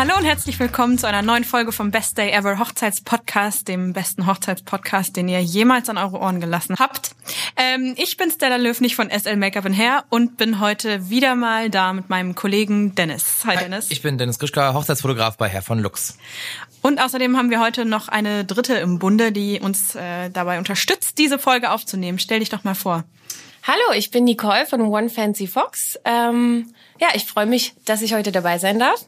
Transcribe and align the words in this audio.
Hallo 0.00 0.16
und 0.16 0.24
herzlich 0.24 0.58
willkommen 0.58 0.96
zu 0.96 1.06
einer 1.06 1.20
neuen 1.20 1.44
Folge 1.44 1.72
vom 1.72 1.90
Best 1.90 2.16
Day 2.16 2.30
Ever 2.30 2.58
Hochzeitspodcast, 2.58 3.68
dem 3.68 3.92
besten 3.92 4.26
Hochzeitspodcast, 4.26 5.14
den 5.14 5.28
ihr 5.28 5.42
jemals 5.42 5.90
an 5.90 5.98
eure 5.98 6.18
Ohren 6.20 6.40
gelassen 6.40 6.76
habt. 6.78 7.10
Ähm, 7.54 7.94
ich 7.98 8.16
bin 8.16 8.30
Stella 8.30 8.56
Löfnig 8.56 8.96
von 8.96 9.10
SL 9.10 9.36
Make-up 9.36 9.66
Hair 9.70 10.04
und 10.08 10.38
bin 10.38 10.58
heute 10.58 11.10
wieder 11.10 11.34
mal 11.34 11.68
da 11.68 11.92
mit 11.92 12.08
meinem 12.08 12.34
Kollegen 12.34 12.94
Dennis. 12.94 13.42
Hi, 13.44 13.56
Hi 13.56 13.64
Dennis. 13.64 13.90
Ich 13.90 14.00
bin 14.00 14.16
Dennis 14.16 14.38
Grischka, 14.38 14.72
Hochzeitsfotograf 14.72 15.36
bei 15.36 15.48
Herr 15.48 15.60
von 15.60 15.80
Lux. 15.80 16.16
Und 16.80 16.98
außerdem 16.98 17.36
haben 17.36 17.50
wir 17.50 17.60
heute 17.60 17.84
noch 17.84 18.08
eine 18.08 18.46
dritte 18.46 18.76
im 18.76 18.98
Bunde, 18.98 19.32
die 19.32 19.60
uns 19.60 19.96
äh, 19.96 20.30
dabei 20.30 20.56
unterstützt, 20.56 21.18
diese 21.18 21.38
Folge 21.38 21.70
aufzunehmen. 21.70 22.18
Stell 22.18 22.38
dich 22.38 22.48
doch 22.48 22.64
mal 22.64 22.74
vor. 22.74 23.04
Hallo, 23.64 23.94
ich 23.94 24.10
bin 24.10 24.24
Nicole 24.24 24.64
von 24.64 24.80
One 24.80 25.10
Fancy 25.10 25.46
Fox. 25.46 25.98
Ähm, 26.06 26.72
ja, 26.98 27.08
ich 27.12 27.26
freue 27.26 27.44
mich, 27.44 27.74
dass 27.84 28.00
ich 28.00 28.14
heute 28.14 28.32
dabei 28.32 28.56
sein 28.56 28.78
darf. 28.78 29.04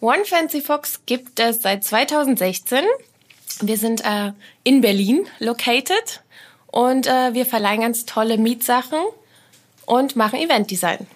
One 0.00 0.24
Fancy 0.24 0.60
Fox 0.60 1.00
gibt 1.06 1.40
es 1.40 1.62
seit 1.62 1.84
2016. 1.84 2.80
Wir 3.62 3.78
sind 3.78 4.04
äh, 4.04 4.32
in 4.64 4.80
Berlin 4.80 5.26
located 5.38 6.22
und 6.66 7.06
äh, 7.06 7.32
wir 7.32 7.46
verleihen 7.46 7.80
ganz 7.80 8.04
tolle 8.04 8.36
Mietsachen 8.36 8.98
und 9.86 10.16
machen 10.16 10.38
Eventdesign. 10.38 11.06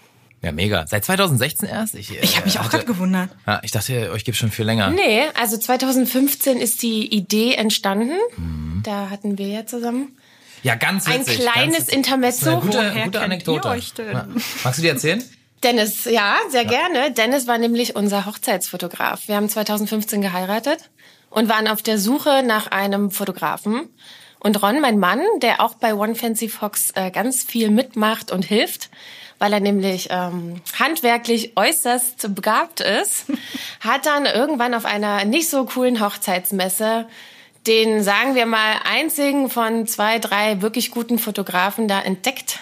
Ja, 0.43 0.53
mega. 0.53 0.87
Seit 0.87 1.05
2016 1.05 1.69
erst? 1.69 1.95
Ich, 1.95 2.11
äh, 2.11 2.21
ich 2.23 2.37
habe 2.37 2.47
mich 2.47 2.59
auch 2.59 2.71
gerade 2.71 2.87
gewundert. 2.87 3.29
Ja, 3.47 3.61
ich 3.63 3.73
dachte, 3.73 4.11
euch 4.13 4.25
gibt 4.25 4.39
schon 4.39 4.51
viel 4.51 4.65
länger. 4.65 4.91
Nee, 4.91 5.25
also 5.39 5.59
2015 5.59 6.57
ist 6.57 6.83
die 6.83 7.15
Idee 7.15 7.55
entstanden. 7.55 8.17
Mhm. 8.39 8.83
Da 8.83 9.11
hatten 9.11 9.37
wir 9.37 9.49
ja 9.49 9.67
zusammen 9.67 10.17
ja, 10.63 10.75
ganz 10.75 11.07
witzig, 11.07 11.41
ein 11.41 11.53
kleines 11.53 11.79
ganz 11.79 11.89
Intermezzo. 11.89 12.51
Eine 12.51 12.61
gute, 12.61 12.93
gute 13.05 13.21
Anekdote. 13.21 13.69
Ja. 13.99 14.27
Magst 14.65 14.79
du 14.79 14.83
die 14.83 14.89
erzählen? 14.89 15.23
Dennis, 15.63 16.05
ja, 16.05 16.39
sehr 16.49 16.63
ja. 16.63 16.69
gerne. 16.69 17.11
Dennis 17.13 17.47
war 17.47 17.59
nämlich 17.59 17.97
unser 17.97 18.27
Hochzeitsfotograf. 18.27 19.29
Wir 19.29 19.37
haben 19.37 19.49
2015 19.49 20.23
geheiratet 20.23 20.91
und 21.29 21.49
waren 21.49 21.69
auf 21.69 21.83
der 21.83 21.99
Suche 21.99 22.43
nach 22.43 22.69
einem 22.69 23.11
Fotografen. 23.11 23.89
Und 24.39 24.63
Ron, 24.63 24.81
mein 24.81 24.99
Mann, 24.99 25.21
der 25.43 25.61
auch 25.61 25.75
bei 25.75 25.95
One 25.95 26.15
Fancy 26.15 26.49
Fox 26.49 26.93
äh, 26.95 27.11
ganz 27.11 27.45
viel 27.45 27.71
mitmacht 27.71 28.33
und 28.33 28.43
hilft, 28.43 28.89
weil 29.39 29.53
er 29.53 29.61
nämlich 29.61 30.09
ähm, 30.11 30.63
handwerklich 30.79 31.57
äußerst 31.57 32.35
begabt 32.35 32.81
ist, 32.81 33.27
hat 33.81 34.07
dann 34.07 34.25
irgendwann 34.25 34.73
auf 34.73 34.87
einer 34.87 35.27
nicht 35.27 35.51
so 35.51 35.67
coolen 35.67 36.01
Hochzeitsmesse 36.01 37.07
den, 37.67 38.03
sagen 38.03 38.35
wir 38.35 38.47
mal, 38.47 38.77
einzigen 38.91 39.51
von 39.51 39.87
zwei, 39.87 40.19
drei 40.19 40.63
wirklich 40.63 40.91
guten 40.91 41.19
Fotografen 41.19 41.89
da 41.89 42.01
entdeckt 42.01 42.61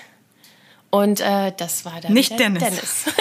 und 0.91 1.20
äh, 1.20 1.53
das 1.56 1.84
war 1.84 2.00
dann 2.00 2.12
nicht 2.12 2.39
Dennis. 2.39 2.62
Dennis. 2.62 3.05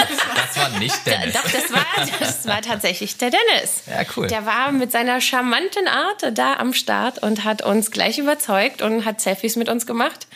Das 0.48 0.72
war 0.72 0.80
nicht 0.80 1.06
Dennis. 1.06 1.34
Doch, 1.34 1.52
das 1.52 1.72
war, 1.72 1.86
das 2.20 2.48
war 2.48 2.62
tatsächlich 2.62 3.18
der 3.18 3.32
Dennis. 3.32 3.84
Ja, 3.86 4.04
cool. 4.16 4.28
Der 4.28 4.46
war 4.46 4.72
mit 4.72 4.92
seiner 4.92 5.20
charmanten 5.20 5.88
Art 5.88 6.38
da 6.38 6.56
am 6.56 6.74
Start 6.74 7.22
und 7.22 7.44
hat 7.44 7.64
uns 7.64 7.92
gleich 7.92 8.18
überzeugt 8.18 8.82
und 8.82 9.04
hat 9.04 9.20
Selfies 9.20 9.56
mit 9.58 9.68
uns 9.68 9.86
gemacht. 9.86 10.28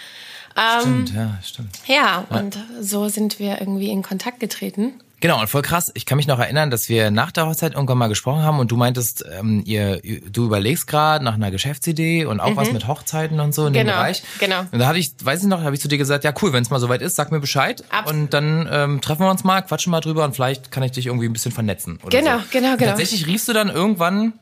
Stimmt, 0.79 1.11
ähm, 1.11 1.15
ja, 1.15 1.39
stimmt. 1.43 1.79
Ja, 1.87 1.95
ja, 2.29 2.37
und 2.37 2.57
so 2.81 3.07
sind 3.07 3.39
wir 3.39 3.59
irgendwie 3.61 3.89
in 3.89 4.03
Kontakt 4.03 4.39
getreten. 4.39 4.99
Genau, 5.21 5.39
und 5.39 5.47
voll 5.47 5.61
krass. 5.61 5.91
Ich 5.93 6.05
kann 6.07 6.17
mich 6.17 6.27
noch 6.27 6.39
erinnern, 6.39 6.71
dass 6.71 6.89
wir 6.89 7.11
nach 7.11 7.31
der 7.31 7.45
Hochzeit 7.45 7.73
irgendwann 7.73 7.99
mal 7.99 8.07
gesprochen 8.07 8.41
haben 8.41 8.59
und 8.59 8.71
du 8.71 8.75
meintest, 8.75 9.23
ähm, 9.31 9.61
ihr, 9.65 10.01
du 10.01 10.45
überlegst 10.45 10.87
gerade 10.87 11.23
nach 11.23 11.35
einer 11.35 11.51
Geschäftsidee 11.51 12.25
und 12.25 12.39
auch 12.39 12.49
mhm. 12.49 12.55
was 12.57 12.73
mit 12.73 12.87
Hochzeiten 12.87 13.39
und 13.39 13.53
so 13.53 13.67
in 13.67 13.73
genau, 13.73 13.91
dem 13.91 13.95
Bereich. 13.95 14.23
Genau. 14.39 14.61
Und 14.71 14.79
da 14.79 14.87
habe 14.87 14.97
ich, 14.97 15.13
weiß 15.23 15.43
ich 15.43 15.47
noch, 15.47 15.61
habe 15.61 15.75
ich 15.75 15.81
zu 15.81 15.87
dir 15.87 15.99
gesagt, 15.99 16.23
ja 16.23 16.33
cool, 16.41 16.53
wenn 16.53 16.63
es 16.63 16.71
mal 16.71 16.79
soweit 16.79 17.03
ist, 17.03 17.15
sag 17.15 17.31
mir 17.31 17.39
Bescheid. 17.39 17.83
Ab. 17.89 18.09
Und 18.09 18.33
dann 18.33 18.67
ähm, 18.71 19.01
treffen 19.01 19.21
wir 19.21 19.29
uns 19.29 19.43
mal, 19.43 19.61
quatschen 19.61 19.91
mal 19.91 20.01
drüber 20.01 20.25
und 20.25 20.33
vielleicht 20.33 20.71
kann 20.71 20.81
ich 20.81 20.91
dich 20.91 21.05
irgendwie 21.05 21.27
ein 21.27 21.33
bisschen 21.33 21.51
vernetzen. 21.51 21.99
Oder 22.03 22.17
genau, 22.17 22.39
so. 22.39 22.45
genau, 22.51 22.75
genau. 22.75 22.89
Tatsächlich 22.89 23.27
riefst 23.27 23.47
du 23.47 23.53
dann 23.53 23.69
irgendwann 23.69 24.33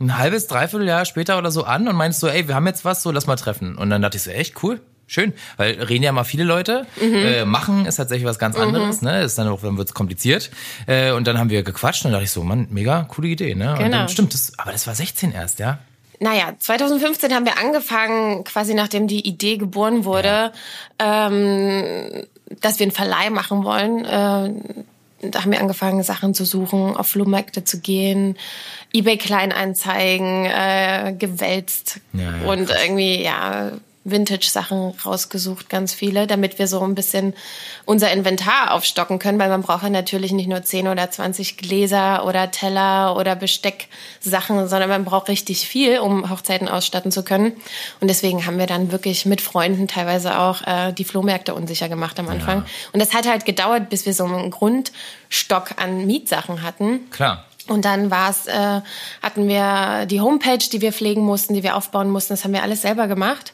ein 0.00 0.18
halbes, 0.18 0.46
dreiviertel 0.46 0.86
Jahr 0.86 1.04
später 1.04 1.36
oder 1.36 1.50
so 1.50 1.64
an 1.64 1.88
und 1.88 1.96
meinst 1.96 2.20
so, 2.20 2.28
ey, 2.28 2.46
wir 2.46 2.54
haben 2.54 2.66
jetzt 2.66 2.84
was, 2.84 3.02
so 3.02 3.10
lass 3.10 3.26
mal 3.26 3.36
treffen. 3.36 3.76
Und 3.76 3.90
dann 3.90 4.02
dachte 4.02 4.16
ich 4.16 4.22
so, 4.22 4.30
echt 4.30 4.62
cool, 4.62 4.80
Schön, 5.12 5.34
weil 5.58 5.74
reden 5.74 6.04
ja 6.04 6.12
mal 6.12 6.24
viele 6.24 6.42
Leute. 6.42 6.86
Mhm. 6.98 7.14
Äh, 7.14 7.44
machen 7.44 7.84
ist 7.84 7.96
tatsächlich 7.96 8.26
was 8.26 8.38
ganz 8.38 8.56
anderes, 8.56 9.02
mhm. 9.02 9.08
ne? 9.08 9.20
Ist 9.20 9.36
dann 9.36 9.46
auch, 9.46 9.60
dann 9.60 9.76
wird's 9.76 9.92
kompliziert. 9.92 10.50
Äh, 10.86 11.12
und 11.12 11.26
dann 11.26 11.38
haben 11.38 11.50
wir 11.50 11.62
gequatscht 11.62 12.02
und 12.02 12.12
dann 12.12 12.12
dachte 12.12 12.24
ich 12.24 12.30
so, 12.30 12.42
Mann, 12.42 12.66
mega 12.70 13.02
coole 13.02 13.28
Idee, 13.28 13.54
ne? 13.54 13.74
Genau. 13.74 13.84
Und 13.84 13.92
dann, 13.92 14.08
stimmt, 14.08 14.32
das, 14.32 14.58
aber 14.58 14.72
das 14.72 14.86
war 14.86 14.94
16 14.94 15.32
erst, 15.32 15.58
ja? 15.58 15.80
Naja, 16.18 16.54
2015 16.58 17.34
haben 17.34 17.44
wir 17.44 17.58
angefangen, 17.58 18.44
quasi 18.44 18.72
nachdem 18.72 19.06
die 19.06 19.28
Idee 19.28 19.58
geboren 19.58 20.06
wurde, 20.06 20.50
ja. 20.98 21.26
ähm, 21.26 22.24
dass 22.62 22.78
wir 22.78 22.84
einen 22.84 22.92
Verleih 22.92 23.28
machen 23.28 23.64
wollen. 23.64 24.06
Äh, 24.06 25.28
da 25.30 25.42
haben 25.42 25.52
wir 25.52 25.60
angefangen, 25.60 26.02
Sachen 26.04 26.32
zu 26.32 26.46
suchen, 26.46 26.96
auf 26.96 27.08
Flohmärkte 27.08 27.64
zu 27.64 27.80
gehen, 27.80 28.38
eBay 28.94 29.18
Kleinanzeigen, 29.18 30.46
äh, 30.46 31.14
gewälzt 31.18 32.00
ja, 32.14 32.22
ja, 32.22 32.50
und 32.50 32.68
krass. 32.68 32.78
irgendwie, 32.82 33.22
ja, 33.22 33.72
Vintage-Sachen 34.04 34.94
rausgesucht, 35.04 35.68
ganz 35.68 35.94
viele, 35.94 36.26
damit 36.26 36.58
wir 36.58 36.66
so 36.66 36.80
ein 36.80 36.94
bisschen 36.94 37.34
unser 37.84 38.10
Inventar 38.10 38.72
aufstocken 38.72 39.20
können, 39.20 39.38
weil 39.38 39.48
man 39.48 39.62
braucht 39.62 39.84
ja 39.84 39.90
natürlich 39.90 40.32
nicht 40.32 40.48
nur 40.48 40.62
10 40.62 40.88
oder 40.88 41.08
20 41.08 41.56
Gläser 41.56 42.26
oder 42.26 42.50
Teller 42.50 43.16
oder 43.16 43.36
Bestecksachen, 43.36 44.68
sondern 44.68 44.88
man 44.88 45.04
braucht 45.04 45.28
richtig 45.28 45.68
viel, 45.68 46.00
um 46.00 46.30
Hochzeiten 46.30 46.68
ausstatten 46.68 47.12
zu 47.12 47.22
können. 47.22 47.52
Und 48.00 48.08
deswegen 48.08 48.44
haben 48.44 48.58
wir 48.58 48.66
dann 48.66 48.90
wirklich 48.90 49.24
mit 49.24 49.40
Freunden 49.40 49.86
teilweise 49.86 50.38
auch 50.38 50.62
äh, 50.66 50.92
die 50.92 51.04
Flohmärkte 51.04 51.54
unsicher 51.54 51.88
gemacht 51.88 52.18
am 52.18 52.28
Anfang. 52.28 52.58
Ja. 52.58 52.66
Und 52.92 53.00
das 53.00 53.14
hat 53.14 53.28
halt 53.28 53.44
gedauert, 53.44 53.88
bis 53.88 54.04
wir 54.04 54.14
so 54.14 54.24
einen 54.24 54.50
Grundstock 54.50 55.74
an 55.76 56.06
Mietsachen 56.06 56.62
hatten. 56.62 57.08
Klar. 57.10 57.44
Und 57.68 57.84
dann 57.84 58.10
war 58.10 58.30
es, 58.30 58.48
äh, 58.48 58.80
hatten 59.22 59.46
wir 59.46 60.06
die 60.06 60.20
Homepage, 60.20 60.58
die 60.58 60.80
wir 60.80 60.92
pflegen 60.92 61.22
mussten, 61.22 61.54
die 61.54 61.62
wir 61.62 61.76
aufbauen 61.76 62.10
mussten. 62.10 62.32
Das 62.32 62.42
haben 62.42 62.52
wir 62.52 62.64
alles 62.64 62.82
selber 62.82 63.06
gemacht 63.06 63.52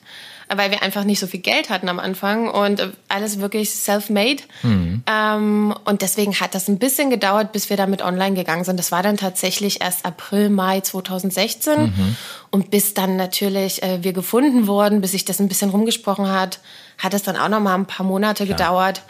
weil 0.54 0.70
wir 0.70 0.82
einfach 0.82 1.04
nicht 1.04 1.20
so 1.20 1.26
viel 1.26 1.40
Geld 1.40 1.70
hatten 1.70 1.88
am 1.88 1.98
Anfang 1.98 2.48
und 2.48 2.92
alles 3.08 3.40
wirklich 3.40 3.70
self-made. 3.70 4.42
Mhm. 4.62 5.02
Ähm, 5.06 5.74
und 5.84 6.02
deswegen 6.02 6.34
hat 6.34 6.54
das 6.54 6.68
ein 6.68 6.78
bisschen 6.78 7.10
gedauert, 7.10 7.52
bis 7.52 7.70
wir 7.70 7.76
damit 7.76 8.02
online 8.02 8.34
gegangen 8.34 8.64
sind. 8.64 8.78
Das 8.78 8.92
war 8.92 9.02
dann 9.02 9.16
tatsächlich 9.16 9.80
erst 9.82 10.04
April, 10.06 10.50
Mai 10.50 10.80
2016. 10.80 11.82
Mhm. 11.82 12.16
Und 12.50 12.70
bis 12.70 12.94
dann 12.94 13.16
natürlich 13.16 13.82
äh, 13.82 14.02
wir 14.02 14.12
gefunden 14.12 14.66
wurden, 14.66 15.00
bis 15.00 15.12
sich 15.12 15.24
das 15.24 15.40
ein 15.40 15.48
bisschen 15.48 15.70
rumgesprochen 15.70 16.30
hat, 16.30 16.60
hat 16.96 17.14
es 17.14 17.22
dann 17.22 17.36
auch 17.36 17.48
noch 17.48 17.60
mal 17.60 17.74
ein 17.74 17.86
paar 17.86 18.06
Monate 18.06 18.44
Klar. 18.44 18.56
gedauert 18.56 19.02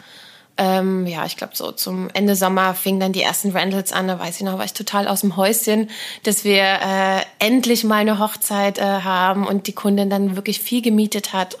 ähm, 0.59 1.07
ja, 1.07 1.25
ich 1.25 1.37
glaube 1.37 1.55
so 1.55 1.71
zum 1.71 2.09
Ende 2.13 2.35
Sommer 2.35 2.75
fingen 2.75 2.99
dann 2.99 3.13
die 3.13 3.21
ersten 3.21 3.51
Rentals 3.51 3.93
an. 3.93 4.07
Da 4.07 4.19
weiß 4.19 4.35
ich 4.35 4.43
noch, 4.43 4.57
war 4.57 4.65
ich 4.65 4.73
total 4.73 5.07
aus 5.07 5.21
dem 5.21 5.37
Häuschen, 5.37 5.89
dass 6.23 6.43
wir 6.43 6.61
äh, 6.61 7.21
endlich 7.39 7.85
mal 7.85 8.01
eine 8.01 8.19
Hochzeit 8.19 8.77
äh, 8.77 8.81
haben 8.81 9.47
und 9.47 9.67
die 9.67 9.73
Kundin 9.73 10.09
dann 10.09 10.35
wirklich 10.35 10.59
viel 10.59 10.81
gemietet 10.81 11.31
hat. 11.31 11.57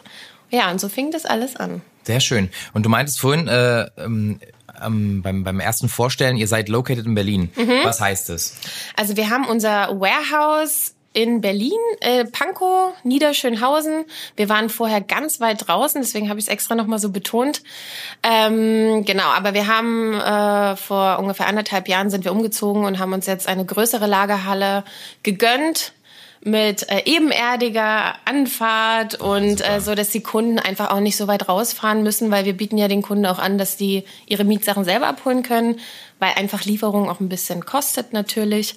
Ja, 0.51 0.69
und 0.69 0.81
so 0.81 0.89
fing 0.89 1.11
das 1.11 1.25
alles 1.25 1.55
an. 1.55 1.81
Sehr 2.03 2.19
schön. 2.19 2.49
Und 2.73 2.85
du 2.85 2.89
meintest 2.89 3.19
vorhin 3.21 3.47
äh, 3.47 3.85
ähm, 3.97 4.39
ähm, 4.83 5.21
beim, 5.21 5.43
beim 5.43 5.59
ersten 5.59 5.87
Vorstellen, 5.87 6.35
ihr 6.35 6.47
seid 6.47 6.69
located 6.69 7.05
in 7.05 7.15
Berlin. 7.15 7.49
Mhm. 7.55 7.79
Was 7.83 8.01
heißt 8.01 8.29
das? 8.29 8.55
Also 8.95 9.15
wir 9.15 9.29
haben 9.29 9.45
unser 9.45 9.99
Warehouse 9.99 10.93
in 11.13 11.41
Berlin, 11.41 11.79
äh, 12.01 12.25
Pankow, 12.25 12.93
Niederschönhausen. 13.03 14.05
Wir 14.35 14.47
waren 14.47 14.69
vorher 14.69 15.01
ganz 15.01 15.39
weit 15.39 15.67
draußen, 15.67 16.01
deswegen 16.01 16.29
habe 16.29 16.39
ich 16.39 16.45
es 16.45 16.51
extra 16.51 16.75
nochmal 16.75 16.99
so 16.99 17.09
betont. 17.09 17.63
Ähm, 18.21 19.03
genau, 19.05 19.23
aber 19.23 19.53
wir 19.53 19.67
haben 19.67 20.13
äh, 20.13 20.75
vor 20.75 21.19
ungefähr 21.19 21.47
anderthalb 21.47 21.87
Jahren 21.87 22.09
sind 22.09 22.25
wir 22.25 22.31
umgezogen 22.31 22.85
und 22.85 22.99
haben 22.99 23.13
uns 23.13 23.25
jetzt 23.25 23.47
eine 23.47 23.65
größere 23.65 24.05
Lagerhalle 24.05 24.83
gegönnt 25.23 25.93
mit 26.41 26.89
äh, 26.89 27.01
ebenerdiger 27.05 28.15
Anfahrt 28.25 29.15
und 29.15 29.67
äh, 29.67 29.81
so, 29.81 29.93
dass 29.93 30.09
die 30.09 30.21
Kunden 30.21 30.57
einfach 30.57 30.91
auch 30.91 31.01
nicht 31.01 31.17
so 31.17 31.27
weit 31.27 31.49
rausfahren 31.49 32.01
müssen, 32.03 32.31
weil 32.31 32.45
wir 32.45 32.53
bieten 32.53 32.77
ja 32.77 32.87
den 32.87 33.01
Kunden 33.01 33.25
auch 33.25 33.39
an, 33.39 33.57
dass 33.57 33.75
die 33.75 34.05
ihre 34.25 34.45
Mietsachen 34.45 34.85
selber 34.85 35.07
abholen 35.07 35.43
können, 35.43 35.79
weil 36.19 36.31
einfach 36.35 36.63
Lieferung 36.63 37.09
auch 37.09 37.19
ein 37.19 37.29
bisschen 37.29 37.65
kostet 37.65 38.13
natürlich. 38.13 38.75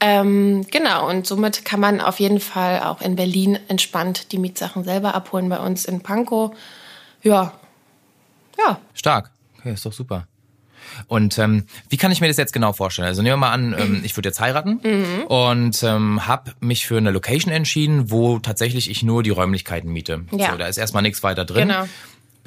Ähm, 0.00 0.66
genau, 0.70 1.08
und 1.08 1.26
somit 1.26 1.64
kann 1.64 1.80
man 1.80 2.00
auf 2.00 2.20
jeden 2.20 2.40
Fall 2.40 2.80
auch 2.80 3.00
in 3.00 3.16
Berlin 3.16 3.58
entspannt 3.68 4.32
die 4.32 4.38
Mietsachen 4.38 4.84
selber 4.84 5.14
abholen 5.14 5.48
bei 5.48 5.58
uns 5.58 5.86
in 5.86 6.02
Pankow. 6.02 6.54
Ja. 7.22 7.52
Ja. 8.58 8.78
Stark. 8.94 9.30
Okay, 9.58 9.72
ist 9.72 9.86
doch 9.86 9.92
super. 9.92 10.26
Und 11.08 11.38
ähm, 11.38 11.64
wie 11.88 11.96
kann 11.96 12.12
ich 12.12 12.20
mir 12.20 12.28
das 12.28 12.36
jetzt 12.36 12.52
genau 12.52 12.72
vorstellen? 12.72 13.08
Also 13.08 13.22
nehmen 13.22 13.34
wir 13.34 13.48
mal 13.48 13.52
an, 13.52 13.74
ähm, 13.78 14.02
ich 14.04 14.16
würde 14.16 14.28
jetzt 14.28 14.40
heiraten 14.40 14.80
mhm. 14.82 15.26
und 15.26 15.82
ähm, 15.82 16.26
habe 16.26 16.52
mich 16.60 16.86
für 16.86 16.96
eine 16.96 17.10
Location 17.10 17.52
entschieden, 17.52 18.10
wo 18.10 18.38
tatsächlich 18.38 18.90
ich 18.90 19.02
nur 19.02 19.22
die 19.22 19.30
Räumlichkeiten 19.30 19.92
miete. 19.92 20.24
Ja. 20.32 20.52
So, 20.52 20.58
da 20.58 20.66
ist 20.66 20.78
erstmal 20.78 21.02
nichts 21.02 21.22
weiter 21.22 21.44
drin. 21.44 21.68
Genau. 21.68 21.88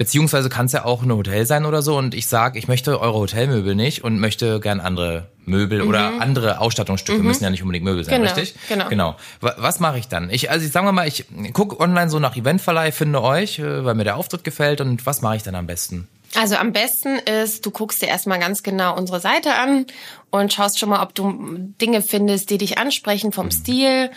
Beziehungsweise 0.00 0.48
kann 0.48 0.64
es 0.64 0.72
ja 0.72 0.86
auch 0.86 1.02
ein 1.02 1.12
Hotel 1.12 1.44
sein 1.44 1.66
oder 1.66 1.82
so 1.82 1.98
und 1.98 2.14
ich 2.14 2.26
sage, 2.26 2.58
ich 2.58 2.68
möchte 2.68 3.02
eure 3.02 3.18
Hotelmöbel 3.18 3.74
nicht 3.74 4.02
und 4.02 4.18
möchte 4.18 4.58
gern 4.58 4.80
andere 4.80 5.28
Möbel 5.44 5.82
mhm. 5.82 5.88
oder 5.90 6.22
andere 6.22 6.58
Ausstattungsstücke, 6.58 7.18
mhm. 7.18 7.26
müssen 7.26 7.44
ja 7.44 7.50
nicht 7.50 7.60
unbedingt 7.60 7.84
Möbel 7.84 8.02
sein, 8.02 8.22
genau, 8.22 8.34
richtig? 8.34 8.54
Genau. 8.70 8.88
genau. 8.88 9.16
Was 9.42 9.78
mache 9.78 9.98
ich 9.98 10.08
dann? 10.08 10.30
Ich, 10.30 10.50
also 10.50 10.64
ich 10.64 10.72
sage 10.72 10.90
mal, 10.90 11.06
ich 11.06 11.26
gucke 11.52 11.78
online 11.78 12.08
so 12.08 12.18
nach 12.18 12.34
Eventverleih, 12.34 12.92
finde 12.92 13.22
euch, 13.22 13.58
äh, 13.58 13.84
weil 13.84 13.94
mir 13.94 14.04
der 14.04 14.16
Auftritt 14.16 14.42
gefällt 14.42 14.80
und 14.80 15.04
was 15.04 15.20
mache 15.20 15.36
ich 15.36 15.42
dann 15.42 15.54
am 15.54 15.66
besten? 15.66 16.08
Also 16.34 16.56
am 16.56 16.72
besten 16.72 17.18
ist, 17.18 17.66
du 17.66 17.70
guckst 17.70 18.00
dir 18.00 18.08
erstmal 18.08 18.38
ganz 18.38 18.62
genau 18.62 18.96
unsere 18.96 19.20
Seite 19.20 19.52
an 19.52 19.84
und 20.30 20.50
schaust 20.50 20.78
schon 20.78 20.88
mal, 20.88 21.02
ob 21.02 21.14
du 21.14 21.58
Dinge 21.78 22.00
findest, 22.00 22.48
die 22.48 22.56
dich 22.56 22.78
ansprechen 22.78 23.32
vom 23.32 23.50
Stil. 23.50 24.10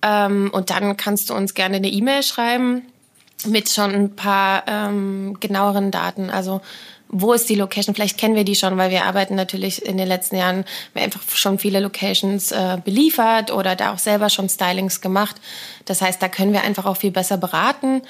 Ähm, 0.00 0.50
und 0.52 0.70
dann 0.70 0.96
kannst 0.96 1.28
du 1.30 1.34
uns 1.34 1.54
gerne 1.54 1.78
eine 1.78 1.88
E-Mail 1.88 2.22
schreiben 2.22 2.82
mit 3.46 3.70
schon 3.70 3.94
ein 3.94 4.16
paar 4.16 4.64
ähm, 4.66 5.36
genaueren 5.40 5.90
Daten. 5.90 6.30
Also 6.30 6.60
wo 7.08 7.32
ist 7.32 7.48
die 7.48 7.54
Location? 7.54 7.94
Vielleicht 7.94 8.18
kennen 8.18 8.34
wir 8.34 8.44
die 8.44 8.56
schon, 8.56 8.76
weil 8.76 8.90
wir 8.90 9.04
arbeiten 9.04 9.36
natürlich 9.36 9.84
in 9.86 9.96
den 9.96 10.08
letzten 10.08 10.36
Jahren 10.36 10.64
einfach 10.94 11.20
schon 11.32 11.58
viele 11.58 11.78
Locations 11.80 12.50
äh, 12.50 12.78
beliefert 12.84 13.52
oder 13.52 13.76
da 13.76 13.92
auch 13.92 13.98
selber 13.98 14.30
schon 14.30 14.48
Stylings 14.48 15.00
gemacht. 15.00 15.36
Das 15.84 16.02
heißt, 16.02 16.20
da 16.20 16.28
können 16.28 16.52
wir 16.52 16.62
einfach 16.62 16.86
auch 16.86 16.96
viel 16.96 17.12
besser 17.12 17.36
beraten. 17.36 18.02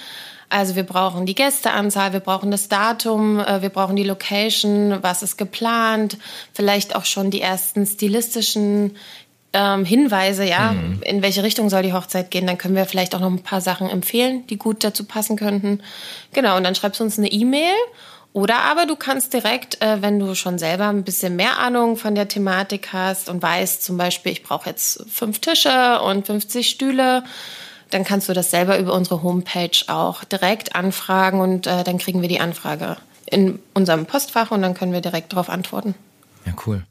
Also 0.48 0.76
wir 0.76 0.84
brauchen 0.84 1.26
die 1.26 1.34
Gästeanzahl, 1.34 2.12
wir 2.12 2.20
brauchen 2.20 2.50
das 2.50 2.68
Datum, 2.68 3.40
äh, 3.40 3.60
wir 3.60 3.70
brauchen 3.70 3.96
die 3.96 4.04
Location, 4.04 4.98
was 5.02 5.22
ist 5.22 5.36
geplant, 5.36 6.16
vielleicht 6.52 6.96
auch 6.96 7.04
schon 7.04 7.30
die 7.30 7.40
ersten 7.40 7.86
stilistischen 7.86 8.96
ähm, 9.54 9.84
Hinweise, 9.84 10.44
ja, 10.44 10.72
mhm. 10.72 11.00
in 11.02 11.22
welche 11.22 11.42
Richtung 11.42 11.70
soll 11.70 11.82
die 11.82 11.92
Hochzeit 11.92 12.30
gehen. 12.30 12.46
Dann 12.46 12.58
können 12.58 12.74
wir 12.74 12.84
vielleicht 12.84 13.14
auch 13.14 13.20
noch 13.20 13.30
ein 13.30 13.42
paar 13.42 13.60
Sachen 13.60 13.88
empfehlen, 13.88 14.46
die 14.48 14.58
gut 14.58 14.84
dazu 14.84 15.04
passen 15.04 15.36
könnten. 15.36 15.80
Genau, 16.32 16.56
und 16.56 16.64
dann 16.64 16.74
schreibst 16.74 17.00
du 17.00 17.04
uns 17.04 17.18
eine 17.18 17.28
E-Mail. 17.28 17.72
Oder 18.32 18.62
aber 18.62 18.84
du 18.84 18.96
kannst 18.96 19.32
direkt, 19.32 19.80
äh, 19.80 20.02
wenn 20.02 20.18
du 20.18 20.34
schon 20.34 20.58
selber 20.58 20.88
ein 20.88 21.04
bisschen 21.04 21.36
mehr 21.36 21.60
Ahnung 21.60 21.96
von 21.96 22.16
der 22.16 22.26
Thematik 22.26 22.92
hast 22.92 23.28
und 23.28 23.40
weißt 23.40 23.84
zum 23.84 23.96
Beispiel, 23.96 24.32
ich 24.32 24.42
brauche 24.42 24.68
jetzt 24.68 25.08
fünf 25.08 25.38
Tische 25.38 26.00
und 26.00 26.26
50 26.26 26.68
Stühle, 26.68 27.22
dann 27.90 28.02
kannst 28.02 28.28
du 28.28 28.32
das 28.32 28.50
selber 28.50 28.76
über 28.78 28.92
unsere 28.92 29.22
Homepage 29.22 29.78
auch 29.86 30.24
direkt 30.24 30.74
anfragen 30.74 31.40
und 31.40 31.68
äh, 31.68 31.84
dann 31.84 31.98
kriegen 31.98 32.22
wir 32.22 32.28
die 32.28 32.40
Anfrage 32.40 32.96
in 33.26 33.60
unserem 33.72 34.04
Postfach 34.04 34.50
und 34.50 34.62
dann 34.62 34.74
können 34.74 34.92
wir 34.92 35.00
direkt 35.00 35.32
darauf 35.32 35.48
antworten. 35.48 35.94
Ja, 36.44 36.54
cool. 36.66 36.82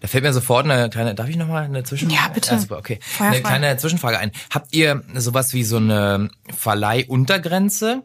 Da 0.00 0.08
fällt 0.08 0.24
mir 0.24 0.32
sofort 0.32 0.64
eine 0.64 0.90
kleine, 0.90 1.14
darf 1.14 1.28
ich 1.28 1.36
nochmal 1.36 1.64
eine 1.64 1.84
Zwischenfrage? 1.84 2.22
Ja, 2.22 2.28
bitte. 2.32 2.52
Also, 2.52 2.76
okay. 2.76 2.98
Eine 3.18 3.40
kleine 3.42 3.76
Zwischenfrage 3.76 4.18
ein. 4.18 4.32
Habt 4.52 4.74
ihr 4.74 5.02
sowas 5.14 5.52
wie 5.54 5.64
so 5.64 5.76
eine 5.76 6.30
Verleihuntergrenze? 6.56 8.02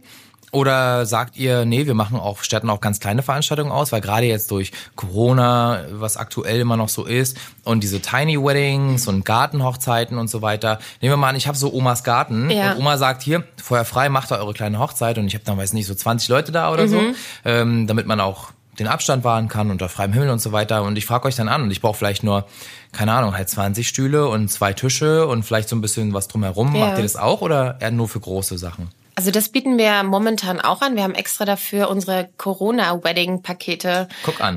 Oder 0.54 1.08
sagt 1.08 1.36
ihr, 1.36 1.66
nee, 1.66 1.88
wir 1.88 1.96
machen 1.96 2.16
auch, 2.16 2.44
statten 2.44 2.70
auch 2.70 2.80
ganz 2.80 3.00
kleine 3.00 3.24
Veranstaltungen 3.24 3.72
aus, 3.72 3.92
weil 3.92 4.02
gerade 4.02 4.28
jetzt 4.28 4.52
durch 4.52 4.72
Corona, 4.96 5.82
was 5.90 6.16
aktuell 6.16 6.60
immer 6.60 6.78
noch 6.78 6.90
so 6.90 7.06
ist, 7.06 7.40
und 7.64 7.84
diese 7.84 8.02
Tiny 8.02 8.38
Weddings 8.38 9.08
und 9.08 9.26
Gartenhochzeiten 9.26 10.20
und 10.20 10.30
so 10.30 10.44
weiter. 10.44 10.78
Nehmen 11.02 11.14
wir 11.14 11.18
mal 11.18 11.30
an, 11.30 11.36
ich 11.36 11.48
habe 11.48 11.58
so 11.58 11.74
Omas 11.74 12.04
Garten 12.04 12.52
ja. 12.52 12.74
und 12.74 12.82
Oma 12.82 12.98
sagt 12.98 13.24
hier, 13.24 13.46
vorher 13.60 13.84
frei, 13.84 14.10
macht 14.10 14.30
da 14.30 14.38
eure 14.38 14.54
kleine 14.54 14.78
Hochzeit 14.78 15.18
und 15.18 15.26
ich 15.26 15.34
habe 15.34 15.44
dann, 15.44 15.58
weiß 15.58 15.74
nicht, 15.74 15.88
so 15.88 15.96
20 15.96 16.30
Leute 16.30 16.52
da 16.52 16.72
oder 16.72 16.84
mhm. 16.84 16.90
so, 16.90 17.02
ähm, 17.46 17.88
damit 17.88 18.06
man 18.06 18.20
auch 18.20 18.52
den 18.80 18.88
Abstand 18.88 19.24
wahren 19.24 19.48
kann 19.48 19.72
unter 19.72 19.90
freiem 19.90 20.14
Himmel 20.14 20.30
und 20.30 20.40
so 20.40 20.52
weiter. 20.52 20.84
Und 20.84 20.98
ich 20.98 21.06
frage 21.06 21.28
euch 21.28 21.36
dann 21.36 21.48
an 21.48 21.62
und 21.62 21.72
ich 21.72 21.82
brauche 21.82 21.98
vielleicht 21.98 22.24
nur, 22.24 22.46
keine 22.92 23.14
Ahnung, 23.14 23.36
halt 23.36 23.50
20 23.50 23.88
Stühle 23.88 24.28
und 24.28 24.50
zwei 24.50 24.74
Tische 24.74 25.28
und 25.28 25.44
vielleicht 25.44 25.70
so 25.70 25.76
ein 25.76 25.82
bisschen 25.82 26.14
was 26.14 26.28
drumherum. 26.28 26.76
Ja. 26.76 26.88
Macht 26.88 26.98
ihr 26.98 27.04
das 27.04 27.16
auch 27.16 27.42
oder 27.42 27.78
eher 27.80 27.92
nur 27.92 28.08
für 28.08 28.20
große 28.20 28.58
Sachen? 28.58 28.90
Also 29.16 29.30
das 29.30 29.50
bieten 29.50 29.78
wir 29.78 30.02
momentan 30.04 30.60
auch 30.60 30.82
an. 30.82 30.96
Wir 30.96 31.04
haben 31.04 31.14
extra 31.14 31.46
dafür 31.46 31.90
unsere 31.90 32.30
Corona-Wedding-Pakete 32.38 34.08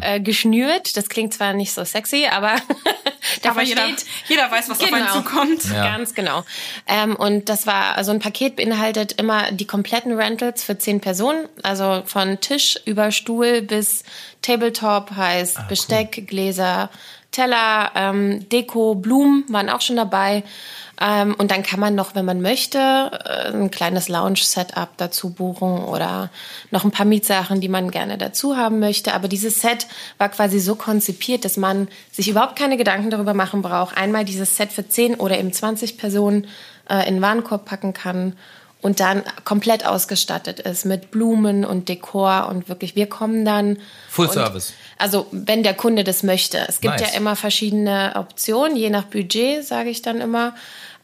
äh, 0.01 0.21
geschnürt. 0.21 0.97
Das 0.97 1.09
klingt 1.11 1.35
zwar 1.35 1.53
nicht 1.53 1.73
so 1.73 1.85
sexy, 1.85 2.27
aber 2.31 2.57
da 3.43 3.51
aber 3.51 3.63
jeder, 3.63 3.85
jeder 4.29 4.51
weiß, 4.51 4.71
was 4.71 4.79
genau, 4.79 4.89
auf 4.89 4.95
einen 4.95 5.07
genau. 5.07 5.19
zukommt. 5.19 5.65
Ja. 5.73 5.85
Ganz 5.97 6.15
genau. 6.15 6.43
Ähm, 6.87 7.17
und 7.17 7.51
das 7.51 7.67
war, 7.67 7.97
also 7.97 8.13
ein 8.13 8.19
Paket 8.19 8.57
beinhaltet 8.57 9.13
immer 9.13 9.53
die 9.53 9.67
kompletten 9.67 10.13
Rentals 10.13 10.65
für 10.65 10.79
zehn 10.79 11.01
Personen. 11.01 11.49
Also 11.63 12.03
von 12.07 12.41
Tisch 12.41 12.79
über 12.87 13.13
Stuhl 13.13 13.61
bis 13.61 14.05
Tabletop 14.41 15.11
heißt 15.11 15.59
ah, 15.59 15.67
Besteck, 15.69 16.15
cool. 16.17 16.25
Gläser, 16.25 16.91
Teller, 17.37 17.91
ähm, 17.95 18.49
Deko, 18.49 18.95
Blumen 18.95 19.45
waren 19.49 19.69
auch 19.69 19.83
schon 19.83 19.97
dabei. 19.97 20.43
Ähm, 20.99 21.35
und 21.37 21.51
dann 21.51 21.63
kann 21.63 21.79
man 21.79 21.95
noch, 21.95 22.15
wenn 22.15 22.25
man 22.25 22.41
möchte, 22.41 22.79
äh, 22.79 23.53
ein 23.53 23.71
kleines 23.71 24.09
Lounge-Setup 24.09 24.89
dazu 24.97 25.29
buchen 25.29 25.85
oder 25.85 26.31
noch 26.71 26.85
ein 26.85 26.91
paar 26.91 27.05
Mietsachen, 27.05 27.61
die 27.61 27.69
man 27.69 27.91
gerne 27.91 28.17
dazu 28.17 28.57
haben 28.57 28.79
möchte. 28.79 29.13
Aber 29.13 29.29
dieses 29.29 29.61
Set 29.61 29.87
war 30.17 30.31
quasi 30.31 30.59
so 30.59 30.77
konzipiert, 30.77 31.45
dass 31.45 31.59
man 31.59 31.89
sich 32.11 32.31
überhaupt 32.31 32.57
keine 32.57 32.79
Gedanken 32.79 33.11
darüber 33.11 33.35
machen 33.35 33.61
braucht. 33.61 33.99
Einmal 33.99 34.25
dieses 34.25 34.57
Set 34.57 34.73
für 34.73 34.89
10 34.89 35.17
oder 35.17 35.39
eben 35.39 35.53
20 35.53 35.99
Personen 35.99 36.47
äh, 36.89 37.07
in 37.07 37.17
den 37.17 37.23
Warenkorb 37.23 37.67
packen 37.67 37.93
kann 37.93 38.33
und 38.83 39.01
dann 39.01 39.23
komplett 39.45 39.87
ausgestattet 39.87 40.61
ist 40.61 40.85
mit 40.85 41.11
Blumen 41.11 41.65
und 41.65 41.89
Dekor 41.89 42.49
und 42.49 42.69
wirklich, 42.69 42.95
wir 42.95 43.09
kommen 43.09 43.45
dann. 43.45 43.79
Full 44.09 44.31
Service. 44.31 44.75
Also, 44.99 45.27
wenn 45.33 45.63
der 45.63 45.75
Kunde 45.75 46.05
das 46.05 46.23
möchte. 46.23 46.59
Es 46.69 46.81
gibt 46.81 47.01
nice. 47.01 47.13
ja 47.13 47.17
immer 47.17 47.37
verschiedene 47.37 48.13
Optionen, 48.17 48.77
je 48.77 48.91
nach 48.91 49.05
Budget, 49.05 49.65
sage 49.65 49.91
ich 49.91 50.03
dann 50.03 50.21
immer. 50.21 50.55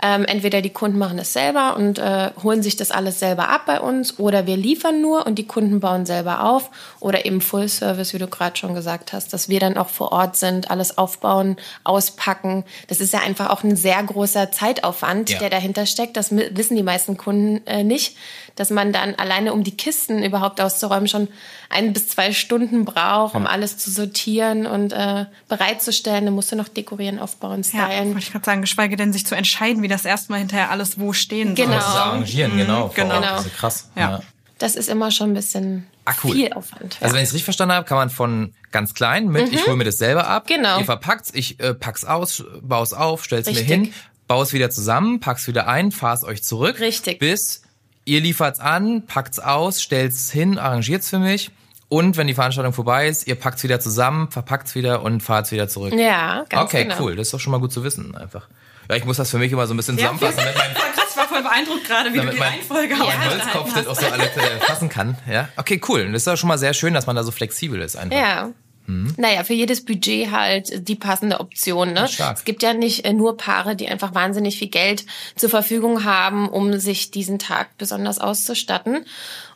Ähm, 0.05 0.25
entweder 0.25 0.63
die 0.63 0.71
Kunden 0.71 0.99
machen 0.99 1.19
es 1.21 1.33
selber 1.33 1.77
und 1.77 2.01
äh, 2.01 2.31
holen 2.43 2.63
sich 2.63 2.75
das 2.77 2.91
alles 2.91 3.21
selber 3.21 3.49
ab 3.49 3.67
bei 3.67 3.81
uns 3.81 4.19
oder 4.19 4.47
wir 4.49 4.57
liefern 4.57 5.01
nur 5.01 5.27
und 5.27 5.37
die 5.37 5.47
Kunden 5.47 5.79
bauen 5.79 6.07
selber 6.07 6.45
auf 6.45 6.71
oder 6.99 7.25
eben 7.25 7.41
Full 7.41 7.69
Service, 7.69 8.13
wie 8.13 8.19
du 8.19 8.27
gerade 8.27 8.57
schon 8.57 8.75
gesagt 8.75 9.13
hast, 9.13 9.33
dass 9.33 9.49
wir 9.49 9.61
dann 9.61 9.77
auch 9.77 9.89
vor 9.89 10.11
Ort 10.11 10.37
sind, 10.37 10.73
alles 10.73 10.99
aufbauen, 10.99 11.57
auspacken. 11.85 12.65
Das 12.89 13.01
ist 13.01 13.13
ja 13.13 13.21
einfach 13.21 13.51
auch 13.51 13.63
ein 13.63 13.77
sehr 13.77 14.03
großer 14.03 14.51
Zeitaufwand, 14.51 15.31
ja. 15.31 15.39
der 15.39 15.51
dahinter 15.51 15.87
steckt. 15.87 16.17
Das 16.17 16.33
wissen 16.33 16.77
die 16.77 16.83
meisten 16.83 17.17
Kunden 17.17 17.65
äh, 17.67 17.85
nicht, 17.85 18.17
dass 18.57 18.71
man 18.71 18.93
dann 18.93 19.15
alleine 19.15 19.53
um 19.53 19.65
die 19.65 19.77
Kisten 19.77 20.23
überhaupt 20.23 20.61
auszuräumen 20.61 21.09
schon 21.09 21.29
ein 21.71 21.93
bis 21.93 22.09
zwei 22.09 22.33
Stunden 22.33 22.85
braucht, 22.85 23.35
um 23.35 23.47
alles 23.47 23.79
zu 23.79 23.91
sortieren 23.91 24.67
und 24.67 24.93
äh, 24.93 25.27
bereitzustellen. 25.49 26.27
Dann 26.27 26.35
musst 26.35 26.53
du 26.53 26.57
noch 26.57 26.69
dekorieren, 26.69 27.19
aufbauen, 27.19 27.65
stylen. 27.65 27.91
Ja, 27.91 28.05
wollte 28.07 28.19
ich 28.19 28.33
gerade 28.33 28.45
sagen, 28.45 28.61
geschweige 28.61 28.97
denn 28.97 29.13
sich 29.13 29.27
zu 29.27 29.35
entscheiden, 29.35 29.83
wie 29.83 29.89
das 29.89 30.05
erstmal 30.05 30.41
hinterher 30.41 30.71
alles 30.71 31.01
wo 31.01 31.13
stehen 31.13 31.55
genau. 31.55 31.71
soll. 31.71 31.79
Genau. 31.79 31.87
Das 31.87 31.97
arrangieren, 31.97 32.57
genau. 32.57 32.87
Mhm, 32.89 32.95
genau. 32.95 33.21
Das 33.21 33.47
ist 33.47 33.57
krass. 33.57 33.91
Ja. 33.97 34.11
ja. 34.11 34.21
Das 34.59 34.77
ist 34.77 34.89
immer 34.89 35.11
schon 35.11 35.31
ein 35.31 35.35
bisschen 35.35 35.87
ah, 36.05 36.13
cool. 36.23 36.35
viel 36.35 36.53
Aufwand. 36.53 36.97
Also 37.01 37.15
wenn 37.15 37.23
ich 37.23 37.29
es 37.29 37.35
richtig 37.35 37.45
verstanden 37.45 37.75
habe, 37.75 37.85
kann 37.85 37.97
man 37.97 38.11
von 38.11 38.55
ganz 38.71 38.95
klein 38.95 39.27
mit, 39.27 39.49
mhm. 39.49 39.55
ich 39.55 39.67
hole 39.67 39.77
mir 39.77 39.85
das 39.85 39.99
selber 39.99 40.29
ab, 40.29 40.47
genau. 40.47 40.79
ihr 40.79 40.85
verpackt's, 40.85 41.31
ich 41.35 41.59
äh, 41.59 41.75
pack's 41.75 42.05
aus, 42.05 42.45
baue 42.61 42.87
auf, 42.97 43.25
stell's 43.25 43.49
Richtig. 43.49 43.69
mir 43.69 43.75
hin, 43.75 43.95
baue 44.29 44.45
es 44.45 44.53
wieder 44.53 44.71
zusammen, 44.71 45.19
pack's 45.19 45.49
wieder 45.49 45.67
ein, 45.67 45.91
fahr's 45.91 46.23
euch 46.23 46.45
zurück. 46.45 46.79
Richtig. 46.79 47.19
Bis 47.19 47.62
ihr 48.05 48.21
liefert's 48.21 48.61
an, 48.61 49.07
packt's 49.07 49.39
aus, 49.39 49.83
stellt's 49.83 50.31
hin, 50.31 50.59
arrangiert's 50.59 51.11
für 51.11 51.19
mich. 51.19 51.51
Und 51.89 52.17
wenn 52.17 52.27
die 52.27 52.35
Veranstaltung 52.35 52.73
vorbei 52.73 53.07
ist, 53.07 53.27
ihr 53.27 53.35
packt's 53.35 53.63
wieder 53.65 53.79
zusammen, 53.79 54.31
verpackt's 54.31 54.75
wieder 54.75 55.03
und 55.03 55.23
fahrt's 55.23 55.53
wieder 55.53 55.69
zurück. 55.69 55.93
Ja, 55.93 56.45
ganz 56.49 56.65
okay, 56.65 56.85
genau. 56.85 56.95
Okay, 56.95 57.05
cool. 57.05 57.17
Das 57.17 57.29
ist 57.29 57.35
doch 57.35 57.41
schon 57.41 57.51
mal 57.51 57.61
gut 57.61 57.73
zu 57.73 57.85
wissen, 57.85 58.15
einfach. 58.15 58.49
Ja, 58.89 58.97
ich 58.97 59.05
muss 59.05 59.19
das 59.19 59.31
für 59.31 59.39
mich 59.39 59.53
immer 59.53 59.67
so 59.67 59.75
ein 59.75 59.77
bisschen 59.77 59.99
zusammenfassen. 59.99 60.39
Ja, 60.39 60.53
mein, 60.57 60.75
krass, 60.95 61.17
war 61.17 61.29
voll 61.29 61.43
beeindruckt 61.43 61.85
gerade, 61.85 62.13
wie 62.13 62.19
du 62.19 62.31
die 62.31 62.39
mein, 62.39 62.53
Reihenfolge 62.55 62.95
ja, 62.95 63.05
mein 63.05 63.31
Holzkopf 63.31 63.75
das 63.75 63.87
auch 63.87 63.95
so 63.95 64.07
alle 64.07 64.25
äh, 64.25 64.61
fassen 64.61 64.89
kann. 64.89 65.19
Ja, 65.31 65.49
okay, 65.57 65.81
cool. 65.89 66.03
Und 66.03 66.13
das 66.13 66.23
ist 66.23 66.27
doch 66.27 66.37
schon 66.37 66.49
mal 66.49 66.59
sehr 66.59 66.75
schön, 66.75 66.95
dass 66.95 67.07
man 67.07 67.15
da 67.15 67.23
so 67.23 67.31
flexibel 67.31 67.81
ist 67.81 67.97
einfach. 67.97 68.17
Ja. 68.17 68.51
Hm. 68.93 69.15
Naja, 69.17 69.43
für 69.45 69.55
jedes 69.55 69.85
Budget 69.85 70.31
halt 70.31 70.89
die 70.89 70.97
passende 70.97 71.41
Option. 71.41 71.93
Ne? 71.93 72.09
Es 72.35 72.45
gibt 72.45 72.63
ja 72.63 72.75
nicht 72.75 73.05
äh, 73.05 73.13
nur 73.13 73.37
Paare, 73.37 73.75
die 73.75 73.89
einfach 73.89 74.15
wahnsinnig 74.15 74.59
viel 74.59 74.69
Geld 74.69 75.07
zur 75.37 75.49
Verfügung 75.49 76.05
haben, 76.05 76.49
um 76.49 76.79
sich 76.79 77.11
diesen 77.11 77.39
Tag 77.39 77.79
besonders 77.79 78.19
auszustatten. 78.19 79.07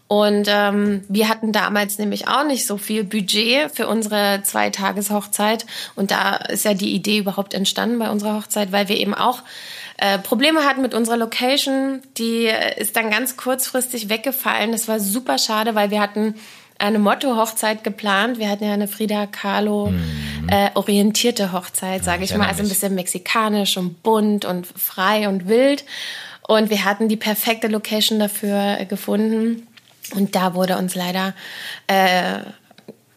Und 0.09 0.47
ähm, 0.49 1.03
wir 1.09 1.29
hatten 1.29 1.53
damals 1.53 1.99
nämlich 1.99 2.29
auch 2.29 2.47
nicht 2.47 2.67
so 2.67 2.79
viel 2.79 3.03
Budget 3.03 3.73
für 3.73 3.89
unsere 3.89 4.41
Zweitageshochzeit. 4.43 5.67
Und 5.97 6.13
da 6.13 6.37
ist 6.37 6.65
ja 6.65 6.75
die 6.75 6.95
Idee 6.95 7.19
überhaupt 7.19 7.55
entstanden 7.55 7.99
bei 7.99 8.09
unserer 8.09 8.37
Hochzeit, 8.37 8.71
weil 8.71 8.89
wir 8.89 8.97
eben 8.97 9.15
auch 9.15 9.43
äh, 9.99 10.19
Probleme 10.19 10.61
hatten 10.61 10.81
mit 10.81 10.95
unserer 10.95 11.17
Location. 11.17 12.03
Die 12.19 12.47
äh, 12.47 12.81
ist 12.81 12.97
dann 12.97 13.11
ganz 13.11 13.37
kurzfristig 13.37 14.09
weggefallen. 14.09 14.71
Das 14.71 14.87
war 14.87 15.01
super 15.01 15.39
schade, 15.39 15.75
weil 15.75 15.91
wir 15.91 16.01
hatten 16.01 16.37
eine 16.79 16.99
Motto-Hochzeit 16.99 17.85
geplant. 17.85 18.39
Wir 18.39 18.49
hatten 18.49 18.65
ja 18.65 18.73
eine 18.73 18.89
Frida 18.89 19.27
Kahlo 19.27 19.89
mhm. 19.89 20.49
äh, 20.49 20.71
orientierte 20.75 21.53
Hochzeit, 21.53 22.05
sage 22.05 22.25
ich 22.25 22.37
mal, 22.37 22.49
also 22.49 22.63
ein 22.63 22.69
bisschen 22.69 22.95
mexikanisch 22.95 23.77
und 23.77 24.03
bunt 24.03 24.45
und 24.45 24.67
frei 24.67 25.29
und 25.29 25.49
wild. 25.49 25.85
Und 26.47 26.71
wir 26.71 26.85
hatten 26.85 27.09
die 27.09 27.17
perfekte 27.17 27.69
Location 27.69 28.19
dafür 28.19 28.85
gefunden. 28.89 29.67
Und 30.15 30.37
da 30.37 30.55
wurde 30.55 30.77
uns 30.77 30.95
leider, 30.95 31.35
äh, 31.89 32.39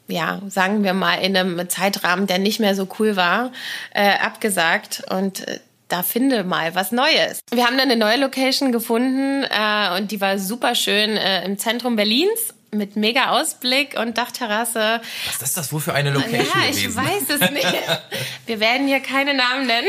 ja, 0.08 0.42
sagen 0.48 0.84
wir 0.84 0.94
mal, 0.94 1.16
in 1.16 1.38
einem 1.38 1.70
Zeitrahmen, 1.70 2.26
der 2.26 2.40
nicht 2.40 2.60
mehr 2.60 2.74
so 2.74 2.88
cool 2.98 3.16
war, 3.16 3.52
äh, 3.94 4.18
abgesagt. 4.18 5.04
Und 5.12 5.48
äh, 5.48 5.60
da 5.90 6.02
finde 6.02 6.44
mal 6.44 6.74
was 6.74 6.92
Neues. 6.92 7.42
Wir 7.52 7.66
haben 7.66 7.78
dann 7.78 7.92
eine 7.92 7.98
neue 7.98 8.18
Location 8.18 8.72
gefunden 8.72 9.44
äh, 9.44 9.98
und 9.98 10.12
die 10.12 10.22
war 10.22 10.40
super 10.40 10.74
schön 10.74 11.18
äh, 11.18 11.46
im 11.46 11.58
Zentrum 11.58 11.96
Berlins 11.96 12.54
mit 12.72 12.96
mega 12.96 13.30
Ausblick 13.40 13.98
und 13.98 14.18
Dachterrasse. 14.18 15.02
Was 15.26 15.42
ist 15.42 15.58
das 15.58 15.74
wohl 15.74 15.80
für 15.80 15.94
eine 15.94 16.12
Location 16.12 16.46
Ja, 16.46 16.70
ich 16.70 16.96
weiß 16.96 17.30
es 17.30 17.52
nicht. 17.52 17.66
Wir 18.46 18.60
werden 18.60 18.88
hier 18.88 19.00
keine 19.00 19.34
Namen 19.34 19.68
nennen. 19.68 19.88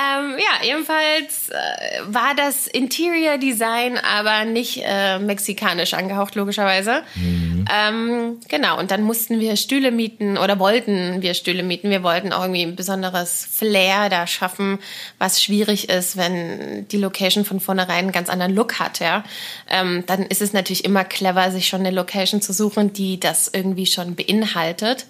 Ähm, 0.00 0.36
ja, 0.38 0.68
ebenfalls 0.68 1.50
äh, 1.50 2.00
war 2.06 2.34
das 2.34 2.66
Interior 2.66 3.38
Design 3.38 3.98
aber 3.98 4.44
nicht 4.44 4.82
äh, 4.84 5.18
mexikanisch 5.18 5.94
angehaucht, 5.94 6.34
logischerweise. 6.36 7.02
Mhm. 7.16 7.64
Ähm, 7.70 8.38
genau, 8.48 8.78
und 8.78 8.90
dann 8.90 9.02
mussten 9.02 9.40
wir 9.40 9.56
Stühle 9.56 9.90
mieten 9.90 10.38
oder 10.38 10.58
wollten 10.58 11.20
wir 11.20 11.34
Stühle 11.34 11.62
mieten. 11.62 11.90
Wir 11.90 12.02
wollten 12.02 12.32
auch 12.32 12.42
irgendwie 12.42 12.62
ein 12.62 12.76
besonderes 12.76 13.46
Flair 13.50 14.08
da 14.08 14.26
schaffen, 14.26 14.78
was 15.18 15.42
schwierig 15.42 15.90
ist, 15.90 16.16
wenn 16.16 16.88
die 16.88 16.98
Location 16.98 17.44
von 17.44 17.60
vornherein 17.60 18.04
einen 18.04 18.12
ganz 18.12 18.28
anderen 18.28 18.54
Look 18.54 18.78
hat, 18.78 19.00
ja. 19.00 19.24
Ähm, 19.68 20.04
dann 20.06 20.22
ist 20.22 20.40
es 20.40 20.52
natürlich 20.52 20.84
immer 20.84 21.04
clever, 21.04 21.50
sich 21.50 21.68
schon 21.68 21.80
eine 21.80 21.90
Location 21.90 22.40
zu 22.40 22.52
suchen, 22.52 22.92
die 22.92 23.20
das 23.20 23.50
irgendwie 23.52 23.86
schon 23.86 24.14
beinhaltet 24.14 25.06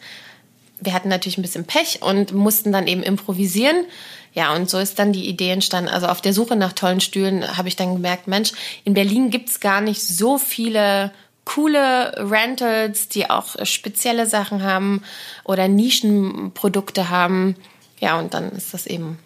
wir 0.80 0.94
hatten 0.94 1.09
natürlich 1.09 1.38
ein 1.38 1.42
bisschen 1.42 1.64
Pech 1.64 2.00
und 2.02 2.32
mussten 2.32 2.73
dann 2.73 2.87
eben 2.87 3.02
improvisieren. 3.02 3.85
Ja, 4.32 4.54
und 4.54 4.70
so 4.70 4.78
ist 4.78 4.99
dann 4.99 5.12
die 5.12 5.28
Idee 5.28 5.50
entstanden. 5.50 5.90
Also 5.90 6.06
auf 6.06 6.20
der 6.20 6.32
Suche 6.32 6.56
nach 6.56 6.72
tollen 6.72 7.00
Stühlen 7.00 7.56
habe 7.56 7.68
ich 7.68 7.76
dann 7.76 7.94
gemerkt, 7.94 8.28
Mensch, 8.28 8.52
in 8.84 8.94
Berlin 8.94 9.30
gibt's 9.30 9.60
gar 9.60 9.80
nicht 9.80 10.02
so 10.02 10.38
viele 10.38 11.12
coole 11.44 12.14
Rentals, 12.30 13.08
die 13.08 13.28
auch 13.28 13.56
spezielle 13.64 14.26
Sachen 14.26 14.62
haben 14.62 15.02
oder 15.42 15.66
Nischenprodukte 15.66 17.08
haben. 17.08 17.56
Ja, 17.99 18.18
und 18.18 18.34
dann 18.34 18.50
ist 18.52 18.72
das 18.72 18.87
eben 18.87 19.18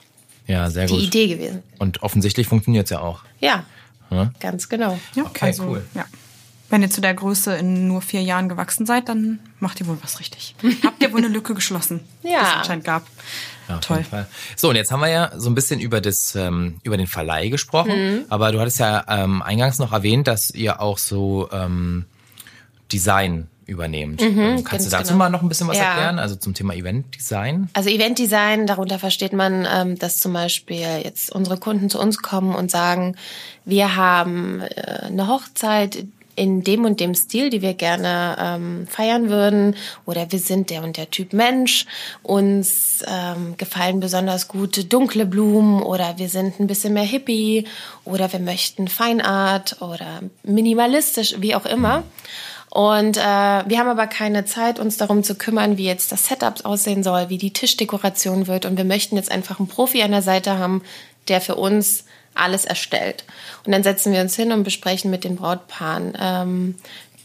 ja, 0.46 0.70
sehr 0.70 0.86
die 0.86 0.94
gut. 0.94 1.02
Idee 1.02 1.28
gewesen. 1.28 1.62
Und 1.78 2.02
offensichtlich 2.02 2.46
funktioniert's 2.46 2.90
ja 2.90 3.00
auch. 3.00 3.20
Ja, 3.40 3.64
ja, 4.10 4.32
ganz 4.40 4.68
genau. 4.68 4.98
Ja, 5.14 5.24
okay, 5.24 5.46
also, 5.46 5.64
cool. 5.64 5.84
Ja. 5.94 6.06
Wenn 6.70 6.82
ihr 6.82 6.90
zu 6.90 7.00
der 7.00 7.14
Größe 7.14 7.54
in 7.56 7.86
nur 7.86 8.02
vier 8.02 8.22
Jahren 8.22 8.48
gewachsen 8.48 8.86
seid, 8.86 9.08
dann 9.08 9.38
macht 9.60 9.80
ihr 9.80 9.86
wohl 9.86 9.98
was 10.02 10.18
richtig. 10.18 10.54
Habt 10.84 11.02
ihr 11.02 11.12
wohl 11.12 11.18
eine 11.18 11.28
Lücke 11.28 11.54
geschlossen, 11.54 12.00
ja. 12.22 12.30
die 12.30 12.46
es 12.46 12.52
anscheinend 12.54 12.84
gab. 12.84 13.06
Ja, 13.68 13.78
Toll. 13.78 14.04
So, 14.56 14.70
und 14.70 14.76
jetzt 14.76 14.90
haben 14.90 15.00
wir 15.00 15.08
ja 15.08 15.30
so 15.36 15.48
ein 15.48 15.54
bisschen 15.54 15.80
über 15.80 16.00
das 16.00 16.34
ähm, 16.34 16.80
über 16.82 16.96
den 16.96 17.06
Verleih 17.06 17.48
gesprochen, 17.48 18.14
mhm. 18.14 18.24
aber 18.28 18.52
du 18.52 18.60
hattest 18.60 18.78
ja 18.78 19.04
ähm, 19.08 19.42
eingangs 19.42 19.78
noch 19.78 19.92
erwähnt, 19.92 20.26
dass 20.26 20.50
ihr 20.50 20.80
auch 20.80 20.98
so 20.98 21.48
ähm, 21.52 22.04
Design 22.92 23.48
übernehmt. 23.66 24.20
Mhm, 24.20 24.38
ähm, 24.38 24.64
Kannst 24.64 24.86
du 24.86 24.90
dazu 24.90 25.08
genau. 25.08 25.18
mal 25.18 25.30
noch 25.30 25.42
ein 25.42 25.48
bisschen 25.48 25.68
was 25.68 25.76
ja. 25.76 25.84
erklären? 25.84 26.18
Also 26.18 26.36
zum 26.36 26.54
Thema 26.54 26.74
Eventdesign? 26.74 27.68
Also 27.72 27.88
Eventdesign, 27.88 28.66
darunter 28.66 28.98
versteht 28.98 29.32
man, 29.32 29.66
ähm, 29.70 29.98
dass 29.98 30.18
zum 30.18 30.32
Beispiel 30.32 31.00
jetzt 31.02 31.32
unsere 31.32 31.56
Kunden 31.56 31.90
zu 31.90 31.98
uns 31.98 32.18
kommen 32.18 32.54
und 32.54 32.70
sagen, 32.70 33.16
wir 33.64 33.96
haben 33.96 34.60
äh, 34.60 35.06
eine 35.06 35.28
Hochzeit, 35.28 36.04
in 36.36 36.64
dem 36.64 36.84
und 36.84 37.00
dem 37.00 37.14
Stil, 37.14 37.50
die 37.50 37.62
wir 37.62 37.74
gerne 37.74 38.36
ähm, 38.38 38.86
feiern 38.88 39.28
würden, 39.28 39.76
oder 40.06 40.30
wir 40.30 40.38
sind 40.38 40.70
der 40.70 40.82
und 40.82 40.96
der 40.96 41.10
Typ 41.10 41.32
Mensch, 41.32 41.86
uns 42.22 43.02
ähm, 43.06 43.56
gefallen 43.56 44.00
besonders 44.00 44.48
gut 44.48 44.92
dunkle 44.92 45.26
Blumen 45.26 45.82
oder 45.82 46.18
wir 46.18 46.28
sind 46.28 46.60
ein 46.60 46.66
bisschen 46.66 46.94
mehr 46.94 47.04
Hippie 47.04 47.66
oder 48.04 48.32
wir 48.32 48.40
möchten 48.40 48.88
Feinart 48.88 49.80
oder 49.80 50.20
minimalistisch, 50.42 51.36
wie 51.38 51.54
auch 51.54 51.66
immer. 51.66 52.04
Und 52.74 53.16
äh, 53.16 53.20
wir 53.20 53.78
haben 53.78 53.88
aber 53.88 54.08
keine 54.08 54.46
Zeit, 54.46 54.80
uns 54.80 54.96
darum 54.96 55.22
zu 55.22 55.36
kümmern, 55.36 55.78
wie 55.78 55.84
jetzt 55.84 56.10
das 56.10 56.26
Setup 56.26 56.64
aussehen 56.64 57.04
soll, 57.04 57.28
wie 57.28 57.38
die 57.38 57.52
Tischdekoration 57.52 58.48
wird. 58.48 58.66
Und 58.66 58.76
wir 58.76 58.84
möchten 58.84 59.14
jetzt 59.14 59.30
einfach 59.30 59.60
einen 59.60 59.68
Profi 59.68 60.02
an 60.02 60.10
der 60.10 60.22
Seite 60.22 60.58
haben, 60.58 60.82
der 61.28 61.40
für 61.40 61.54
uns 61.54 62.04
alles 62.34 62.64
erstellt. 62.64 63.24
Und 63.64 63.72
dann 63.72 63.82
setzen 63.82 64.12
wir 64.12 64.20
uns 64.20 64.36
hin 64.36 64.52
und 64.52 64.64
besprechen 64.64 65.10
mit 65.10 65.24
den 65.24 65.36
Brautpaaren, 65.36 66.16
ähm, 66.20 66.74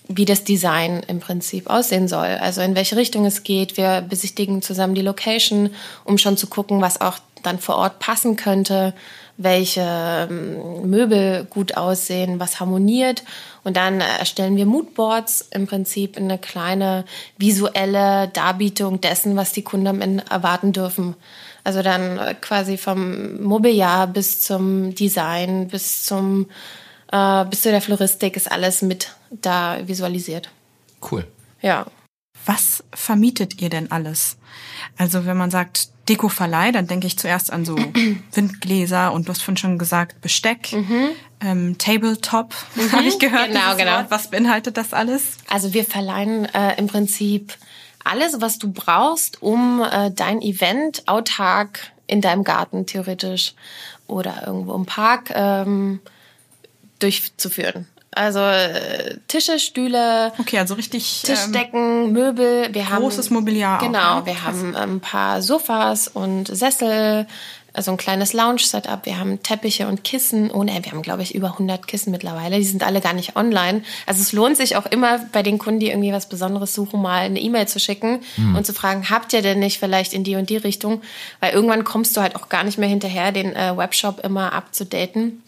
wie 0.07 0.25
das 0.25 0.43
Design 0.43 1.03
im 1.07 1.19
Prinzip 1.19 1.69
aussehen 1.69 2.07
soll. 2.07 2.27
Also 2.27 2.61
in 2.61 2.75
welche 2.75 2.95
Richtung 2.95 3.25
es 3.25 3.43
geht. 3.43 3.77
Wir 3.77 4.01
besichtigen 4.01 4.61
zusammen 4.61 4.95
die 4.95 5.03
Location, 5.03 5.69
um 6.03 6.17
schon 6.17 6.35
zu 6.35 6.47
gucken, 6.47 6.81
was 6.81 6.99
auch 6.99 7.19
dann 7.43 7.59
vor 7.59 7.75
Ort 7.75 7.99
passen 7.99 8.35
könnte, 8.35 8.93
welche 9.37 10.27
ähm, 10.29 10.89
Möbel 10.89 11.45
gut 11.49 11.77
aussehen, 11.77 12.39
was 12.39 12.59
harmoniert. 12.59 13.23
Und 13.63 13.77
dann 13.77 14.01
erstellen 14.01 14.57
wir 14.57 14.65
Moodboards, 14.65 15.47
im 15.51 15.65
Prinzip 15.65 16.17
eine 16.17 16.37
kleine 16.37 17.05
visuelle 17.37 18.27
Darbietung 18.27 18.99
dessen, 18.99 19.37
was 19.37 19.53
die 19.53 19.61
Kunden 19.61 19.87
am 19.87 20.01
Ende 20.01 20.25
erwarten 20.29 20.73
dürfen. 20.73 21.15
Also 21.63 21.81
dann 21.81 22.17
äh, 22.17 22.35
quasi 22.39 22.77
vom 22.77 23.41
Mobiliar 23.41 24.07
bis 24.07 24.41
zum 24.41 24.95
Design, 24.95 25.67
bis 25.67 26.03
zum 26.03 26.47
äh, 27.11 27.45
bis 27.45 27.61
zu 27.61 27.71
der 27.71 27.81
Floristik 27.81 28.35
ist 28.35 28.51
alles 28.51 28.81
mit 28.81 29.15
da 29.29 29.77
visualisiert. 29.85 30.49
Cool. 31.11 31.25
Ja. 31.61 31.85
Was 32.45 32.83
vermietet 32.93 33.61
ihr 33.61 33.69
denn 33.69 33.91
alles? 33.91 34.37
Also 34.97 35.25
wenn 35.25 35.37
man 35.37 35.51
sagt 35.51 35.89
Dekoverleih, 36.07 36.71
dann 36.71 36.87
denke 36.87 37.05
ich 37.07 37.17
zuerst 37.17 37.51
an 37.51 37.65
so 37.65 37.75
Windgläser 38.33 39.11
und 39.13 39.27
du 39.27 39.31
hast 39.31 39.41
vorhin 39.41 39.57
schon 39.57 39.77
gesagt 39.77 40.21
Besteck, 40.21 40.73
mhm. 40.73 41.09
ähm, 41.41 41.77
Tabletop, 41.77 42.55
mhm. 42.75 42.91
habe 42.91 43.03
ich 43.03 43.19
gehört. 43.19 43.47
Genau, 43.47 43.75
genau. 43.75 43.97
Wort. 43.97 44.11
Was 44.11 44.29
beinhaltet 44.29 44.77
das 44.77 44.93
alles? 44.93 45.37
Also 45.49 45.73
wir 45.73 45.83
verleihen 45.85 46.45
äh, 46.45 46.77
im 46.77 46.87
Prinzip 46.87 47.53
alles, 48.03 48.41
was 48.41 48.59
du 48.59 48.71
brauchst, 48.71 49.41
um 49.41 49.81
äh, 49.81 50.11
dein 50.11 50.41
Event 50.41 51.07
autark 51.07 51.91
in 52.07 52.21
deinem 52.21 52.43
Garten 52.43 52.85
theoretisch 52.85 53.53
oder 54.07 54.43
irgendwo 54.47 54.73
im 54.73 54.85
Park 54.85 55.31
ähm, 55.33 55.99
durchzuführen. 56.99 57.87
Also 58.11 58.39
äh, 58.39 59.17
Tische, 59.27 59.59
Stühle. 59.59 60.33
Okay, 60.39 60.57
also 60.57 60.73
richtig. 60.73 61.21
Tischdecken, 61.23 62.05
ähm, 62.05 62.11
Möbel. 62.11 62.67
Wir 62.73 62.89
haben 62.89 63.03
großes 63.03 63.29
Mobiliar. 63.29 63.79
Genau, 63.79 64.17
auch, 64.17 64.19
ne? 64.21 64.25
wir 64.25 64.43
haben 64.43 64.75
ein 64.75 64.99
paar 64.99 65.41
Sofas 65.41 66.07
und 66.07 66.45
Sessel, 66.47 67.27
also 67.79 67.91
ein 67.91 67.97
kleines 67.97 68.33
Lounge-Setup. 68.33 69.05
Wir 69.05 69.17
haben 69.17 69.41
Teppiche 69.41 69.87
und 69.87 70.03
Kissen. 70.03 70.51
Oh 70.51 70.63
ne, 70.63 70.81
wir 70.83 70.91
haben, 70.91 71.01
glaube 71.01 71.21
ich, 71.21 71.33
über 71.33 71.53
100 71.53 71.87
Kissen 71.87 72.11
mittlerweile. 72.11 72.57
Die 72.57 72.65
sind 72.65 72.83
alle 72.83 72.99
gar 72.99 73.13
nicht 73.13 73.37
online. 73.37 73.83
Also 74.05 74.21
es 74.21 74.33
lohnt 74.33 74.57
sich 74.57 74.75
auch 74.75 74.85
immer 74.85 75.19
bei 75.31 75.43
den 75.43 75.59
Kunden, 75.59 75.79
die 75.79 75.87
irgendwie 75.87 76.11
was 76.11 76.27
Besonderes 76.27 76.75
suchen, 76.75 77.01
mal 77.01 77.21
eine 77.21 77.39
E-Mail 77.39 77.69
zu 77.69 77.79
schicken 77.79 78.19
mhm. 78.35 78.57
und 78.57 78.65
zu 78.65 78.73
fragen, 78.73 79.09
habt 79.09 79.31
ihr 79.31 79.41
denn 79.41 79.59
nicht 79.59 79.79
vielleicht 79.79 80.11
in 80.11 80.25
die 80.25 80.35
und 80.35 80.49
die 80.49 80.57
Richtung? 80.57 81.01
Weil 81.39 81.53
irgendwann 81.53 81.85
kommst 81.85 82.17
du 82.17 82.21
halt 82.21 82.35
auch 82.35 82.49
gar 82.49 82.65
nicht 82.65 82.77
mehr 82.77 82.89
hinterher, 82.89 83.31
den 83.31 83.55
äh, 83.55 83.77
Webshop 83.77 84.25
immer 84.25 84.51
abzudaten. 84.51 85.41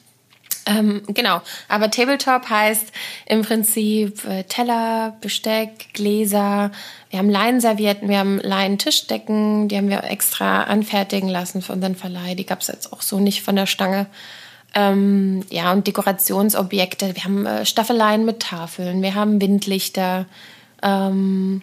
Ähm, 0.66 1.02
genau, 1.08 1.42
aber 1.68 1.90
Tabletop 1.90 2.50
heißt 2.50 2.92
im 3.26 3.42
Prinzip 3.42 4.24
äh, 4.26 4.44
Teller, 4.44 5.18
Besteck, 5.20 5.94
Gläser. 5.94 6.72
Wir 7.10 7.20
haben 7.20 7.30
Leinenservietten, 7.30 8.08
wir 8.08 8.20
haben 8.20 8.40
Leinentischdecken, 8.40 9.68
die 9.68 9.78
haben 9.78 9.90
wir 9.90 10.04
extra 10.04 10.64
anfertigen 10.64 11.30
lassen 11.30 11.62
für 11.62 11.74
unseren 11.74 11.96
Verleih. 11.96 12.36
Die 12.36 12.46
gab 12.46 12.62
es 12.62 12.68
jetzt 12.68 12.94
auch 12.94 13.02
so 13.02 13.20
nicht 13.20 13.42
von 13.42 13.56
der 13.56 13.66
Stange. 13.66 14.06
Ähm, 14.74 15.44
ja, 15.50 15.72
und 15.72 15.88
Dekorationsobjekte. 15.88 17.16
Wir 17.16 17.24
haben 17.24 17.46
äh, 17.46 17.66
Staffeleien 17.66 18.24
mit 18.24 18.42
Tafeln, 18.42 19.02
wir 19.02 19.16
haben 19.16 19.42
Windlichter. 19.42 20.28
Ähm, 20.84 21.62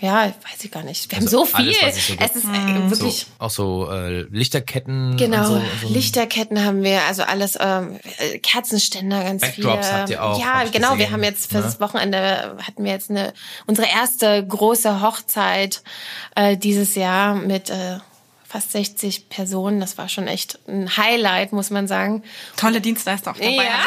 ja, 0.00 0.26
weiß 0.26 0.64
ich 0.64 0.70
gar 0.70 0.82
nicht. 0.82 1.10
Wir 1.10 1.18
also 1.18 1.40
haben 1.40 1.46
so 1.48 1.56
viel. 1.56 1.74
Alles, 1.82 2.06
so 2.06 2.14
es 2.18 2.36
ist 2.36 2.44
äh, 2.44 2.90
wirklich. 2.90 3.20
So, 3.20 3.26
auch 3.44 3.50
so 3.50 3.90
äh, 3.90 4.22
Lichterketten. 4.30 5.16
Genau, 5.16 5.44
so, 5.44 5.62
so. 5.82 5.88
Lichterketten 5.92 6.64
haben 6.64 6.82
wir, 6.82 7.02
also 7.04 7.22
alles, 7.24 7.58
ähm, 7.60 7.98
Kerzenständer, 8.42 9.24
ganz 9.24 9.42
Backdrops 9.42 9.86
viele. 9.86 9.98
habt 9.98 10.10
ihr 10.10 10.22
auch. 10.22 10.40
Ja, 10.40 10.64
genau. 10.64 10.92
Gesehen. 10.92 10.98
Wir 10.98 11.10
haben 11.10 11.24
jetzt 11.24 11.50
für 11.50 11.58
ne? 11.58 11.62
das 11.64 11.80
Wochenende 11.80 12.56
hatten 12.62 12.84
wir 12.84 12.92
jetzt 12.92 13.10
eine 13.10 13.32
unsere 13.66 13.88
erste 13.88 14.46
große 14.46 15.02
Hochzeit 15.02 15.82
äh, 16.36 16.56
dieses 16.56 16.94
Jahr 16.94 17.34
mit 17.34 17.70
äh, 17.70 17.98
fast 18.48 18.72
60 18.72 19.28
Personen. 19.28 19.78
Das 19.78 19.98
war 19.98 20.08
schon 20.08 20.26
echt 20.26 20.58
ein 20.66 20.96
Highlight, 20.96 21.52
muss 21.52 21.68
man 21.68 21.86
sagen. 21.86 22.22
Tolle 22.56 22.80
Dienstleister 22.80 23.32
auch 23.32 23.36
dabei. 23.36 23.64
Ja. 23.64 23.84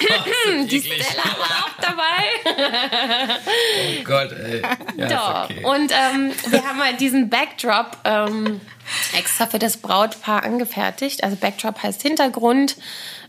oh, 0.00 0.64
Die 0.70 0.80
Stella 0.80 1.24
war 1.24 1.64
auch 1.64 1.82
dabei. 1.82 2.22
oh 3.98 4.04
Gott, 4.04 4.32
ey. 4.32 4.62
Ja, 4.96 5.44
okay. 5.44 5.64
Und 5.64 5.92
ähm, 5.92 6.32
wir 6.48 6.64
haben 6.64 6.80
halt 6.80 7.00
diesen 7.00 7.28
Backdrop 7.28 7.96
ähm, 8.04 8.60
extra 9.18 9.46
für 9.46 9.58
das 9.58 9.78
Brautpaar 9.78 10.44
angefertigt. 10.44 11.24
Also 11.24 11.36
Backdrop 11.36 11.82
heißt 11.82 12.02
Hintergrund. 12.02 12.76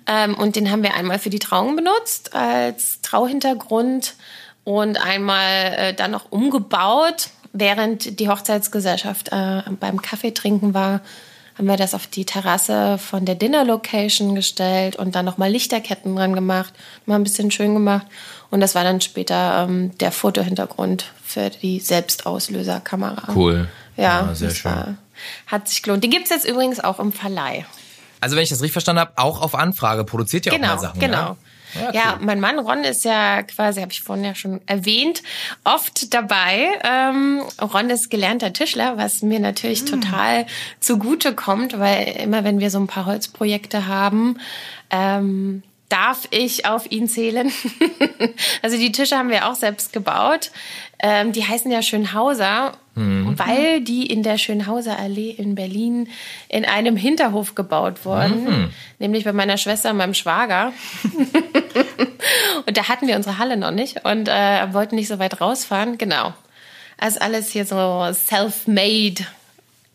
Ähm, 0.06 0.36
und 0.36 0.56
den 0.56 0.70
haben 0.70 0.84
wir 0.84 0.94
einmal 0.94 1.18
für 1.18 1.32
die 1.32 1.40
Trauung 1.40 1.76
benutzt 1.76 2.36
als 2.36 3.02
Trauhintergrund 3.02 4.14
und 4.64 5.04
einmal 5.04 5.74
äh, 5.78 5.94
dann 5.94 6.12
noch 6.12 6.32
umgebaut 6.32 7.30
während 7.60 8.20
die 8.20 8.30
Hochzeitsgesellschaft 8.30 9.30
äh, 9.32 9.62
beim 9.80 10.02
Kaffee 10.02 10.32
trinken 10.32 10.74
war, 10.74 11.02
haben 11.58 11.68
wir 11.68 11.78
das 11.78 11.96
auf 11.96 12.06
die 12.06 12.26
Terrasse 12.26 12.98
von 13.00 13.26
der 13.26 13.36
Dinner 13.36 13.66
Location 13.66 14.36
gestellt 14.36 14.96
und 14.96 15.16
dann 15.16 15.26
nochmal 15.26 15.50
Lichterketten 15.50 16.16
dran 16.16 16.34
gemacht, 16.34 16.74
mal 17.06 17.16
ein 17.16 17.24
bisschen 17.24 17.50
schön 17.50 17.74
gemacht. 17.74 18.06
Und 18.52 18.62
das 18.62 18.76
war 18.76 18.84
dann 18.84 19.02
später 19.02 19.66
ähm, 19.68 19.98
der 19.98 20.12
Fotohintergrund 20.12 21.12
für 21.24 21.50
die 21.50 21.80
Selbstauslöserkamera. 21.80 23.34
Cool. 23.34 23.68
Ja, 23.96 24.28
ja 24.28 24.36
sehr 24.36 24.52
schön. 24.52 24.72
War, 24.72 24.96
hat 25.48 25.68
sich 25.68 25.82
gelohnt. 25.82 26.04
Die 26.04 26.10
gibt 26.10 26.26
es 26.26 26.30
jetzt 26.30 26.48
übrigens 26.48 26.80
auch 26.80 27.00
im 27.00 27.12
Verleih. 27.12 27.66
Also 28.22 28.36
wenn 28.36 28.44
ich 28.44 28.50
das 28.50 28.62
richtig 28.62 28.74
verstanden 28.74 29.02
habe, 29.02 29.14
auch 29.16 29.42
auf 29.42 29.56
Anfrage 29.56 30.04
produziert 30.04 30.46
ihr 30.46 30.52
genau, 30.52 30.68
auch 30.68 30.76
mal 30.76 30.80
Sachen. 30.80 31.00
Genau, 31.00 31.18
ja? 31.18 31.38
Ja, 31.74 31.92
ja, 31.92 32.18
mein 32.22 32.40
Mann 32.40 32.60
Ron 32.60 32.84
ist 32.84 33.04
ja 33.04 33.44
quasi, 33.44 33.82
habe 33.82 33.92
ich 33.92 34.02
vorhin 34.02 34.26
ja 34.26 34.36
schon 34.36 34.62
erwähnt, 34.66 35.22
oft 35.64 36.14
dabei. 36.14 36.70
Ähm, 36.84 37.42
Ron 37.62 37.90
ist 37.90 38.10
gelernter 38.10 38.54
Tischler, 38.54 38.98
was 38.98 39.22
mir 39.22 39.40
natürlich 39.40 39.84
mhm. 39.84 40.02
total 40.02 40.46
zugute 40.80 41.34
kommt, 41.34 41.78
weil 41.80 42.16
immer 42.24 42.44
wenn 42.44 42.60
wir 42.60 42.72
so 42.72 42.80
ein 42.80 42.88
paar 42.88 43.06
Holzprojekte 43.06 43.88
haben, 43.88 44.40
ähm, 44.90 45.64
darf 45.90 46.28
ich 46.32 46.66
auf 46.66 46.92
ihn 46.92 47.08
zählen. 47.08 47.52
also 48.62 48.78
die 48.78 48.92
Tische 48.92 49.18
haben 49.18 49.30
wir 49.30 49.48
auch 49.50 49.56
selbst 49.56 49.94
gebaut. 49.94 50.52
Ähm, 51.00 51.32
die 51.32 51.46
heißen 51.46 51.72
ja 51.72 51.82
Schönhauser, 51.82 52.74
mhm. 52.96 53.38
weil 53.38 53.82
die 53.82 54.06
in 54.08 54.24
der 54.24 54.38
Schönhauser 54.38 54.98
Allee 54.98 55.30
in 55.30 55.56
Berlin 55.56 56.10
in 56.50 56.66
einem 56.66 56.98
Hinterhof 56.98 57.56
gebaut 57.56 58.04
wurden, 58.04 58.44
mhm. 58.44 58.70
nämlich 59.00 59.24
bei 59.24 59.34
meiner 59.34 59.58
Schwester 59.58 59.92
und 59.92 59.98
meinem 59.98 60.16
Schwager. 60.16 60.74
und 62.66 62.78
da 62.78 62.90
hatten 62.90 63.08
wir 63.08 63.16
unsere 63.16 63.38
Halle 63.38 63.58
noch 63.58 63.72
nicht 63.72 64.04
und 64.06 64.28
äh, 64.28 64.74
wollten 64.74 64.96
nicht 64.96 65.08
so 65.08 65.20
weit 65.20 65.40
rausfahren. 65.40 65.98
Genau. 65.98 66.34
Also 66.98 67.20
alles 67.20 67.52
hier 67.52 67.66
so 67.66 68.10
self-made 68.12 69.24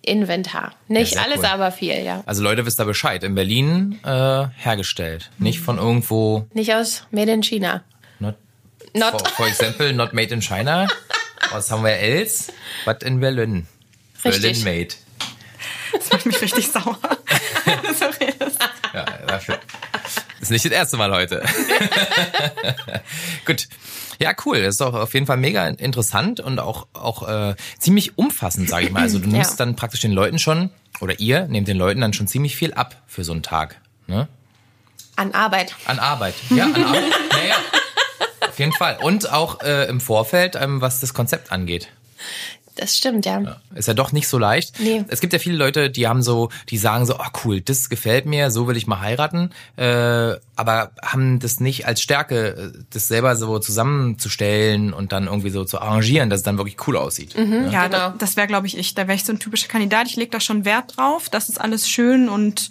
Inventar. 0.02 0.72
Nicht 0.88 1.14
ja, 1.14 1.22
alles, 1.22 1.38
cool. 1.38 1.46
aber 1.46 1.70
viel, 1.72 2.02
ja. 2.04 2.22
Also 2.26 2.42
Leute, 2.42 2.66
wisst 2.66 2.80
ihr 2.80 2.84
Bescheid. 2.84 3.22
In 3.22 3.34
Berlin 3.34 4.00
äh, 4.04 4.46
hergestellt. 4.56 5.30
Nicht 5.38 5.60
von 5.60 5.78
irgendwo. 5.78 6.46
Nicht 6.52 6.74
aus 6.74 7.06
Made 7.10 7.32
in 7.32 7.42
China. 7.42 7.84
Not. 8.18 8.34
not. 8.94 9.10
For, 9.12 9.28
for 9.28 9.46
example, 9.46 9.92
not 9.92 10.12
made 10.12 10.34
in 10.34 10.40
China. 10.40 10.88
Was 11.52 11.70
haben 11.70 11.84
wir 11.84 11.98
else? 11.98 12.52
But 12.84 13.02
in 13.02 13.20
Berlin. 13.20 13.66
Richtig. 14.24 14.42
Berlin 14.42 14.64
made. 14.64 14.94
Das 15.92 16.10
macht 16.10 16.26
mich 16.26 16.40
richtig 16.42 16.68
sauer. 16.68 16.98
Sorry. 17.94 18.34
ja, 18.94 19.04
dafür. 19.26 19.58
Das 20.42 20.50
ist 20.50 20.54
nicht 20.54 20.64
das 20.64 20.72
erste 20.72 20.96
Mal 20.96 21.12
heute. 21.12 21.40
Gut. 23.46 23.68
Ja, 24.18 24.32
cool. 24.44 24.60
Das 24.60 24.74
ist 24.74 24.80
auch 24.80 24.92
auf 24.92 25.14
jeden 25.14 25.24
Fall 25.24 25.36
mega 25.36 25.68
interessant 25.68 26.40
und 26.40 26.58
auch, 26.58 26.88
auch 26.94 27.28
äh, 27.28 27.54
ziemlich 27.78 28.18
umfassend, 28.18 28.68
sage 28.68 28.86
ich 28.86 28.90
mal. 28.90 29.02
Also 29.02 29.20
du 29.20 29.28
nimmst 29.28 29.52
ja. 29.52 29.56
dann 29.58 29.76
praktisch 29.76 30.00
den 30.00 30.10
Leuten 30.10 30.40
schon, 30.40 30.70
oder 31.00 31.20
ihr 31.20 31.46
nehmt 31.46 31.68
den 31.68 31.76
Leuten 31.76 32.00
dann 32.00 32.12
schon 32.12 32.26
ziemlich 32.26 32.56
viel 32.56 32.74
ab 32.74 32.96
für 33.06 33.22
so 33.22 33.30
einen 33.30 33.44
Tag. 33.44 33.80
Ne? 34.08 34.26
An 35.14 35.30
Arbeit. 35.30 35.76
An 35.84 36.00
Arbeit. 36.00 36.34
Ja, 36.50 36.64
an 36.64 36.74
Arbeit. 36.74 37.04
naja, 37.30 37.54
auf 38.40 38.58
jeden 38.58 38.72
Fall. 38.72 38.98
Und 39.00 39.30
auch 39.30 39.60
äh, 39.60 39.84
im 39.84 40.00
Vorfeld, 40.00 40.56
ähm, 40.56 40.80
was 40.80 40.98
das 40.98 41.14
Konzept 41.14 41.52
angeht. 41.52 41.86
Das 42.76 42.96
stimmt, 42.96 43.26
ja. 43.26 43.40
ja. 43.40 43.56
Ist 43.74 43.88
ja 43.88 43.94
doch 43.94 44.12
nicht 44.12 44.28
so 44.28 44.38
leicht. 44.38 44.80
Nee. 44.80 45.04
Es 45.08 45.20
gibt 45.20 45.32
ja 45.32 45.38
viele 45.38 45.56
Leute, 45.56 45.90
die 45.90 46.08
haben 46.08 46.22
so, 46.22 46.50
die 46.68 46.78
sagen 46.78 47.06
so, 47.06 47.16
oh 47.18 47.26
cool, 47.44 47.60
das 47.60 47.88
gefällt 47.88 48.26
mir, 48.26 48.50
so 48.50 48.66
will 48.66 48.76
ich 48.76 48.86
mal 48.86 49.00
heiraten, 49.00 49.50
äh, 49.76 50.34
aber 50.56 50.92
haben 51.02 51.38
das 51.38 51.60
nicht 51.60 51.86
als 51.86 52.00
Stärke, 52.00 52.72
das 52.90 53.08
selber 53.08 53.36
so 53.36 53.58
zusammenzustellen 53.58 54.92
und 54.92 55.12
dann 55.12 55.26
irgendwie 55.26 55.50
so 55.50 55.64
zu 55.64 55.80
arrangieren, 55.80 56.30
dass 56.30 56.40
es 56.40 56.44
dann 56.44 56.56
wirklich 56.56 56.76
cool 56.86 56.96
aussieht. 56.96 57.36
Mhm, 57.36 57.66
ja, 57.66 57.70
ja 57.70 57.88
genau. 57.88 58.14
das 58.18 58.36
wäre, 58.36 58.46
glaube 58.46 58.66
ich, 58.66 58.78
ich. 58.78 58.94
Da 58.94 59.06
wäre 59.08 59.16
ich 59.16 59.24
so 59.24 59.32
ein 59.32 59.38
typischer 59.38 59.68
Kandidat. 59.68 60.06
Ich 60.06 60.16
lege 60.16 60.30
da 60.30 60.40
schon 60.40 60.64
Wert 60.64 60.96
drauf, 60.96 61.28
dass 61.28 61.48
es 61.48 61.58
alles 61.58 61.88
schön 61.88 62.28
und 62.28 62.70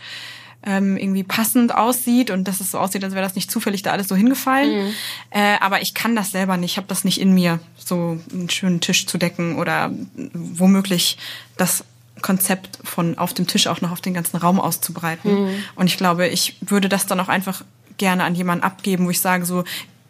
ähm, 0.64 0.98
irgendwie 0.98 1.24
passend 1.24 1.74
aussieht 1.74 2.30
und 2.30 2.48
dass 2.48 2.60
es 2.60 2.72
so 2.72 2.80
aussieht, 2.80 3.04
als 3.04 3.14
wäre 3.14 3.24
das 3.24 3.36
nicht 3.36 3.50
zufällig 3.50 3.82
da 3.82 3.92
alles 3.92 4.08
so 4.08 4.16
hingefallen. 4.16 4.86
Mhm. 4.86 4.94
Äh, 5.32 5.58
aber 5.60 5.82
ich 5.82 5.94
kann 5.94 6.16
das 6.16 6.32
selber 6.32 6.58
nicht. 6.58 6.72
Ich 6.72 6.78
habe 6.78 6.88
das 6.88 7.04
nicht 7.04 7.20
in 7.20 7.34
mir, 7.34 7.60
so 7.78 8.20
einen 8.32 8.50
schönen 8.50 8.80
Tisch 8.80 9.08
zu 9.08 9.18
decken 9.18 9.58
oder 9.58 9.92
womöglich 10.34 11.18
das 11.58 11.84
Konzept 12.22 12.78
von 12.84 13.18
auf 13.18 13.34
dem 13.34 13.48
Tisch 13.48 13.68
auch 13.68 13.82
noch 13.82 13.92
auf 13.92 14.02
den 14.02 14.14
ganzen 14.14 14.38
Raum 14.38 14.60
auszubreiten. 14.60 15.46
Mhm. 15.46 15.64
Und 15.76 15.88
ich 15.88 15.98
glaube, 15.98 16.28
ich 16.28 16.58
würde 16.62 16.90
das 16.90 17.08
dann 17.08 17.20
auch 17.20 17.30
einfach 17.30 17.64
gerne 17.98 18.24
an 18.24 18.36
jemanden 18.36 18.64
abgeben, 18.64 19.06
wo 19.06 19.10
ich 19.10 19.20
sage 19.20 19.46
so, 19.46 19.64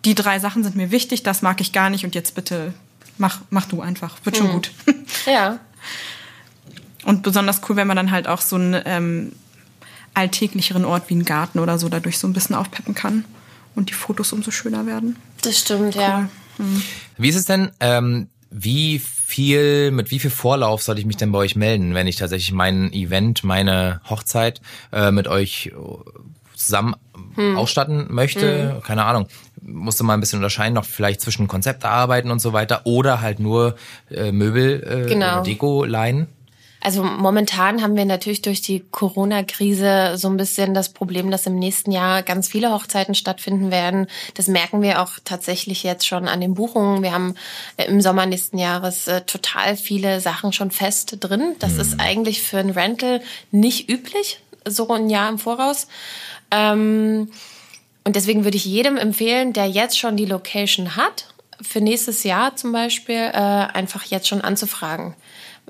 die 0.03 0.15
drei 0.15 0.39
Sachen 0.39 0.63
sind 0.63 0.75
mir 0.75 0.91
wichtig, 0.91 1.23
das 1.23 1.41
mag 1.41 1.61
ich 1.61 1.71
gar 1.71 1.89
nicht 1.89 2.03
und 2.03 2.15
jetzt 2.15 2.35
bitte 2.35 2.73
mach, 3.17 3.39
mach 3.49 3.65
du 3.65 3.81
einfach. 3.81 4.17
Wird 4.23 4.37
schon 4.37 4.47
mhm. 4.47 4.51
gut. 4.51 4.71
Ja. 5.25 5.59
Und 7.03 7.23
besonders 7.23 7.61
cool, 7.67 7.75
wenn 7.75 7.87
man 7.87 7.97
dann 7.97 8.11
halt 8.11 8.27
auch 8.27 8.41
so 8.41 8.55
ein 8.55 8.79
ähm, 8.85 9.31
alltäglicheren 10.13 10.85
Ort 10.85 11.09
wie 11.09 11.15
ein 11.15 11.25
Garten 11.25 11.59
oder 11.59 11.77
so 11.77 11.89
dadurch 11.89 12.17
so 12.17 12.27
ein 12.27 12.33
bisschen 12.33 12.55
aufpeppen 12.55 12.95
kann 12.95 13.25
und 13.75 13.89
die 13.89 13.93
Fotos 13.93 14.33
umso 14.33 14.51
schöner 14.51 14.85
werden. 14.85 15.15
Das 15.41 15.59
stimmt, 15.59 15.95
cool. 15.95 16.01
ja. 16.01 16.29
Hm. 16.57 16.81
Wie 17.17 17.29
ist 17.29 17.35
es 17.35 17.45
denn, 17.45 17.71
ähm, 17.79 18.27
wie 18.49 18.99
viel, 18.99 19.91
mit 19.91 20.11
wie 20.11 20.19
viel 20.19 20.29
Vorlauf 20.29 20.83
soll 20.83 20.99
ich 20.99 21.05
mich 21.05 21.17
denn 21.17 21.31
bei 21.31 21.39
euch 21.39 21.55
melden, 21.55 21.93
wenn 21.93 22.07
ich 22.07 22.17
tatsächlich 22.17 22.51
mein 22.51 22.91
Event, 22.91 23.43
meine 23.43 24.01
Hochzeit 24.09 24.61
äh, 24.91 25.11
mit 25.11 25.27
euch 25.29 25.71
zusammen 26.53 26.95
hm. 27.35 27.57
ausstatten 27.57 28.07
möchte? 28.09 28.75
Hm. 28.75 28.83
Keine 28.83 29.05
Ahnung. 29.05 29.27
Musste 29.61 30.03
mal 30.03 30.15
ein 30.15 30.19
bisschen 30.19 30.39
unterscheiden, 30.39 30.73
noch 30.73 30.85
vielleicht 30.85 31.21
zwischen 31.21 31.47
Konzeptarbeiten 31.47 32.31
und 32.31 32.39
so 32.39 32.51
weiter 32.51 32.81
oder 32.85 33.21
halt 33.21 33.39
nur 33.39 33.75
äh, 34.09 34.31
Möbel 34.31 35.05
äh, 35.05 35.09
genau. 35.09 35.43
Deko 35.43 35.85
leihen? 35.85 36.27
Also 36.83 37.03
momentan 37.03 37.83
haben 37.83 37.95
wir 37.95 38.05
natürlich 38.05 38.41
durch 38.41 38.61
die 38.61 38.79
Corona-Krise 38.79 40.13
so 40.17 40.27
ein 40.27 40.37
bisschen 40.37 40.73
das 40.73 40.89
Problem, 40.89 41.29
dass 41.29 41.45
im 41.45 41.55
nächsten 41.55 41.91
Jahr 41.91 42.23
ganz 42.23 42.47
viele 42.47 42.73
Hochzeiten 42.73 43.13
stattfinden 43.13 43.69
werden. 43.69 44.07
Das 44.33 44.47
merken 44.47 44.81
wir 44.81 44.99
auch 45.01 45.13
tatsächlich 45.23 45.83
jetzt 45.83 46.07
schon 46.07 46.27
an 46.27 46.41
den 46.41 46.55
Buchungen. 46.55 47.03
Wir 47.03 47.11
haben 47.11 47.35
äh, 47.77 47.85
im 47.85 48.01
Sommer 48.01 48.25
nächsten 48.25 48.57
Jahres 48.57 49.07
äh, 49.07 49.21
total 49.21 49.77
viele 49.77 50.21
Sachen 50.21 50.53
schon 50.53 50.71
fest 50.71 51.17
drin. 51.19 51.55
Das 51.59 51.73
mhm. 51.73 51.81
ist 51.81 51.99
eigentlich 51.99 52.41
für 52.41 52.57
ein 52.57 52.71
Rental 52.71 53.21
nicht 53.51 53.87
üblich, 53.87 54.39
so 54.67 54.89
ein 54.89 55.11
Jahr 55.11 55.29
im 55.29 55.37
Voraus. 55.37 55.87
Ähm, 56.49 57.29
und 58.03 58.15
deswegen 58.15 58.43
würde 58.43 58.57
ich 58.57 58.65
jedem 58.65 58.97
empfehlen, 58.97 59.53
der 59.53 59.67
jetzt 59.67 59.99
schon 59.99 60.17
die 60.17 60.25
Location 60.25 60.95
hat, 60.95 61.27
für 61.61 61.79
nächstes 61.79 62.23
Jahr 62.23 62.55
zum 62.55 62.71
Beispiel, 62.71 63.17
äh, 63.17 63.37
einfach 63.37 64.05
jetzt 64.05 64.27
schon 64.27 64.41
anzufragen 64.41 65.15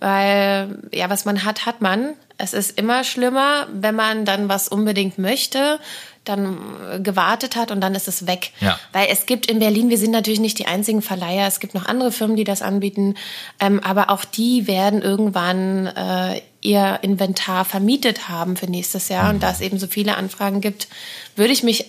weil 0.02 0.80
ja, 0.92 1.10
was 1.10 1.24
man 1.26 1.46
hat, 1.46 1.66
hat 1.66 1.82
man. 1.82 2.14
Es 2.38 2.54
ist 2.54 2.78
immer 2.78 3.04
schlimmer, 3.04 3.68
wenn 3.72 3.96
man 3.96 4.26
dann 4.26 4.50
was 4.50 4.68
unbedingt 4.68 5.18
möchte, 5.20 5.80
dann 6.26 6.58
gewartet 7.04 7.56
hat 7.56 7.72
und 7.72 7.82
dann 7.82 7.96
ist 7.96 8.08
es 8.08 8.28
weg. 8.28 8.52
Ja. 8.60 8.80
Weil 8.94 9.08
es 9.10 9.26
gibt 9.26 9.46
in 9.46 9.60
Berlin, 9.60 9.90
wir 9.90 9.98
sind 9.98 10.12
natürlich 10.12 10.40
nicht 10.40 10.60
die 10.60 10.68
einzigen 10.68 11.02
Verleiher, 11.02 11.48
es 11.48 11.60
gibt 11.60 11.74
noch 11.74 11.86
andere 11.86 12.12
Firmen, 12.12 12.36
die 12.36 12.44
das 12.44 12.62
anbieten, 12.62 13.16
ähm, 13.60 13.80
aber 13.80 14.10
auch 14.10 14.26
die 14.26 14.68
werden 14.68 15.02
irgendwann 15.02 15.88
äh, 15.88 16.42
ihr 16.62 17.00
Inventar 17.02 17.66
vermietet 17.66 18.28
haben 18.28 18.56
für 18.56 18.68
nächstes 18.68 19.10
Jahr. 19.10 19.26
Mhm. 19.26 19.30
Und 19.36 19.44
da 19.44 19.52
es 19.52 19.62
eben 19.62 19.80
so 19.80 19.88
viele 19.88 20.18
Anfragen 20.18 20.62
gibt, 20.62 20.88
würde 21.36 21.54
ich 21.54 21.64
mich 21.64 21.86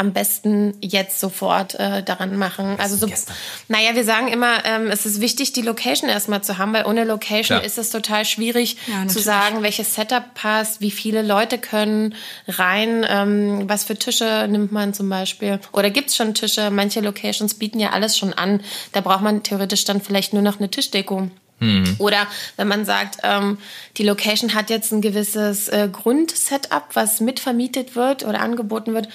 am 0.00 0.12
besten 0.12 0.74
jetzt 0.80 1.20
sofort 1.20 1.74
äh, 1.74 2.02
daran 2.02 2.36
machen. 2.36 2.76
Also 2.78 2.96
so, 2.96 3.06
gestern. 3.06 3.36
naja, 3.68 3.94
wir 3.94 4.04
sagen 4.04 4.28
immer, 4.28 4.64
ähm, 4.64 4.86
es 4.86 5.04
ist 5.04 5.20
wichtig, 5.20 5.52
die 5.52 5.60
Location 5.60 6.08
erstmal 6.08 6.42
zu 6.42 6.56
haben, 6.56 6.72
weil 6.72 6.86
ohne 6.86 7.04
Location 7.04 7.58
ja. 7.58 7.64
ist 7.64 7.76
es 7.76 7.90
total 7.90 8.24
schwierig 8.24 8.78
ja, 8.86 9.06
zu 9.06 9.20
sagen, 9.20 9.62
welches 9.62 9.94
Setup 9.94 10.34
passt, 10.34 10.80
wie 10.80 10.90
viele 10.90 11.20
Leute 11.20 11.58
können 11.58 12.14
rein, 12.48 13.06
ähm, 13.08 13.68
was 13.68 13.84
für 13.84 13.94
Tische 13.94 14.46
nimmt 14.48 14.72
man 14.72 14.94
zum 14.94 15.08
Beispiel. 15.10 15.60
Oder 15.72 15.90
gibt's 15.90 16.16
schon 16.16 16.32
Tische? 16.32 16.70
Manche 16.70 17.00
Locations 17.00 17.52
bieten 17.52 17.78
ja 17.78 17.90
alles 17.90 18.16
schon 18.16 18.32
an. 18.32 18.62
Da 18.92 19.02
braucht 19.02 19.20
man 19.22 19.42
theoretisch 19.42 19.84
dann 19.84 20.00
vielleicht 20.00 20.32
nur 20.32 20.42
noch 20.42 20.58
eine 20.58 20.70
Tischdeko. 20.70 21.28
Mhm. 21.60 21.96
Oder 21.98 22.26
wenn 22.56 22.68
man 22.68 22.84
sagt, 22.84 23.18
ähm, 23.22 23.58
die 23.98 24.02
Location 24.02 24.54
hat 24.54 24.70
jetzt 24.70 24.92
ein 24.92 25.02
gewisses 25.02 25.68
äh, 25.68 25.88
Grundsetup, 25.92 26.88
was 26.94 27.20
mitvermietet 27.20 27.94
wird 27.94 28.24
oder 28.24 28.40
angeboten 28.40 28.94
wird. 28.94 29.08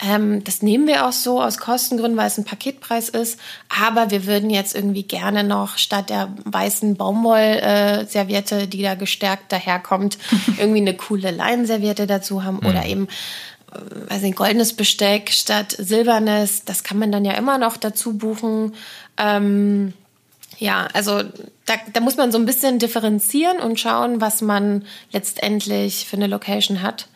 Ähm, 0.00 0.44
das 0.44 0.62
nehmen 0.62 0.86
wir 0.86 1.06
auch 1.06 1.12
so 1.12 1.42
aus 1.42 1.58
Kostengründen, 1.58 2.16
weil 2.16 2.28
es 2.28 2.38
ein 2.38 2.44
Paketpreis 2.44 3.08
ist. 3.08 3.40
Aber 3.68 4.12
wir 4.12 4.26
würden 4.26 4.48
jetzt 4.48 4.76
irgendwie 4.76 5.02
gerne 5.02 5.42
noch 5.42 5.76
statt 5.76 6.08
der 6.08 6.32
weißen 6.44 6.96
Baumwoll-Serviette, 6.96 8.62
äh, 8.62 8.66
die 8.68 8.82
da 8.82 8.94
gestärkt 8.94 9.50
daherkommt, 9.50 10.18
irgendwie 10.58 10.80
eine 10.80 10.94
coole 10.94 11.32
Leinenserviette 11.32 12.06
dazu 12.06 12.44
haben 12.44 12.60
mhm. 12.62 12.68
oder 12.68 12.86
eben 12.86 13.08
äh, 13.72 14.10
weiß 14.10 14.22
nicht, 14.22 14.36
goldenes 14.36 14.74
Besteck 14.74 15.32
statt 15.32 15.74
silbernes. 15.76 16.64
Das 16.64 16.84
kann 16.84 16.98
man 16.98 17.10
dann 17.10 17.24
ja 17.24 17.32
immer 17.32 17.58
noch 17.58 17.76
dazu 17.76 18.16
buchen. 18.16 18.74
Ähm, 19.16 19.94
ja, 20.58 20.88
also 20.92 21.22
da, 21.66 21.74
da 21.92 22.00
muss 22.00 22.16
man 22.16 22.32
so 22.32 22.38
ein 22.38 22.46
bisschen 22.46 22.78
differenzieren 22.78 23.60
und 23.60 23.78
schauen, 23.78 24.20
was 24.20 24.42
man 24.42 24.84
letztendlich 25.12 26.06
für 26.06 26.16
eine 26.16 26.26
Location 26.26 26.82
hat. 26.82 27.08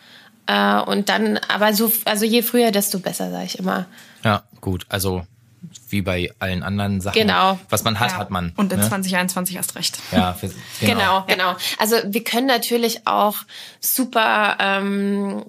Äh, 0.47 0.81
und 0.81 1.09
dann, 1.09 1.39
aber 1.49 1.75
so, 1.75 1.93
also 2.05 2.25
je 2.25 2.43
früher, 2.43 2.71
desto 2.71 3.01
besser, 3.01 3.31
sage 3.31 3.45
ich 3.45 3.59
immer. 3.59 3.87
Ja, 4.25 4.45
gut. 4.61 4.87
Also 4.89 5.27
wie 5.89 6.03
bei 6.03 6.33
allen 6.39 6.63
anderen 6.63 7.01
Sachen. 7.01 7.19
Genau. 7.19 7.59
Was 7.69 7.85
man 7.85 8.01
hat, 8.01 8.13
ja. 8.13 8.19
hat 8.19 8.31
man. 8.31 8.53
Und 8.57 8.73
in 8.73 8.81
ne? 8.81 8.89
2021 8.89 9.57
erst 9.57 9.77
recht. 9.77 9.99
Ja, 10.11 10.33
für, 10.35 10.49
genau. 10.81 11.25
genau, 11.25 11.25
genau. 11.27 11.57
Also 11.79 11.97
wir 12.05 12.25
können 12.25 12.47
natürlich 12.47 13.07
auch 13.07 13.37
super 13.81 14.57
ähm, 14.59 15.45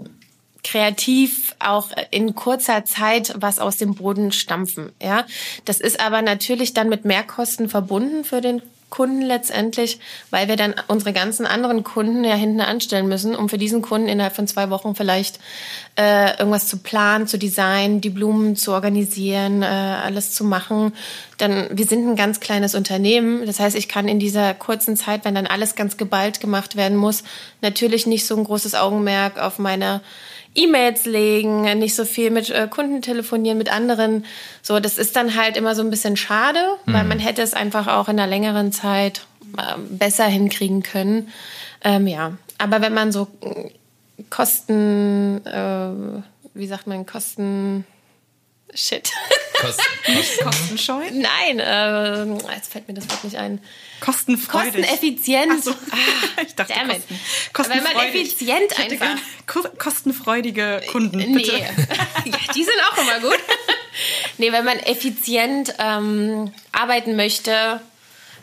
kreativ 0.64 1.56
auch 1.60 1.90
in 2.12 2.36
kurzer 2.36 2.86
Zeit 2.86 3.34
was 3.38 3.60
aus 3.60 3.78
dem 3.78 3.96
Boden 3.96 4.32
stampfen. 4.32 4.92
Ja, 5.02 5.26
das 5.66 5.80
ist 5.80 6.00
aber 6.00 6.22
natürlich 6.22 6.74
dann 6.74 6.90
mit 6.90 7.06
Mehrkosten 7.06 7.70
verbunden 7.70 8.24
für 8.24 8.42
den 8.42 8.62
Kunden 8.94 9.24
letztendlich, 9.24 9.98
weil 10.30 10.48
wir 10.48 10.56
dann 10.56 10.76
unsere 10.88 11.14
ganzen 11.14 11.48
anderen 11.48 11.84
Kunden 11.84 12.24
ja 12.24 12.36
hinten 12.36 12.62
anstellen 12.62 13.08
müssen, 13.08 13.36
um 13.36 13.50
für 13.50 13.58
diesen 13.58 13.82
Kunden 13.82 14.08
innerhalb 14.08 14.36
von 14.36 14.48
zwei 14.48 14.70
Wochen 14.70 14.94
vielleicht 14.94 15.40
äh, 15.96 16.38
irgendwas 16.38 16.68
zu 16.68 16.78
planen, 16.78 17.26
zu 17.26 17.40
designen, 17.40 18.02
die 18.02 18.12
Blumen 18.12 18.56
zu 18.56 18.72
organisieren, 18.72 19.64
äh, 19.64 19.66
alles 19.66 20.32
zu 20.34 20.44
machen. 20.44 20.94
Dann, 21.40 21.70
wir 21.72 21.88
sind 21.88 22.08
ein 22.08 22.16
ganz 22.16 22.40
kleines 22.40 22.76
Unternehmen. 22.76 23.48
Das 23.48 23.60
heißt, 23.60 23.76
ich 23.76 23.90
kann 23.90 24.08
in 24.08 24.20
dieser 24.20 24.54
kurzen 24.54 24.96
Zeit, 24.96 25.26
wenn 25.26 25.34
dann 25.34 25.48
alles 25.48 25.74
ganz 25.74 25.98
geballt 25.98 26.40
gemacht 26.40 26.76
werden 26.76 26.96
muss, 26.96 27.24
natürlich 27.62 28.06
nicht 28.06 28.28
so 28.28 28.38
ein 28.38 28.44
großes 28.44 28.76
Augenmerk 28.76 29.40
auf 29.40 29.58
meine 29.58 30.02
E-Mails 30.56 31.06
legen, 31.06 31.64
nicht 31.80 31.96
so 31.96 32.06
viel 32.06 32.30
mit 32.30 32.50
äh, 32.50 32.68
Kunden 32.70 33.02
telefonieren, 33.02 33.58
mit 33.58 33.72
anderen. 33.72 34.26
So, 34.62 34.80
das 34.80 34.98
ist 34.98 35.16
dann 35.16 35.36
halt 35.36 35.58
immer 35.58 35.76
so 35.76 35.82
ein 35.82 35.90
bisschen 35.90 36.18
schade, 36.18 36.60
mhm. 36.86 36.94
weil 36.94 37.04
man 37.06 37.20
hätte 37.20 37.42
es 37.42 37.54
einfach 37.54 37.88
auch 37.88 38.08
in 38.08 38.20
einer 38.20 38.28
längeren 38.30 38.72
Zeit 38.72 39.26
äh, 39.58 39.78
besser 39.90 40.26
hinkriegen 40.26 40.84
können. 40.84 41.30
Ähm, 41.84 42.08
ja, 42.08 42.34
aber 42.58 42.82
wenn 42.82 42.94
man 42.94 43.12
so 43.12 43.28
äh, 43.42 43.70
Kosten, 44.30 45.46
äh, 45.46 45.90
wie 46.54 46.68
sagt 46.68 46.88
man, 46.88 47.06
Kosten, 47.06 47.86
Shit. 48.76 49.12
Kosten, 49.62 50.44
Kostenscheu? 50.44 51.04
Nein, 51.12 51.60
äh, 51.60 52.26
jetzt 52.54 52.72
fällt 52.72 52.88
mir 52.88 52.94
das 52.94 53.10
Wort 53.10 53.24
nicht 53.24 53.38
ein. 53.38 53.62
Kostenfreudig. 54.02 54.74
Kosteneffizient. 54.74 55.64
So. 55.64 55.72
Ah, 55.72 56.42
ich 56.46 56.56
dachte 56.56 56.74
Damit. 56.74 57.04
Kosten, 57.54 57.74
Wenn 57.74 57.84
man 57.84 57.96
effizient 57.98 58.78
einfach. 58.78 59.16
Kostenfreudige 59.78 60.82
Kunden. 60.92 61.18
Nee. 61.18 61.34
Bitte. 61.34 61.58
ja, 61.58 62.38
die 62.56 62.64
sind 62.64 62.76
auch 62.92 62.98
immer 62.98 63.20
gut. 63.20 63.40
nee, 64.38 64.52
wenn 64.52 64.66
man 64.66 64.80
effizient 64.80 65.74
ähm, 65.80 66.52
arbeiten 66.72 67.16
möchte, 67.16 67.80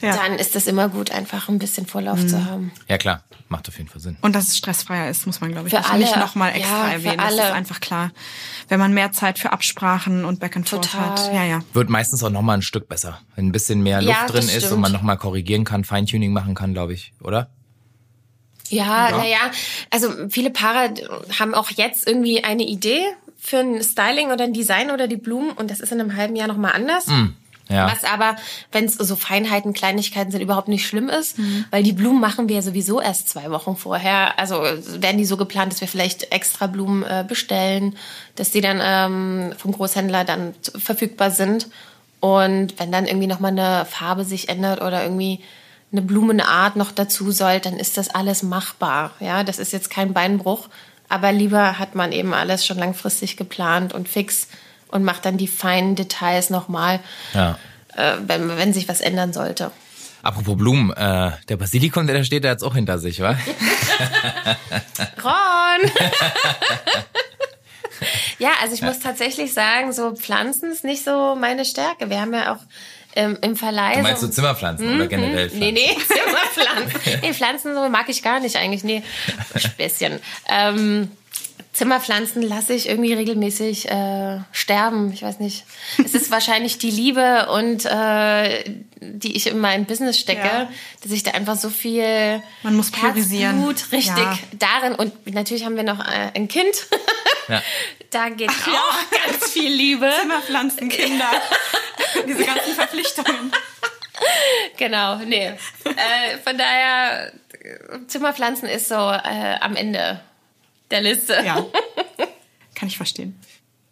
ja. 0.01 0.17
dann 0.17 0.39
ist 0.39 0.55
das 0.55 0.67
immer 0.67 0.89
gut, 0.89 1.11
einfach 1.11 1.49
ein 1.49 1.59
bisschen 1.59 1.87
Vorlauf 1.87 2.21
mhm. 2.21 2.29
zu 2.29 2.45
haben. 2.45 2.73
Ja, 2.89 2.99
klar. 2.99 3.23
Macht 3.49 3.69
auf 3.69 3.77
jeden 3.79 3.89
Fall 3.89 4.01
Sinn. 4.01 4.17
Und 4.21 4.35
dass 4.35 4.49
es 4.49 4.59
stressfreier 4.59 5.11
ist, 5.11 5.27
muss 5.27 5.41
man, 5.41 5.51
glaube 5.51 5.69
ich, 5.69 5.75
für 5.75 5.85
alle. 5.85 5.99
nicht 5.99 6.17
nochmal 6.17 6.55
extra 6.55 6.87
ja, 6.87 6.93
erwähnen. 6.93 7.19
Alle. 7.21 7.37
Das 7.37 7.47
ist 7.47 7.53
einfach 7.53 7.81
klar. 7.81 8.13
Wenn 8.69 8.79
man 8.79 8.95
mehr 8.95 9.11
Zeit 9.11 9.39
für 9.39 9.53
Absprachen 9.53 10.25
und 10.25 10.39
Back 10.39 10.57
and 10.57 10.69
Forth 10.69 10.95
hat. 10.95 11.33
Ja, 11.35 11.45
ja. 11.45 11.61
Wird 11.73 11.91
meistens 11.91 12.23
auch 12.23 12.31
nochmal 12.31 12.59
ein 12.59 12.63
Stück 12.63 12.89
besser. 12.89 13.21
Wenn 13.35 13.49
ein 13.49 13.53
bisschen 13.53 13.83
mehr 13.83 14.03
Luft 14.03 14.17
Ja, 14.17 14.27
drin 14.27 14.37
das 14.37 14.45
ist 14.47 14.57
stimmt. 14.59 14.75
und 14.75 14.81
man 14.81 14.93
nochmal 14.93 15.17
korrigieren 15.17 15.65
kann, 15.65 15.85
Feintuning 15.85 16.33
machen 16.33 16.55
kann, 16.55 16.73
glaube 16.73 16.93
ich, 16.93 17.13
oder? 17.21 17.51
Ja, 18.69 19.11
Ja. 19.11 19.17
naja, 19.17 19.39
also 19.91 20.29
viele 20.29 20.51
Paare 20.51 20.95
haben 21.39 21.55
auch 21.55 21.71
jetzt 21.71 22.07
irgendwie 22.07 22.45
eine 22.45 22.63
Idee 22.63 23.03
für 23.37 23.59
ein 23.59 23.83
Styling 23.83 24.31
oder 24.31 24.45
ein 24.45 24.53
Design 24.53 24.91
oder 24.91 25.09
die 25.09 25.17
Blumen 25.17 25.51
und 25.53 25.71
das 25.71 25.81
ist 25.81 25.91
in 25.91 26.01
einem 26.01 26.15
halben 26.15 26.37
Jahr 26.37 26.47
nochmal 26.47 26.73
anders. 26.73 27.07
Ja. 27.71 27.91
Was 27.91 28.05
aber, 28.05 28.37
wenn 28.73 28.85
es 28.85 28.95
so 28.95 29.17
Feinheiten, 29.17 29.73
Kleinigkeiten 29.73 30.31
sind, 30.31 30.41
überhaupt 30.41 30.69
nicht 30.69 30.87
schlimm 30.87 31.09
ist, 31.09 31.39
weil 31.71 31.83
die 31.83 31.93
Blumen 31.93 32.21
machen 32.21 32.49
wir 32.49 32.57
ja 32.57 32.63
sowieso 32.63 33.01
erst 33.01 33.29
zwei 33.29 33.51
Wochen 33.51 33.77
vorher. 33.77 34.39
Also 34.39 34.61
werden 34.61 35.19
die 35.19 35.25
so 35.25 35.37
geplant, 35.37 35.73
dass 35.73 35.81
wir 35.81 35.89
vielleicht 35.89 36.33
extra 36.33 36.67
Blumen 36.67 37.05
äh, 37.05 37.25
bestellen, 37.27 37.97
dass 38.35 38.51
die 38.51 38.61
dann 38.61 38.81
ähm, 38.83 39.55
vom 39.57 39.73
Großhändler 39.73 40.25
dann 40.25 40.55
verfügbar 40.77 41.31
sind. 41.31 41.69
Und 42.19 42.79
wenn 42.79 42.93
dann 42.93 43.07
irgendwie 43.07 43.27
nochmal 43.27 43.53
eine 43.53 43.87
Farbe 43.87 44.25
sich 44.25 44.49
ändert 44.49 44.83
oder 44.83 45.03
irgendwie 45.03 45.41
eine 45.93 46.03
Blumenart 46.03 46.77
noch 46.77 46.93
dazu 46.93 47.31
soll, 47.31 47.61
dann 47.61 47.77
ist 47.77 47.97
das 47.97 48.11
alles 48.11 48.43
machbar. 48.43 49.13
Ja, 49.21 49.43
das 49.45 49.59
ist 49.59 49.73
jetzt 49.73 49.91
kein 49.91 50.13
Beinbruch. 50.13 50.69
Aber 51.09 51.33
lieber 51.33 51.79
hat 51.79 51.95
man 51.95 52.13
eben 52.13 52.35
alles 52.35 52.65
schon 52.65 52.79
langfristig 52.79 53.37
geplant 53.37 53.93
und 53.93 54.09
fix 54.09 54.47
und 54.91 55.05
macht 55.05 55.25
dann 55.25 55.37
die 55.37 55.49
feinen 55.49 55.95
Details 55.97 56.51
nochmal, 56.51 57.01
Ja. 57.35 57.59
äh, 57.97 58.17
wenn, 58.27 58.57
wenn 58.57 58.73
sich 58.73 58.89
was 58.89 59.01
ändern 59.01 59.33
sollte. 59.33 59.71
Apropos 60.23 60.57
Blumen, 60.57 60.91
äh, 60.93 61.31
der 61.49 61.57
Basilikum, 61.57 62.07
der 62.07 62.19
da 62.19 62.25
steht, 62.25 62.45
der 62.45 62.51
hat's 62.51 62.63
auch 62.63 62.75
hinter 62.75 62.99
sich, 62.99 63.21
wa? 63.21 63.31
Ron! 65.25 65.91
ja, 68.39 68.51
also 68.63 68.75
ich 68.75 68.83
muss 68.83 68.99
tatsächlich 69.01 69.53
sagen, 69.55 69.93
so 69.93 70.15
Pflanzen 70.15 70.71
ist 70.73 70.85
nicht 70.85 71.05
so 71.05 71.37
meine 71.39 71.65
Stärke. 71.65 72.09
Wir 72.11 72.21
haben 72.21 72.33
ja 72.35 72.53
auch 72.55 72.59
ähm, 73.17 73.39
im 73.43 73.57
Verleih. 73.57 73.97
Du 73.97 74.03
meinst 74.03 74.21
so- 74.21 74.27
so 74.29 74.33
Zimmerpflanzen 74.33 74.95
oder 74.95 75.07
generell 75.07 75.49
Pflanzen? 75.51 75.59
Nee, 75.59 75.73
nee, 75.73 75.97
Zimmerpflanzen. 76.07 77.01
nee, 77.23 77.33
Pflanzen 77.35 77.75
so 77.75 77.89
mag 77.89 78.09
ich 78.09 78.23
gar 78.23 78.41
nicht 78.41 78.57
eigentlich. 78.57 78.85
Nee, 78.85 79.03
Späßchen. 79.57 80.21
Ähm, 80.49 81.11
Zimmerpflanzen 81.81 82.43
lasse 82.43 82.75
ich 82.75 82.91
irgendwie 82.91 83.15
regelmäßig 83.15 83.91
äh, 83.91 84.41
sterben. 84.53 85.11
Ich 85.15 85.23
weiß 85.23 85.39
nicht. 85.41 85.65
Es 86.05 86.13
ist 86.15 86.31
wahrscheinlich 86.31 86.77
die 86.77 86.91
Liebe 86.91 87.49
und 87.51 87.87
äh, 87.87 88.65
die 89.01 89.35
ich 89.35 89.47
in 89.47 89.59
mein 89.61 89.87
Business 89.87 90.19
stecke, 90.19 90.47
Ja. 90.47 90.69
dass 91.03 91.11
ich 91.11 91.23
da 91.23 91.31
einfach 91.31 91.57
so 91.57 91.71
viel 91.71 92.43
Man 92.65 92.77
muss 92.77 92.91
priorisieren. 92.91 93.65
Herzblut 93.65 93.93
richtig 93.93 94.19
Ja. 94.19 94.39
darin 94.59 94.95
und 94.95 95.33
natürlich 95.33 95.65
haben 95.65 95.77
wir 95.77 95.83
noch 95.85 96.01
äh, 96.01 96.33
ein 96.35 96.49
Kind. 96.49 96.87
Ja. 97.49 97.63
Da 98.11 98.29
geht 98.29 98.51
auch 98.51 99.29
ganz 99.31 99.53
viel 99.53 99.73
Liebe. 99.73 100.13
Zimmerpflanzen, 100.21 100.89
Kinder. 100.89 101.31
Diese 102.27 102.45
ganzen 102.45 102.75
Verpflichtungen. 102.75 103.53
Genau, 104.77 105.17
nee. 105.19 105.47
äh, 105.85 106.39
von 106.45 106.59
daher, 106.59 107.31
Zimmerpflanzen 108.09 108.69
ist 108.69 108.89
so 108.89 108.97
äh, 108.97 109.55
am 109.61 109.77
Ende 109.77 110.21
der 110.91 111.03
Liste. 111.03 111.35
Ja. 111.45 111.67
Kann 112.75 112.89
ich 112.89 112.97
verstehen. 112.97 113.39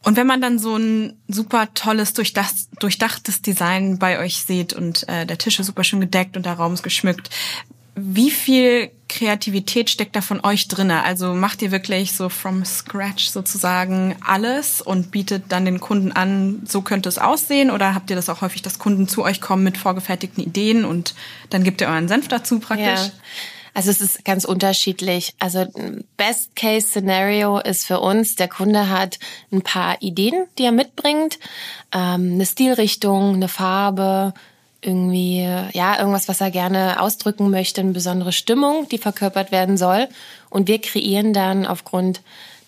Und 0.05 0.17
wenn 0.17 0.27
man 0.27 0.41
dann 0.41 0.59
so 0.59 0.77
ein 0.77 1.19
super 1.27 1.75
tolles, 1.75 2.13
durchdach, 2.13 2.51
durchdachtes 2.79 3.43
Design 3.43 3.99
bei 3.99 4.19
euch 4.21 4.39
sieht 4.39 4.73
und 4.73 5.09
äh, 5.09 5.27
der 5.27 5.39
Tisch 5.39 5.59
ist 5.59 5.67
super 5.67 5.85
schön 5.85 6.01
gedeckt 6.01 6.37
und 6.37 6.47
der 6.47 6.55
Raum 6.55 6.75
ist 6.75 6.83
geschmückt, 6.83 7.31
wie 8.01 8.31
viel 8.31 8.91
Kreativität 9.09 9.91
steckt 9.91 10.15
da 10.15 10.21
von 10.21 10.45
euch 10.45 10.69
drinne? 10.69 11.03
Also 11.03 11.35
macht 11.35 11.63
ihr 11.63 11.73
wirklich 11.73 12.13
so 12.13 12.29
from 12.29 12.65
scratch 12.65 13.29
sozusagen 13.29 14.15
alles 14.25 14.81
und 14.81 15.11
bietet 15.11 15.45
dann 15.49 15.65
den 15.65 15.81
Kunden 15.81 16.13
an, 16.13 16.63
so 16.65 16.83
könnte 16.83 17.09
es 17.09 17.19
aussehen? 17.19 17.71
Oder 17.71 17.95
habt 17.95 18.11
ihr 18.11 18.17
das 18.17 18.29
auch 18.29 18.41
häufig, 18.41 18.63
dass 18.63 18.79
Kunden 18.79 19.09
zu 19.09 19.25
euch 19.25 19.41
kommen 19.41 19.65
mit 19.65 19.79
vorgefertigten 19.79 20.45
Ideen 20.45 20.85
und 20.85 21.15
dann 21.51 21.65
gebt 21.65 21.81
ihr 21.81 21.89
euren 21.89 22.09
Senf 22.09 22.29
dazu 22.29 22.61
praktisch? 22.61 22.87
Ja. 22.87 23.11
Also 23.79 23.93
es 23.93 24.01
ist 24.01 24.25
ganz 24.25 24.45
unterschiedlich. 24.45 25.35
Also 25.39 25.65
Best 26.17 26.57
Case 26.57 26.89
Scenario 26.89 27.61
ist 27.61 27.87
für 27.87 28.01
uns, 28.01 28.35
der 28.35 28.49
Kunde 28.49 28.89
hat 28.89 29.21
ein 29.53 29.63
paar 29.63 30.03
Ideen, 30.03 30.49
die 30.59 30.65
er 30.65 30.73
mitbringt, 30.73 31.39
ähm, 31.93 32.33
eine 32.33 32.45
Stilrichtung, 32.45 33.35
eine 33.35 33.47
Farbe, 33.47 34.35
irgendwie 34.81 35.43
ja 35.75 35.97
irgendwas, 35.97 36.27
was 36.27 36.41
er 36.41 36.51
gerne 36.51 37.01
ausdrücken 37.01 37.51
möchte, 37.51 37.81
eine 37.81 37.93
besondere 37.93 38.33
Stimmung, 38.33 38.89
die 38.89 38.99
verkörpert 38.99 39.53
werden 39.53 39.77
soll. 39.77 40.09
Und 40.51 40.67
wir 40.67 40.81
kreieren 40.81 41.33
dann 41.33 41.65
aufgrund 41.65 42.21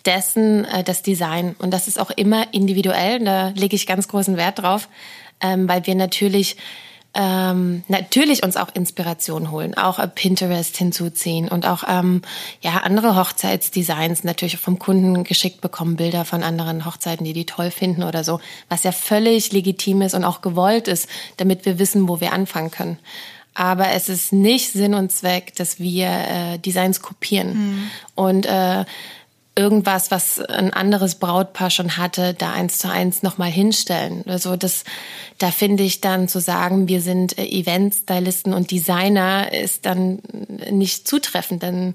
dessen 0.06 0.64
äh, 0.64 0.84
das 0.84 1.02
Design. 1.02 1.56
Und 1.58 1.72
das 1.72 1.88
ist 1.88 1.98
auch 1.98 2.12
immer 2.12 2.54
individuell. 2.54 3.18
Da 3.18 3.48
lege 3.48 3.74
ich 3.74 3.88
ganz 3.88 4.06
großen 4.06 4.36
Wert 4.36 4.60
drauf, 4.60 4.88
ähm, 5.40 5.68
weil 5.68 5.88
wir 5.88 5.96
natürlich 5.96 6.56
ähm, 7.12 7.82
natürlich 7.88 8.44
uns 8.44 8.56
auch 8.56 8.68
Inspiration 8.72 9.50
holen, 9.50 9.76
auch 9.76 9.98
äh, 9.98 10.06
Pinterest 10.06 10.76
hinzuziehen 10.76 11.48
und 11.48 11.66
auch 11.66 11.82
ähm, 11.88 12.22
ja 12.60 12.78
andere 12.84 13.16
Hochzeitsdesigns 13.16 14.22
natürlich 14.22 14.58
vom 14.58 14.78
Kunden 14.78 15.24
geschickt 15.24 15.60
bekommen, 15.60 15.96
Bilder 15.96 16.24
von 16.24 16.44
anderen 16.44 16.84
Hochzeiten, 16.86 17.24
die 17.24 17.32
die 17.32 17.46
toll 17.46 17.72
finden 17.72 18.04
oder 18.04 18.22
so, 18.22 18.40
was 18.68 18.84
ja 18.84 18.92
völlig 18.92 19.50
legitim 19.52 20.02
ist 20.02 20.14
und 20.14 20.24
auch 20.24 20.40
gewollt 20.40 20.86
ist, 20.86 21.08
damit 21.36 21.66
wir 21.66 21.80
wissen, 21.80 22.08
wo 22.08 22.20
wir 22.20 22.32
anfangen 22.32 22.70
können. 22.70 22.98
Aber 23.54 23.90
es 23.90 24.08
ist 24.08 24.32
nicht 24.32 24.72
Sinn 24.72 24.94
und 24.94 25.10
Zweck, 25.10 25.56
dass 25.56 25.80
wir 25.80 26.06
äh, 26.06 26.58
Designs 26.58 27.02
kopieren 27.02 27.90
und 28.14 28.46
äh, 28.46 28.84
irgendwas, 29.56 30.10
was 30.10 30.38
ein 30.40 30.72
anderes 30.72 31.16
Brautpaar 31.16 31.70
schon 31.70 31.96
hatte, 31.96 32.34
da 32.34 32.52
eins 32.52 32.78
zu 32.78 32.88
eins 32.88 33.22
nochmal 33.22 33.50
hinstellen. 33.50 34.22
Also 34.26 34.56
das, 34.56 34.84
da 35.38 35.50
finde 35.50 35.82
ich 35.82 36.00
dann 36.00 36.28
zu 36.28 36.40
sagen, 36.40 36.86
wir 36.88 37.02
sind 37.02 37.36
äh, 37.36 37.44
Event-Stylisten 37.46 38.54
und 38.54 38.70
Designer 38.70 39.52
ist 39.52 39.86
dann 39.86 40.20
nicht 40.70 41.06
zutreffend. 41.08 41.62
Dann 41.64 41.94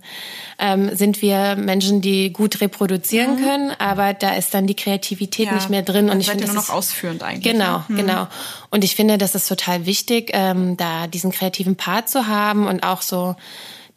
ähm, 0.59 0.95
sind 0.95 1.21
wir 1.21 1.55
Menschen, 1.55 2.01
die 2.01 2.31
gut 2.33 2.59
reproduzieren 2.61 3.37
können, 3.41 3.71
aber 3.79 4.13
da 4.13 4.35
ist 4.35 4.53
dann 4.53 4.67
die 4.67 4.75
Kreativität 4.75 5.47
Ja. 5.47 5.53
nicht 5.55 5.69
mehr 5.69 5.81
drin. 5.81 6.05
Und 6.05 6.09
Dann 6.09 6.19
ich 6.19 6.27
seid 6.27 6.35
finde, 6.37 6.47
nur 6.47 6.55
das 6.55 6.67
noch 6.67 6.75
ist- 6.75 6.77
ausführend 6.77 7.23
eigentlich. 7.23 7.53
Genau, 7.53 7.77
ne? 7.77 7.85
Hm. 7.87 7.95
genau. 7.95 8.27
Und 8.69 8.83
ich 8.83 8.95
finde, 8.95 9.17
das 9.17 9.33
ist 9.33 9.47
total 9.47 9.85
wichtig, 9.85 10.31
ähm, 10.33 10.75
da 10.77 11.07
diesen 11.07 11.31
kreativen 11.31 11.77
Part 11.77 12.09
zu 12.09 12.27
haben 12.27 12.67
und 12.67 12.83
auch 12.83 13.01
so 13.01 13.35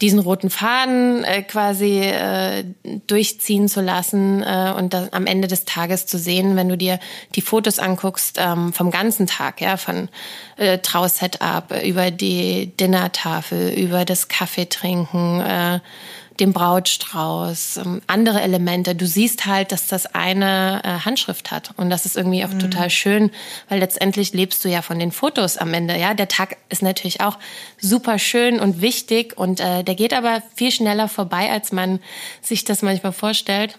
diesen 0.01 0.19
roten 0.19 0.49
Faden 0.49 1.23
äh, 1.23 1.43
quasi 1.43 1.99
äh, 1.99 2.63
durchziehen 3.07 3.67
zu 3.67 3.81
lassen 3.81 4.41
äh, 4.43 4.73
und 4.77 4.93
dann 4.93 5.09
am 5.11 5.25
Ende 5.25 5.47
des 5.47 5.65
Tages 5.65 6.05
zu 6.05 6.17
sehen, 6.17 6.55
wenn 6.55 6.69
du 6.69 6.77
dir 6.77 6.99
die 7.35 7.41
Fotos 7.41 7.79
anguckst 7.79 8.37
ähm, 8.39 8.71
vom 8.71 8.91
ganzen 8.91 9.27
Tag, 9.27 9.59
ja, 9.59 9.75
von 9.75 10.07
äh, 10.55 10.77
Trausetup 10.77 11.71
äh, 11.71 11.87
über 11.87 12.11
die 12.11 12.71
Dinnertafel, 12.77 13.73
über 13.73 14.05
das 14.05 14.29
Kaffeetrinken, 14.29 15.41
äh, 15.41 15.79
dem 16.39 16.53
Brautstrauß, 16.53 17.77
ähm, 17.77 18.01
andere 18.07 18.41
Elemente. 18.41 18.95
Du 18.95 19.05
siehst 19.05 19.45
halt, 19.45 19.71
dass 19.71 19.87
das 19.87 20.13
eine 20.13 20.81
äh, 20.83 20.87
Handschrift 21.05 21.51
hat. 21.51 21.71
Und 21.77 21.89
das 21.89 22.05
ist 22.05 22.17
irgendwie 22.17 22.43
auch 22.45 22.53
mhm. 22.53 22.59
total 22.59 22.89
schön, 22.89 23.31
weil 23.67 23.79
letztendlich 23.79 24.33
lebst 24.33 24.63
du 24.63 24.69
ja 24.69 24.81
von 24.81 24.99
den 24.99 25.11
Fotos 25.11 25.57
am 25.57 25.73
Ende. 25.73 25.97
Ja, 25.97 26.13
der 26.13 26.27
Tag 26.27 26.57
ist 26.69 26.81
natürlich 26.81 27.21
auch 27.21 27.37
super 27.79 28.19
schön 28.19 28.59
und 28.59 28.81
wichtig 28.81 29.37
und 29.37 29.59
äh, 29.59 29.83
der 29.83 29.95
geht 29.95 30.13
aber 30.13 30.41
viel 30.55 30.71
schneller 30.71 31.07
vorbei, 31.07 31.51
als 31.51 31.71
man 31.71 31.99
sich 32.41 32.63
das 32.63 32.81
manchmal 32.81 33.13
vorstellt. 33.13 33.77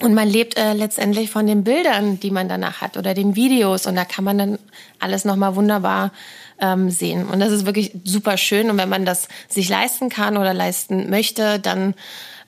Und 0.00 0.12
man 0.14 0.28
lebt 0.28 0.58
äh, 0.58 0.72
letztendlich 0.72 1.30
von 1.30 1.46
den 1.46 1.62
Bildern, 1.62 2.18
die 2.18 2.32
man 2.32 2.48
danach 2.48 2.80
hat 2.80 2.96
oder 2.96 3.14
den 3.14 3.36
Videos. 3.36 3.86
Und 3.86 3.94
da 3.94 4.04
kann 4.04 4.24
man 4.24 4.38
dann 4.38 4.58
alles 4.98 5.24
nochmal 5.24 5.54
wunderbar 5.54 6.10
ähm, 6.60 6.90
sehen. 6.90 7.26
Und 7.26 7.40
das 7.40 7.52
ist 7.52 7.66
wirklich 7.66 7.92
super 8.04 8.36
schön. 8.36 8.70
Und 8.70 8.78
wenn 8.78 8.88
man 8.88 9.04
das 9.04 9.28
sich 9.48 9.68
leisten 9.68 10.08
kann 10.08 10.36
oder 10.36 10.54
leisten 10.54 11.10
möchte, 11.10 11.58
dann 11.58 11.94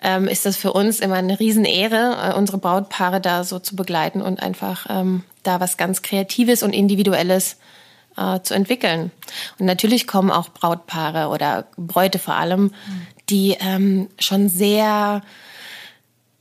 ähm, 0.02 0.28
ist 0.28 0.46
das 0.46 0.56
für 0.56 0.72
uns 0.72 1.00
immer 1.00 1.16
eine 1.16 1.40
Riesenehre, 1.40 2.32
äh, 2.32 2.34
unsere 2.36 2.58
Brautpaare 2.58 3.20
da 3.20 3.44
so 3.44 3.58
zu 3.58 3.76
begleiten 3.76 4.22
und 4.22 4.42
einfach 4.42 4.86
ähm, 4.88 5.24
da 5.42 5.60
was 5.60 5.76
ganz 5.76 6.02
Kreatives 6.02 6.62
und 6.62 6.72
Individuelles 6.72 7.56
äh, 8.16 8.40
zu 8.40 8.54
entwickeln. 8.54 9.10
Und 9.58 9.66
natürlich 9.66 10.06
kommen 10.06 10.30
auch 10.30 10.48
Brautpaare 10.50 11.28
oder 11.28 11.66
Bräute 11.76 12.18
vor 12.18 12.34
allem, 12.34 12.72
die 13.28 13.56
ähm, 13.60 14.08
schon 14.18 14.48
sehr 14.48 15.22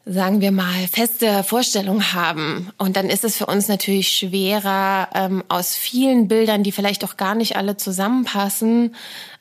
sagen 0.06 0.39
wir 0.39 0.52
mal, 0.52 0.88
feste 0.91 1.44
Vorstellung 1.44 2.13
haben. 2.13 2.72
Und 2.78 2.96
dann 2.96 3.10
ist 3.10 3.24
es 3.24 3.38
für 3.38 3.48
uns 3.48 3.68
natürlich 3.68 4.10
schwerer, 4.10 5.10
ähm, 5.15 5.44
aus 5.50 5.76
vielen 5.76 6.28
Bildern, 6.28 6.63
die 6.63 6.72
vielleicht 6.72 7.04
auch 7.04 7.18
gar 7.18 7.34
nicht 7.34 7.56
alle 7.56 7.76
zusammenpassen, 7.76 8.96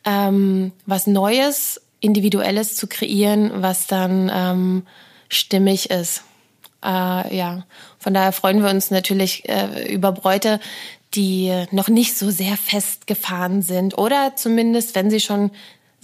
ähm, 0.04 0.72
was 0.86 1.06
Neues, 1.06 1.82
Individuelles 2.00 2.76
zu 2.76 2.86
kreieren, 2.86 3.50
was 3.56 3.86
dann 3.86 4.30
ähm, 4.34 4.86
stimmig 5.28 5.90
ist. 5.90 6.22
Äh, 6.82 7.36
ja, 7.36 7.64
von 7.98 8.14
daher 8.14 8.32
freuen 8.32 8.62
wir 8.62 8.70
uns 8.70 8.90
natürlich 8.90 9.48
äh, 9.48 9.92
über 9.92 10.12
Bräute, 10.12 10.60
die 11.14 11.52
noch 11.70 11.88
nicht 11.88 12.16
so 12.16 12.30
sehr 12.30 12.56
festgefahren 12.56 13.62
sind 13.62 13.96
oder 13.96 14.34
zumindest, 14.34 14.94
wenn 14.94 15.10
sie 15.10 15.20
schon 15.20 15.50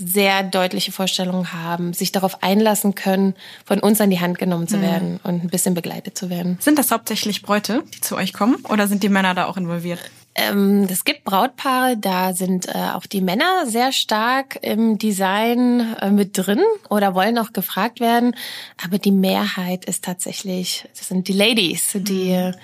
sehr 0.00 0.42
deutliche 0.42 0.92
Vorstellungen 0.92 1.52
haben, 1.52 1.92
sich 1.92 2.12
darauf 2.12 2.42
einlassen 2.42 2.94
können, 2.94 3.34
von 3.64 3.80
uns 3.80 4.00
an 4.00 4.10
die 4.10 4.20
Hand 4.20 4.38
genommen 4.38 4.66
zu 4.66 4.78
mhm. 4.78 4.82
werden 4.82 5.20
und 5.22 5.44
ein 5.44 5.50
bisschen 5.50 5.74
begleitet 5.74 6.16
zu 6.16 6.30
werden. 6.30 6.58
Sind 6.60 6.78
das 6.78 6.90
hauptsächlich 6.90 7.42
Bräute, 7.42 7.84
die 7.94 8.00
zu 8.00 8.16
euch 8.16 8.32
kommen, 8.32 8.56
oder 8.68 8.88
sind 8.88 9.02
die 9.02 9.08
Männer 9.08 9.34
da 9.34 9.46
auch 9.46 9.56
involviert? 9.56 10.00
Ähm, 10.34 10.86
es 10.88 11.04
gibt 11.04 11.24
Brautpaare, 11.24 11.96
da 11.96 12.32
sind 12.32 12.68
äh, 12.68 12.92
auch 12.94 13.04
die 13.04 13.20
Männer 13.20 13.66
sehr 13.66 13.92
stark 13.92 14.58
im 14.62 14.96
Design 14.96 15.96
äh, 16.00 16.10
mit 16.10 16.38
drin 16.38 16.62
oder 16.88 17.14
wollen 17.14 17.36
auch 17.36 17.52
gefragt 17.52 18.00
werden. 18.00 18.36
Aber 18.82 18.98
die 18.98 19.10
Mehrheit 19.10 19.84
ist 19.84 20.04
tatsächlich, 20.04 20.88
das 20.96 21.08
sind 21.08 21.26
die 21.26 21.32
Ladies, 21.32 21.90
die 21.94 22.32
mhm. 22.32 22.54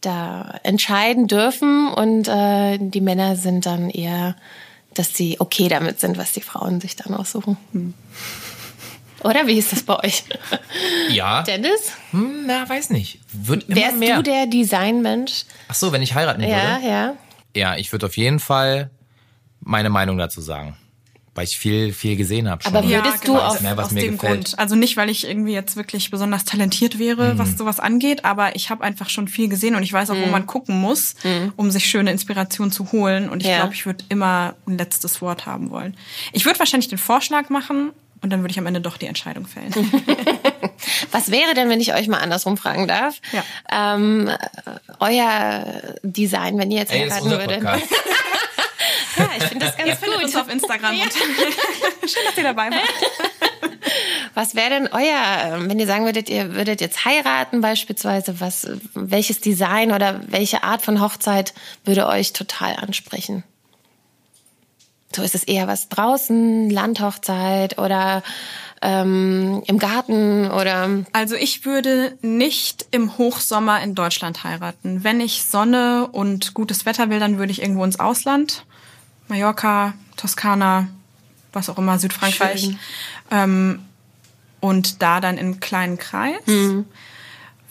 da 0.00 0.60
entscheiden 0.62 1.26
dürfen 1.26 1.88
und 1.88 2.28
äh, 2.28 2.78
die 2.78 3.00
Männer 3.00 3.34
sind 3.34 3.66
dann 3.66 3.90
eher 3.90 4.36
dass 4.98 5.14
sie 5.14 5.40
okay 5.40 5.68
damit 5.68 6.00
sind, 6.00 6.18
was 6.18 6.32
die 6.32 6.40
Frauen 6.40 6.80
sich 6.80 6.96
dann 6.96 7.14
aussuchen. 7.14 7.56
Hm. 7.72 7.94
Oder 9.24 9.46
wie 9.46 9.58
ist 9.58 9.72
das 9.72 9.82
bei 9.82 9.98
euch? 10.04 10.24
Ja. 11.10 11.42
Dennis? 11.42 11.92
Hm, 12.12 12.46
na, 12.46 12.68
weiß 12.68 12.90
nicht. 12.90 13.18
Wird 13.32 13.64
immer 13.64 13.76
Wärst 13.80 13.96
mehr. 13.96 14.16
du 14.16 14.22
der 14.22 14.46
Designmensch? 14.46 15.44
Ach 15.68 15.74
so, 15.74 15.90
wenn 15.92 16.02
ich 16.02 16.14
heiraten 16.14 16.40
würde? 16.40 16.52
Ja, 16.52 16.78
ja. 16.78 17.14
Ja, 17.56 17.76
ich 17.76 17.90
würde 17.92 18.06
auf 18.06 18.16
jeden 18.16 18.38
Fall 18.38 18.90
meine 19.60 19.90
Meinung 19.90 20.18
dazu 20.18 20.40
sagen 20.40 20.76
weil 21.38 21.44
ich 21.44 21.56
viel, 21.56 21.92
viel 21.92 22.16
gesehen 22.16 22.50
habe. 22.50 22.66
Aber 22.66 22.82
würdest 22.82 23.04
ja, 23.04 23.20
genau. 23.22 23.38
du 23.38 23.44
auf, 23.44 23.60
mehr, 23.60 23.76
was 23.76 23.86
aus 23.86 23.92
mir 23.92 24.00
dem 24.00 24.14
gefällt. 24.14 24.46
Grund, 24.46 24.58
also 24.58 24.74
nicht, 24.74 24.96
weil 24.96 25.08
ich 25.08 25.24
irgendwie 25.24 25.52
jetzt 25.52 25.76
wirklich 25.76 26.10
besonders 26.10 26.44
talentiert 26.44 26.98
wäre, 26.98 27.34
mhm. 27.34 27.38
was 27.38 27.56
sowas 27.56 27.78
angeht, 27.78 28.24
aber 28.24 28.56
ich 28.56 28.70
habe 28.70 28.82
einfach 28.82 29.08
schon 29.08 29.28
viel 29.28 29.48
gesehen 29.48 29.76
und 29.76 29.84
ich 29.84 29.92
weiß 29.92 30.10
auch, 30.10 30.16
mhm. 30.16 30.22
wo 30.22 30.26
man 30.26 30.46
gucken 30.46 30.80
muss, 30.80 31.14
mhm. 31.22 31.52
um 31.54 31.70
sich 31.70 31.84
schöne 31.84 32.10
Inspiration 32.10 32.72
zu 32.72 32.90
holen. 32.90 33.28
Und 33.28 33.42
ich 33.42 33.48
ja. 33.48 33.58
glaube, 33.58 33.72
ich 33.72 33.86
würde 33.86 34.04
immer 34.08 34.56
ein 34.66 34.78
letztes 34.78 35.22
Wort 35.22 35.46
haben 35.46 35.70
wollen. 35.70 35.96
Ich 36.32 36.44
würde 36.44 36.58
wahrscheinlich 36.58 36.88
den 36.88 36.98
Vorschlag 36.98 37.50
machen, 37.50 37.92
und 38.20 38.30
dann 38.30 38.40
würde 38.40 38.50
ich 38.50 38.58
am 38.58 38.66
Ende 38.66 38.80
doch 38.80 38.96
die 38.96 39.06
Entscheidung 39.06 39.46
fällen. 39.46 39.72
Was 41.12 41.30
wäre 41.30 41.54
denn, 41.54 41.68
wenn 41.68 41.80
ich 41.80 41.94
euch 41.94 42.08
mal 42.08 42.18
andersrum 42.18 42.56
fragen 42.56 42.88
darf? 42.88 43.20
Ja. 43.30 43.94
Ähm, 43.94 44.28
euer 44.98 45.64
Design, 46.02 46.58
wenn 46.58 46.72
ihr 46.72 46.78
jetzt 46.78 46.92
heiraten 46.92 47.30
würdet. 47.30 47.62
Ja, 49.18 49.30
ich 49.36 49.44
finde 49.44 49.66
das 49.66 49.76
ganz 49.76 49.88
ihr 49.88 50.12
gut. 50.12 50.24
uns 50.24 50.36
auf 50.36 50.48
Instagram. 50.48 50.94
Ja. 50.94 51.04
Schön, 52.06 52.22
dass 52.26 52.36
ihr 52.36 52.44
dabei 52.44 52.70
wart. 52.70 52.82
Was 54.34 54.54
wäre 54.54 54.70
denn 54.70 54.88
euer, 54.92 55.56
ähm, 55.56 55.68
wenn 55.68 55.78
ihr 55.78 55.86
sagen 55.86 56.04
würdet, 56.04 56.28
ihr 56.28 56.54
würdet 56.54 56.80
jetzt 56.80 57.04
heiraten 57.04 57.60
beispielsweise, 57.60 58.40
was, 58.40 58.68
welches 58.94 59.40
Design 59.40 59.92
oder 59.92 60.20
welche 60.28 60.62
Art 60.62 60.82
von 60.82 61.00
Hochzeit 61.00 61.54
würde 61.84 62.06
euch 62.06 62.32
total 62.32 62.76
ansprechen? 62.76 63.42
So 65.14 65.22
ist 65.22 65.34
es 65.34 65.44
eher 65.44 65.66
was 65.66 65.88
draußen, 65.88 66.70
Landhochzeit 66.70 67.78
oder 67.78 68.22
ähm, 68.82 69.62
im 69.66 69.78
Garten 69.78 70.50
oder? 70.50 71.04
Also 71.12 71.34
ich 71.34 71.64
würde 71.64 72.16
nicht 72.20 72.86
im 72.90 73.18
Hochsommer 73.18 73.82
in 73.82 73.94
Deutschland 73.94 74.44
heiraten. 74.44 75.02
Wenn 75.02 75.20
ich 75.20 75.44
Sonne 75.44 76.08
und 76.12 76.54
gutes 76.54 76.86
Wetter 76.86 77.10
will, 77.10 77.18
dann 77.18 77.38
würde 77.38 77.52
ich 77.52 77.62
irgendwo 77.62 77.84
ins 77.84 77.98
Ausland. 77.98 78.64
Mallorca, 79.28 79.94
Toskana, 80.16 80.88
was 81.52 81.68
auch 81.68 81.78
immer, 81.78 81.98
Südfrankreich. 81.98 82.76
Ähm, 83.30 83.80
und 84.60 85.02
da 85.02 85.20
dann 85.20 85.38
im 85.38 85.60
kleinen 85.60 85.98
Kreis. 85.98 86.46
Mhm. 86.46 86.84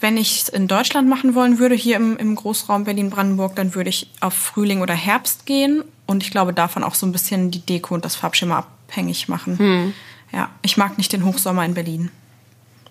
Wenn 0.00 0.16
ich 0.16 0.42
es 0.42 0.48
in 0.48 0.68
Deutschland 0.68 1.08
machen 1.08 1.34
wollen 1.34 1.58
würde, 1.58 1.74
hier 1.74 1.96
im, 1.96 2.16
im 2.16 2.36
Großraum 2.36 2.84
Berlin-Brandenburg, 2.84 3.56
dann 3.56 3.74
würde 3.74 3.90
ich 3.90 4.10
auf 4.20 4.32
Frühling 4.32 4.80
oder 4.80 4.94
Herbst 4.94 5.44
gehen 5.44 5.82
und 6.06 6.22
ich 6.22 6.30
glaube 6.30 6.52
davon 6.52 6.84
auch 6.84 6.94
so 6.94 7.04
ein 7.04 7.12
bisschen 7.12 7.50
die 7.50 7.60
Deko 7.60 7.94
und 7.94 8.04
das 8.04 8.14
Farbschema 8.14 8.58
abhängig 8.58 9.28
machen. 9.28 9.56
Mhm. 9.58 9.94
Ja, 10.32 10.50
ich 10.62 10.76
mag 10.76 10.98
nicht 10.98 11.12
den 11.12 11.24
Hochsommer 11.24 11.64
in 11.64 11.74
Berlin. 11.74 12.10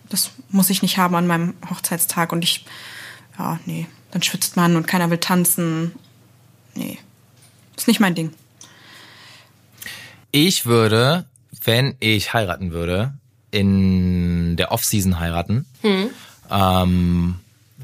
Das 0.09 0.31
muss 0.49 0.69
ich 0.69 0.81
nicht 0.81 0.97
haben 0.97 1.15
an 1.15 1.27
meinem 1.27 1.53
Hochzeitstag 1.69 2.31
und 2.31 2.43
ich, 2.43 2.65
ja, 3.37 3.59
nee, 3.65 3.87
dann 4.11 4.23
schwitzt 4.23 4.55
man 4.55 4.75
und 4.75 4.87
keiner 4.87 5.09
will 5.09 5.17
tanzen. 5.17 5.93
Nee, 6.75 6.99
ist 7.75 7.87
nicht 7.87 7.99
mein 7.99 8.15
Ding. 8.15 8.33
Ich 10.39 10.67
würde, 10.67 11.25
wenn 11.63 11.95
ich 11.99 12.31
heiraten 12.31 12.69
würde, 12.71 13.15
in 13.49 14.55
der 14.55 14.71
Off-Season 14.71 15.19
heiraten. 15.19 15.65
Hm. 15.81 16.11
Ähm, 16.51 17.39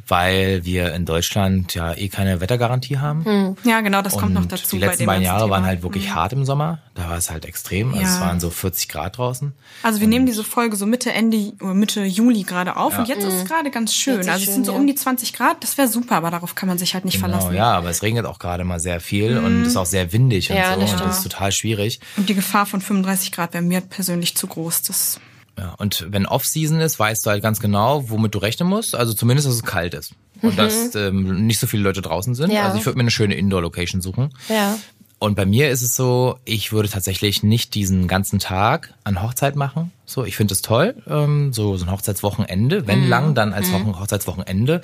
weil 0.07 0.65
wir 0.65 0.93
in 0.93 1.05
Deutschland 1.05 1.73
ja 1.75 1.93
eh 1.93 2.09
keine 2.09 2.41
Wettergarantie 2.41 2.97
haben. 2.97 3.25
Hm. 3.25 3.57
Ja, 3.63 3.81
genau, 3.81 4.01
das 4.01 4.17
kommt 4.17 4.33
noch 4.33 4.45
dazu. 4.45 4.75
Die 4.75 4.79
letzten 4.79 5.05
beiden 5.05 5.23
Jahre 5.23 5.49
waren 5.49 5.65
halt 5.65 5.81
wirklich 5.81 6.07
hm. 6.09 6.15
hart 6.15 6.33
im 6.33 6.45
Sommer. 6.45 6.79
Da 6.95 7.09
war 7.09 7.17
es 7.17 7.31
halt 7.31 7.45
extrem. 7.45 7.93
Also 7.93 8.03
ja. 8.03 8.13
es 8.13 8.19
waren 8.19 8.39
so 8.39 8.49
40 8.49 8.89
Grad 8.89 9.17
draußen. 9.17 9.53
Also 9.81 9.99
wir 9.99 10.05
und 10.05 10.09
nehmen 10.09 10.25
diese 10.25 10.43
Folge 10.43 10.75
so 10.75 10.85
Mitte 10.85 11.11
Ende 11.13 11.53
Mitte 11.61 12.03
Juli 12.03 12.43
gerade 12.43 12.75
auf 12.75 12.93
ja. 12.93 12.99
und 12.99 13.07
jetzt 13.07 13.23
mhm. 13.23 13.29
ist 13.29 13.35
es 13.35 13.45
gerade 13.45 13.71
ganz 13.71 13.93
schön. 13.93 14.17
Also 14.29 14.49
es 14.49 14.53
sind 14.53 14.65
so 14.65 14.73
ja. 14.73 14.77
um 14.77 14.85
die 14.85 14.95
20 14.95 15.33
Grad. 15.33 15.63
Das 15.63 15.77
wäre 15.77 15.87
super, 15.87 16.15
aber 16.15 16.31
darauf 16.31 16.55
kann 16.55 16.67
man 16.67 16.77
sich 16.77 16.93
halt 16.93 17.05
nicht 17.05 17.15
genau, 17.15 17.29
verlassen. 17.29 17.55
Ja, 17.55 17.71
aber 17.71 17.89
es 17.89 18.03
regnet 18.03 18.25
auch 18.25 18.39
gerade 18.39 18.63
mal 18.63 18.79
sehr 18.79 18.99
viel 18.99 19.39
mhm. 19.39 19.45
und 19.45 19.65
ist 19.65 19.77
auch 19.77 19.85
sehr 19.85 20.11
windig 20.11 20.51
und 20.51 20.57
so. 20.57 20.81
Das 20.81 20.91
und 20.91 21.01
das 21.01 21.17
ist 21.17 21.23
total 21.23 21.51
schwierig. 21.51 21.99
Und 22.17 22.29
die 22.29 22.35
Gefahr 22.35 22.65
von 22.65 22.81
35 22.81 23.31
Grad 23.31 23.53
wäre 23.53 23.63
mir 23.63 23.81
persönlich 23.81 24.35
zu 24.35 24.47
groß. 24.47 24.83
Das 24.83 25.19
ja, 25.57 25.75
und 25.77 26.07
wenn 26.09 26.25
Off-Season 26.25 26.79
ist, 26.79 26.99
weißt 26.99 27.25
du 27.25 27.29
halt 27.29 27.43
ganz 27.43 27.59
genau, 27.59 28.09
womit 28.09 28.33
du 28.33 28.39
rechnen 28.39 28.67
musst. 28.67 28.95
Also 28.95 29.13
zumindest, 29.13 29.47
dass 29.47 29.55
es 29.55 29.63
kalt 29.63 29.93
ist. 29.93 30.13
Und 30.41 30.53
mhm. 30.53 30.57
dass 30.57 30.95
ähm, 30.95 31.45
nicht 31.45 31.59
so 31.59 31.67
viele 31.67 31.83
Leute 31.83 32.01
draußen 32.01 32.35
sind. 32.35 32.51
Ja. 32.51 32.63
Also 32.63 32.77
ich 32.77 32.85
würde 32.85 32.97
mir 32.97 33.03
eine 33.03 33.11
schöne 33.11 33.35
Indoor-Location 33.35 34.01
suchen. 34.01 34.29
Ja. 34.49 34.77
Und 35.19 35.35
bei 35.35 35.45
mir 35.45 35.69
ist 35.69 35.81
es 35.83 35.95
so, 35.95 36.37
ich 36.43 36.73
würde 36.73 36.89
tatsächlich 36.89 37.43
nicht 37.43 37.75
diesen 37.75 38.09
ganzen 38.09 38.39
Tag 38.39 38.93
an 39.05 39.21
Hochzeit 39.21 39.55
machen. 39.55 39.93
So, 40.05 40.25
ich 40.25 40.35
finde 40.35 40.53
es 40.53 40.61
toll, 40.61 40.95
ähm, 41.07 41.53
so, 41.53 41.77
so 41.77 41.85
ein 41.85 41.91
Hochzeitswochenende, 41.91 42.87
wenn 42.87 43.03
mhm. 43.03 43.09
lang, 43.09 43.33
dann 43.33 43.53
als 43.53 43.69
mhm. 43.69 43.97
Hochzeitswochenende. 43.97 44.81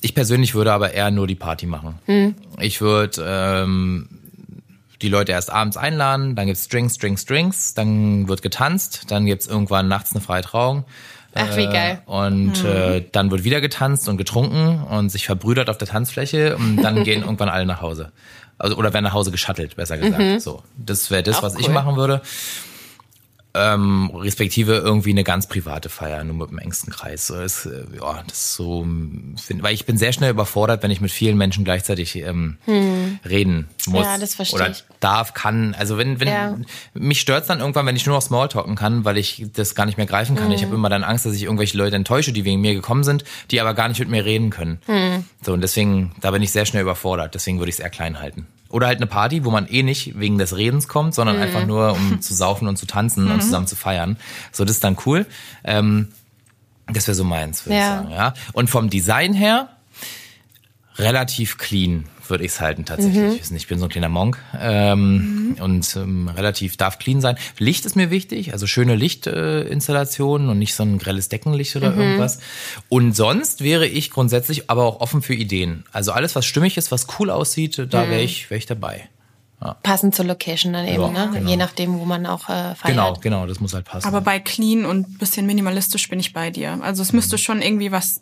Ich 0.00 0.14
persönlich 0.14 0.54
würde 0.54 0.72
aber 0.72 0.94
eher 0.94 1.10
nur 1.10 1.26
die 1.26 1.34
Party 1.34 1.66
machen. 1.66 1.98
Mhm. 2.06 2.36
Ich 2.58 2.80
würde 2.80 3.22
ähm, 3.26 4.08
die 5.02 5.08
Leute 5.08 5.32
erst 5.32 5.50
abends 5.50 5.76
einladen, 5.76 6.34
dann 6.36 6.46
gibt's 6.46 6.68
Drinks, 6.68 6.98
Drinks, 6.98 7.24
Drinks, 7.24 7.74
dann 7.74 8.28
wird 8.28 8.42
getanzt, 8.42 9.04
dann 9.08 9.26
gibt's 9.26 9.46
irgendwann 9.46 9.88
nachts 9.88 10.12
eine 10.12 10.20
freie 10.20 10.42
Trauung. 10.42 10.84
Ach, 11.34 11.56
wie 11.56 11.66
geil. 11.66 12.02
Äh, 12.06 12.10
und 12.10 12.62
mhm. 12.62 12.68
äh, 12.68 13.04
dann 13.10 13.30
wird 13.30 13.44
wieder 13.44 13.60
getanzt 13.60 14.08
und 14.08 14.18
getrunken 14.18 14.82
und 14.82 15.10
sich 15.10 15.26
verbrüdert 15.26 15.70
auf 15.70 15.78
der 15.78 15.88
Tanzfläche 15.88 16.56
und 16.56 16.82
dann 16.82 17.04
gehen 17.04 17.22
irgendwann 17.22 17.48
alle 17.48 17.66
nach 17.66 17.80
Hause. 17.80 18.12
Also, 18.58 18.76
oder 18.76 18.92
werden 18.92 19.04
nach 19.04 19.14
Hause 19.14 19.30
geschattelt, 19.30 19.76
besser 19.76 19.96
gesagt. 19.98 20.22
Mhm. 20.22 20.38
So, 20.38 20.62
das 20.76 21.10
wäre 21.10 21.22
das, 21.22 21.38
Auch 21.38 21.42
was 21.42 21.54
cool. 21.54 21.62
ich 21.62 21.68
machen 21.68 21.96
würde 21.96 22.20
ähm, 23.54 24.10
respektive 24.14 24.74
irgendwie 24.76 25.10
eine 25.10 25.24
ganz 25.24 25.46
private 25.46 25.88
Feier, 25.90 26.24
nur 26.24 26.36
mit 26.36 26.50
dem 26.50 26.58
engsten 26.58 26.92
Kreis. 26.92 27.26
So 27.26 27.38
ist, 27.40 27.66
äh, 27.66 27.84
ja, 28.00 28.22
das 28.26 28.38
ist 28.38 28.54
so, 28.54 28.82
find, 28.82 29.62
weil 29.62 29.74
ich 29.74 29.84
bin 29.84 29.98
sehr 29.98 30.12
schnell 30.12 30.30
überfordert, 30.30 30.82
wenn 30.82 30.90
ich 30.90 31.00
mit 31.02 31.10
vielen 31.10 31.36
Menschen 31.36 31.62
gleichzeitig 31.64 32.16
ähm, 32.16 32.56
hm. 32.64 33.18
reden 33.28 33.68
muss. 33.86 34.04
Ja, 34.06 34.16
das 34.18 34.34
verstehe 34.34 34.56
oder 34.60 34.70
ich. 34.70 34.84
darf, 35.00 35.34
kann. 35.34 35.74
Also 35.78 35.98
wenn, 35.98 36.18
wenn 36.20 36.28
Ja. 36.28 36.56
mich 36.94 37.20
stört's 37.20 37.46
dann 37.48 37.60
irgendwann, 37.60 37.84
wenn 37.86 37.96
ich 37.96 38.06
nur 38.06 38.14
noch 38.16 38.22
Smalltalken 38.22 38.74
kann, 38.74 39.04
weil 39.04 39.18
ich 39.18 39.44
das 39.52 39.74
gar 39.74 39.84
nicht 39.86 39.98
mehr 39.98 40.06
greifen 40.06 40.34
kann. 40.36 40.46
Mhm. 40.48 40.52
Ich 40.54 40.62
habe 40.64 40.74
immer 40.74 40.88
dann 40.88 41.04
Angst, 41.04 41.26
dass 41.26 41.34
ich 41.34 41.42
irgendwelche 41.42 41.76
Leute 41.76 41.96
enttäusche, 41.96 42.32
die 42.32 42.44
wegen 42.46 42.60
mir 42.62 42.74
gekommen 42.74 43.04
sind, 43.04 43.24
die 43.50 43.60
aber 43.60 43.74
gar 43.74 43.88
nicht 43.88 44.00
mit 44.00 44.08
mir 44.08 44.24
reden 44.24 44.48
können. 44.50 44.78
Mhm. 44.86 45.24
So, 45.44 45.52
und 45.52 45.60
deswegen, 45.60 46.12
da 46.20 46.30
bin 46.30 46.40
ich 46.42 46.52
sehr 46.52 46.64
schnell 46.64 46.82
überfordert. 46.82 47.34
Deswegen 47.34 47.58
würde 47.58 47.68
ich 47.68 47.76
es 47.76 47.80
eher 47.80 47.90
klein 47.90 48.18
halten. 48.20 48.46
Oder 48.70 48.86
halt 48.86 48.96
eine 48.96 49.06
Party, 49.06 49.44
wo 49.44 49.50
man 49.50 49.66
eh 49.66 49.82
nicht 49.82 50.18
wegen 50.18 50.38
des 50.38 50.56
Redens 50.56 50.88
kommt, 50.88 51.14
sondern 51.14 51.36
Mhm. 51.36 51.42
einfach 51.42 51.66
nur, 51.66 51.92
um 51.92 52.22
zu 52.22 52.32
saufen 52.32 52.68
und 52.68 52.78
zu 52.78 52.86
tanzen 52.86 53.30
und 53.30 53.41
zusammen 53.44 53.66
zu 53.66 53.76
feiern. 53.76 54.16
So, 54.52 54.64
das 54.64 54.76
ist 54.76 54.84
dann 54.84 54.96
cool. 55.06 55.26
Ähm, 55.64 56.08
das 56.92 57.06
wäre 57.06 57.14
so 57.14 57.24
meins, 57.24 57.64
würde 57.66 57.76
Ja. 57.78 57.80
ich 57.80 58.02
sagen. 58.02 58.10
Ja. 58.12 58.34
Und 58.52 58.68
vom 58.70 58.90
Design 58.90 59.34
her 59.34 59.68
relativ 60.96 61.56
clean, 61.58 62.04
würde 62.28 62.44
ich 62.44 62.52
es 62.52 62.60
halten 62.60 62.84
tatsächlich. 62.84 63.50
Mhm. 63.50 63.56
Ich 63.56 63.66
bin 63.66 63.78
so 63.78 63.86
ein 63.86 63.88
kleiner 63.90 64.08
Monk 64.10 64.38
ähm, 64.58 65.56
und 65.60 65.96
ähm, 65.96 66.28
relativ 66.28 66.76
darf 66.76 66.98
clean 66.98 67.20
sein. 67.20 67.36
Licht 67.58 67.84
ist 67.86 67.96
mir 67.96 68.10
wichtig, 68.10 68.52
also 68.52 68.66
schöne 68.66 68.94
Lichtinstallationen 68.94 70.48
äh, 70.48 70.50
und 70.50 70.58
nicht 70.58 70.74
so 70.74 70.82
ein 70.82 70.98
grelles 70.98 71.28
Deckenlicht 71.30 71.74
Mhm. 71.74 71.80
oder 71.82 71.96
irgendwas. 71.96 72.38
Und 72.90 73.16
sonst 73.16 73.62
wäre 73.62 73.86
ich 73.86 74.10
grundsätzlich 74.10 74.68
aber 74.70 74.84
auch 74.84 75.00
offen 75.00 75.22
für 75.22 75.34
Ideen. 75.34 75.84
Also 75.92 76.12
alles, 76.12 76.34
was 76.34 76.44
stimmig 76.44 76.76
ist, 76.76 76.92
was 76.92 77.06
cool 77.18 77.30
aussieht, 77.30 77.78
da 77.90 78.04
Mhm. 78.04 78.10
wäre 78.10 78.22
ich, 78.22 78.50
wär 78.50 78.58
ich 78.58 78.66
dabei. 78.66 79.08
Passend 79.82 80.14
zur 80.14 80.24
Location 80.24 80.72
dann 80.72 80.86
eben, 80.86 81.02
Ja, 81.02 81.08
ne? 81.08 81.30
genau. 81.32 81.50
Je 81.50 81.56
nachdem, 81.56 81.98
wo 81.98 82.04
man 82.04 82.26
auch 82.26 82.48
äh, 82.48 82.74
feiert. 82.74 82.86
Genau, 82.86 83.12
genau, 83.20 83.46
das 83.46 83.60
muss 83.60 83.74
halt 83.74 83.84
passen. 83.84 84.06
Aber 84.06 84.20
bei 84.20 84.38
clean 84.40 84.84
und 84.84 85.18
bisschen 85.18 85.46
minimalistisch 85.46 86.08
bin 86.08 86.18
ich 86.20 86.32
bei 86.32 86.50
dir. 86.50 86.78
Also 86.82 87.02
es 87.02 87.12
müsste 87.12 87.38
schon 87.38 87.62
irgendwie 87.62 87.92
was, 87.92 88.20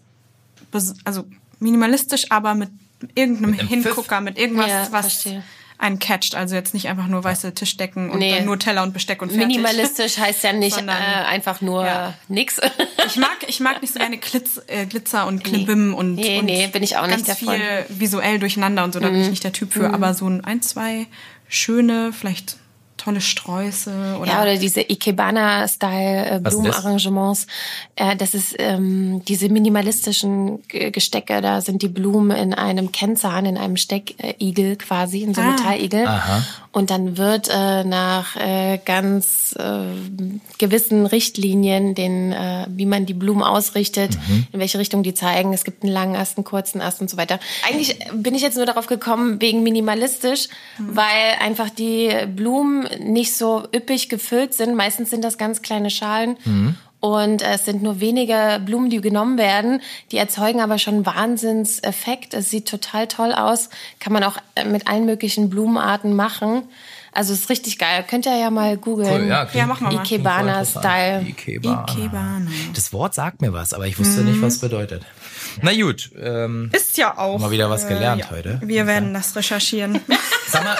also 1.04 1.24
minimalistisch, 1.58 2.26
aber 2.30 2.54
mit 2.54 2.70
irgendeinem 3.14 3.58
einem 3.58 3.68
Hingucker, 3.68 4.20
mit 4.20 4.38
irgendwas, 4.38 4.68
Ja, 4.68 4.88
was 4.90 5.00
verstehe. 5.12 5.42
Einen 5.80 5.98
catcht. 5.98 6.34
Also 6.34 6.54
jetzt 6.54 6.74
nicht 6.74 6.88
einfach 6.88 7.06
nur 7.06 7.24
weiße 7.24 7.54
Tischdecken 7.54 8.10
und 8.10 8.18
Nee. 8.18 8.36
dann 8.36 8.44
nur 8.44 8.58
Teller 8.58 8.82
und 8.82 8.92
Besteck 8.92 9.22
und 9.22 9.30
fertig. 9.32 9.46
Minimalistisch 9.48 10.18
heißt 10.18 10.44
ja 10.44 10.52
nicht 10.52 10.76
Sondern- 10.76 10.96
äh, 10.96 11.24
einfach 11.26 11.60
nur 11.60 11.84
Ja. 11.84 12.14
nix. 12.28 12.60
Ich 13.06 13.16
mag, 13.16 13.36
ich 13.48 13.60
mag 13.60 13.80
nicht 13.82 13.92
so 13.94 13.98
gerne 13.98 14.18
Glitz, 14.18 14.60
äh, 14.66 14.86
Glitzer 14.86 15.26
und 15.26 15.42
Klimbim 15.42 15.94
und, 15.94 16.14
Nee, 16.16 16.38
und 16.38 16.44
nee, 16.44 16.66
bin 16.68 16.82
ich 16.82 16.96
auch 16.98 17.06
nicht 17.06 17.16
ganz 17.16 17.26
der 17.26 17.36
viel. 17.36 17.48
Mhm. 17.48 18.00
visuell 18.00 18.38
durcheinander 18.38 18.84
und 18.84 18.92
so, 18.92 19.00
da 19.00 19.08
bin 19.08 19.20
ich 19.22 19.30
nicht 19.30 19.42
der 19.44 19.52
Typ 19.52 19.72
für. 19.72 19.92
Aber 19.92 20.14
so 20.14 20.28
ein, 20.28 20.44
ein, 20.44 20.62
zwei 20.62 21.06
schöne, 21.48 22.12
vielleicht 22.12 22.56
tolle 23.00 23.20
Sträuße 23.20 23.90
oder, 24.20 24.30
Ja, 24.30 24.42
oder 24.42 24.56
diese 24.56 24.80
Ikebana-Style 24.82 26.26
äh, 26.26 26.36
ist 26.36 26.42
das? 26.46 26.54
Blumenarrangements. 26.54 27.46
Äh, 27.96 28.16
das 28.16 28.34
ist 28.34 28.54
ähm, 28.58 29.22
diese 29.26 29.48
minimalistischen 29.48 30.62
G- 30.68 30.90
Gestecke, 30.90 31.40
da 31.40 31.60
sind 31.60 31.82
die 31.82 31.88
Blumen 31.88 32.36
in 32.36 32.54
einem 32.54 32.92
Kennzahn, 32.92 33.46
in 33.46 33.56
einem 33.56 33.76
Steckigel 33.76 34.76
quasi, 34.76 35.22
in 35.22 35.34
so 35.34 35.40
einem 35.40 35.50
Ah. 35.50 35.56
Metalligel. 35.56 36.06
Aha. 36.06 36.44
Und 36.72 36.90
dann 36.90 37.16
wird 37.16 37.48
äh, 37.52 37.82
nach 37.84 38.36
äh, 38.36 38.78
ganz 38.84 39.54
äh, 39.58 39.82
gewissen 40.58 41.06
Richtlinien, 41.06 41.94
den, 41.96 42.32
äh, 42.32 42.66
wie 42.68 42.86
man 42.86 43.06
die 43.06 43.14
Blumen 43.14 43.42
ausrichtet, 43.42 44.16
Mhm. 44.28 44.46
in 44.52 44.60
welche 44.60 44.78
Richtung 44.78 45.02
die 45.02 45.14
zeigen. 45.14 45.52
Es 45.52 45.64
gibt 45.64 45.82
einen 45.82 45.92
langen 45.92 46.14
Ast, 46.16 46.36
einen 46.36 46.44
kurzen 46.44 46.80
Ast 46.80 47.00
und 47.00 47.10
so 47.10 47.16
weiter. 47.16 47.40
Eigentlich 47.68 47.98
bin 48.14 48.34
ich 48.34 48.42
jetzt 48.42 48.56
nur 48.56 48.66
darauf 48.66 48.86
gekommen, 48.86 49.40
wegen 49.40 49.62
minimalistisch, 49.64 50.48
weil 50.78 51.04
einfach 51.40 51.70
die 51.70 52.10
Blumen 52.36 52.86
nicht 52.98 53.36
so 53.36 53.66
üppig 53.74 54.08
gefüllt 54.08 54.54
sind. 54.54 54.74
Meistens 54.74 55.10
sind 55.10 55.22
das 55.24 55.38
ganz 55.38 55.62
kleine 55.62 55.90
Schalen. 55.90 56.36
Und 57.00 57.40
es 57.40 57.64
sind 57.64 57.82
nur 57.82 58.00
wenige 58.00 58.60
Blumen, 58.64 58.90
die 58.90 59.00
genommen 59.00 59.38
werden. 59.38 59.80
Die 60.12 60.18
erzeugen 60.18 60.60
aber 60.60 60.78
schon 60.78 60.96
einen 60.96 61.06
Wahnsinnseffekt. 61.06 62.34
Es 62.34 62.50
sieht 62.50 62.68
total 62.68 63.08
toll 63.08 63.32
aus. 63.32 63.70
Kann 64.00 64.12
man 64.12 64.22
auch 64.22 64.36
äh, 64.54 64.66
mit 64.66 64.86
allen 64.86 65.06
möglichen 65.06 65.48
Blumenarten 65.48 66.14
machen. 66.14 66.64
Also 67.12 67.32
ist 67.32 67.48
richtig 67.48 67.78
geil. 67.78 68.04
Könnt 68.08 68.26
ihr 68.26 68.36
ja 68.36 68.50
mal 68.50 68.76
googeln. 68.76 69.22
Cool, 69.22 69.28
ja, 69.28 69.48
Ja, 69.52 69.66
machen 69.66 69.88
wir 69.88 69.96
mal. 69.96 70.04
Ikebana-Style. 70.04 71.22
Ikebana. 71.26 71.86
Ikebana. 71.88 72.50
Das 72.74 72.92
Wort 72.92 73.14
sagt 73.14 73.40
mir 73.40 73.52
was, 73.52 73.72
aber 73.72 73.86
ich 73.86 73.98
wusste 73.98 74.20
nicht, 74.20 74.40
was 74.42 74.54
es 74.54 74.60
bedeutet. 74.60 75.02
Na 75.62 75.72
gut, 75.74 76.10
ähm, 76.20 76.70
Ist 76.72 76.96
ja 76.96 77.16
auch. 77.18 77.38
Mal 77.38 77.50
wieder 77.50 77.70
was 77.70 77.86
gelernt 77.88 78.22
ja. 78.22 78.30
heute. 78.30 78.60
Wir 78.64 78.86
werden 78.86 79.14
das 79.14 79.34
recherchieren. 79.36 80.00
sag 80.48 80.64
mal, 80.64 80.78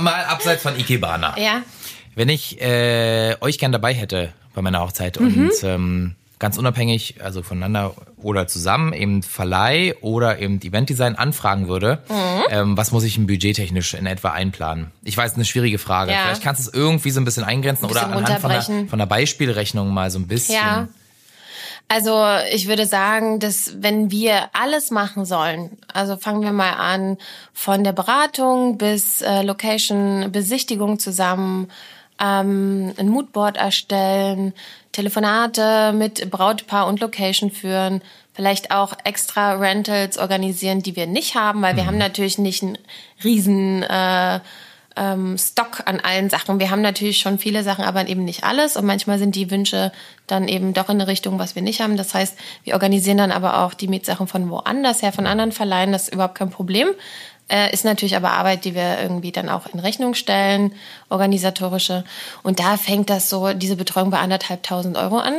mal 0.00 0.24
abseits 0.24 0.62
von 0.62 0.78
Ikebana. 0.78 1.38
Ja. 1.38 1.62
Wenn 2.14 2.28
ich 2.28 2.60
äh, 2.60 3.36
euch 3.40 3.58
gern 3.58 3.72
dabei 3.72 3.94
hätte 3.94 4.32
bei 4.54 4.62
meiner 4.62 4.80
Hochzeit 4.80 5.18
Mhm. 5.20 5.26
und 5.50 5.52
ähm, 5.62 6.14
ganz 6.38 6.56
unabhängig, 6.58 7.16
also 7.22 7.42
voneinander 7.42 7.94
oder 8.16 8.46
zusammen, 8.46 8.92
eben 8.92 9.22
Verleih 9.22 9.94
oder 10.00 10.38
eben 10.38 10.60
Eventdesign 10.60 11.14
anfragen 11.16 11.68
würde, 11.68 12.02
Mhm. 12.08 12.42
ähm, 12.50 12.76
was 12.76 12.92
muss 12.92 13.04
ich 13.04 13.16
im 13.16 13.26
budgettechnisch 13.26 13.94
in 13.94 14.06
etwa 14.06 14.30
einplanen? 14.32 14.90
Ich 15.04 15.16
weiß, 15.16 15.34
eine 15.34 15.44
schwierige 15.44 15.78
Frage. 15.78 16.12
Ja. 16.12 16.22
Vielleicht 16.24 16.42
kannst 16.42 16.66
du 16.66 16.68
es 16.70 16.74
irgendwie 16.74 17.10
so 17.10 17.20
ein 17.20 17.24
bisschen 17.24 17.44
eingrenzen 17.44 17.84
Ein 17.84 17.90
oder 17.90 18.00
bisschen 18.06 18.12
anhand 18.24 18.40
von 18.40 18.50
der, 18.50 18.88
von 18.88 18.98
der 18.98 19.06
Beispielrechnung 19.06 19.92
mal 19.92 20.10
so 20.10 20.18
ein 20.18 20.26
bisschen. 20.26 20.54
Ja. 20.56 20.88
Also 21.92 22.24
ich 22.52 22.68
würde 22.68 22.86
sagen, 22.86 23.40
dass 23.40 23.82
wenn 23.82 24.12
wir 24.12 24.50
alles 24.52 24.92
machen 24.92 25.24
sollen, 25.24 25.76
also 25.92 26.16
fangen 26.16 26.42
wir 26.42 26.52
mal 26.52 26.74
an 26.74 27.18
von 27.52 27.82
der 27.82 27.90
Beratung 27.90 28.78
bis 28.78 29.22
äh, 29.22 29.42
Location, 29.42 30.30
Besichtigung 30.30 31.00
zusammen, 31.00 31.68
ähm, 32.20 32.92
ein 32.96 33.08
Moodboard 33.08 33.56
erstellen, 33.56 34.54
Telefonate 34.92 35.92
mit 35.92 36.30
Brautpaar 36.30 36.86
und 36.86 37.00
Location 37.00 37.50
führen, 37.50 38.02
vielleicht 38.34 38.70
auch 38.70 38.92
extra 39.02 39.54
Rentals 39.54 40.16
organisieren, 40.16 40.84
die 40.84 40.94
wir 40.94 41.08
nicht 41.08 41.34
haben, 41.34 41.60
weil 41.60 41.74
wir 41.74 41.86
haben 41.86 41.98
natürlich 41.98 42.38
nicht 42.38 42.62
einen 42.62 42.78
riesen 43.24 43.82
äh, 43.82 44.38
ähm, 45.00 45.38
Stock 45.38 45.82
an 45.86 45.98
allen 45.98 46.28
Sachen. 46.28 46.60
Wir 46.60 46.70
haben 46.70 46.82
natürlich 46.82 47.18
schon 47.18 47.38
viele 47.38 47.62
Sachen, 47.62 47.84
aber 47.84 48.06
eben 48.06 48.24
nicht 48.24 48.44
alles. 48.44 48.76
Und 48.76 48.84
manchmal 48.84 49.18
sind 49.18 49.34
die 49.34 49.50
Wünsche 49.50 49.92
dann 50.26 50.46
eben 50.46 50.74
doch 50.74 50.90
in 50.90 51.00
eine 51.00 51.06
Richtung, 51.06 51.38
was 51.38 51.54
wir 51.54 51.62
nicht 51.62 51.80
haben. 51.80 51.96
Das 51.96 52.12
heißt, 52.12 52.36
wir 52.64 52.74
organisieren 52.74 53.16
dann 53.16 53.32
aber 53.32 53.64
auch 53.64 53.72
die 53.72 53.88
Mietsachen 53.88 54.26
von 54.26 54.50
woanders 54.50 55.00
her, 55.00 55.12
von 55.12 55.26
anderen 55.26 55.52
Verleihen. 55.52 55.92
Das 55.92 56.04
ist 56.04 56.12
überhaupt 56.12 56.34
kein 56.34 56.50
Problem. 56.50 56.88
Äh, 57.48 57.72
ist 57.72 57.84
natürlich 57.84 58.14
aber 58.14 58.32
Arbeit, 58.32 58.66
die 58.66 58.74
wir 58.74 59.00
irgendwie 59.00 59.32
dann 59.32 59.48
auch 59.48 59.66
in 59.72 59.80
Rechnung 59.80 60.14
stellen, 60.14 60.72
organisatorische. 61.08 62.04
Und 62.42 62.60
da 62.60 62.76
fängt 62.76 63.08
das 63.08 63.30
so, 63.30 63.54
diese 63.54 63.76
Betreuung 63.76 64.10
bei 64.10 64.18
anderthalbtausend 64.18 64.98
Euro 64.98 65.18
an. 65.18 65.34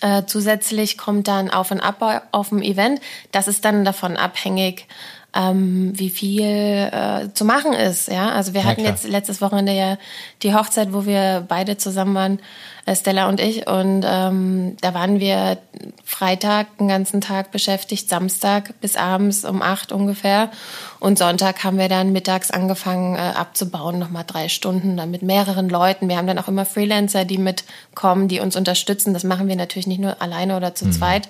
Äh, 0.00 0.22
zusätzlich 0.26 0.96
kommt 0.96 1.26
dann 1.26 1.50
Auf 1.50 1.72
und 1.72 1.80
Ab 1.80 2.28
auf 2.30 2.50
dem 2.50 2.62
Event. 2.62 3.00
Das 3.32 3.48
ist 3.48 3.64
dann 3.64 3.84
davon 3.84 4.16
abhängig, 4.16 4.86
ähm, 5.34 5.92
wie 5.94 6.10
viel 6.10 6.42
äh, 6.44 7.28
zu 7.34 7.44
machen 7.44 7.72
ist. 7.72 8.08
Ja, 8.08 8.30
also 8.30 8.54
wir 8.54 8.64
hatten 8.64 8.84
jetzt 8.84 9.06
letztes 9.06 9.40
Wochenende 9.40 9.72
ja 9.72 9.96
die 10.42 10.54
Hochzeit, 10.54 10.92
wo 10.92 11.06
wir 11.06 11.44
beide 11.46 11.76
zusammen 11.76 12.14
waren, 12.14 12.40
äh, 12.86 12.96
Stella 12.96 13.28
und 13.28 13.40
ich, 13.40 13.66
und 13.68 14.04
ähm, 14.04 14.76
da 14.80 14.94
waren 14.94 15.20
wir 15.20 15.58
Freitag 16.04 16.78
den 16.78 16.88
ganzen 16.88 17.20
Tag 17.20 17.52
beschäftigt, 17.52 18.08
Samstag 18.08 18.80
bis 18.80 18.96
abends 18.96 19.44
um 19.44 19.62
acht 19.62 19.92
ungefähr, 19.92 20.50
und 20.98 21.18
Sonntag 21.18 21.62
haben 21.62 21.78
wir 21.78 21.88
dann 21.88 22.12
mittags 22.12 22.50
angefangen 22.50 23.14
äh, 23.14 23.20
abzubauen, 23.20 23.98
nochmal 23.98 24.24
drei 24.26 24.48
Stunden, 24.48 24.96
dann 24.96 25.10
mit 25.10 25.22
mehreren 25.22 25.68
Leuten. 25.68 26.08
Wir 26.08 26.16
haben 26.16 26.26
dann 26.26 26.38
auch 26.38 26.48
immer 26.48 26.66
Freelancer, 26.66 27.24
die 27.24 27.38
mitkommen, 27.38 28.28
die 28.28 28.40
uns 28.40 28.56
unterstützen. 28.56 29.14
Das 29.14 29.24
machen 29.24 29.48
wir 29.48 29.56
natürlich 29.56 29.86
nicht 29.86 30.00
nur 30.00 30.20
alleine 30.20 30.56
oder 30.56 30.74
zu 30.74 30.90
zweit. 30.90 31.28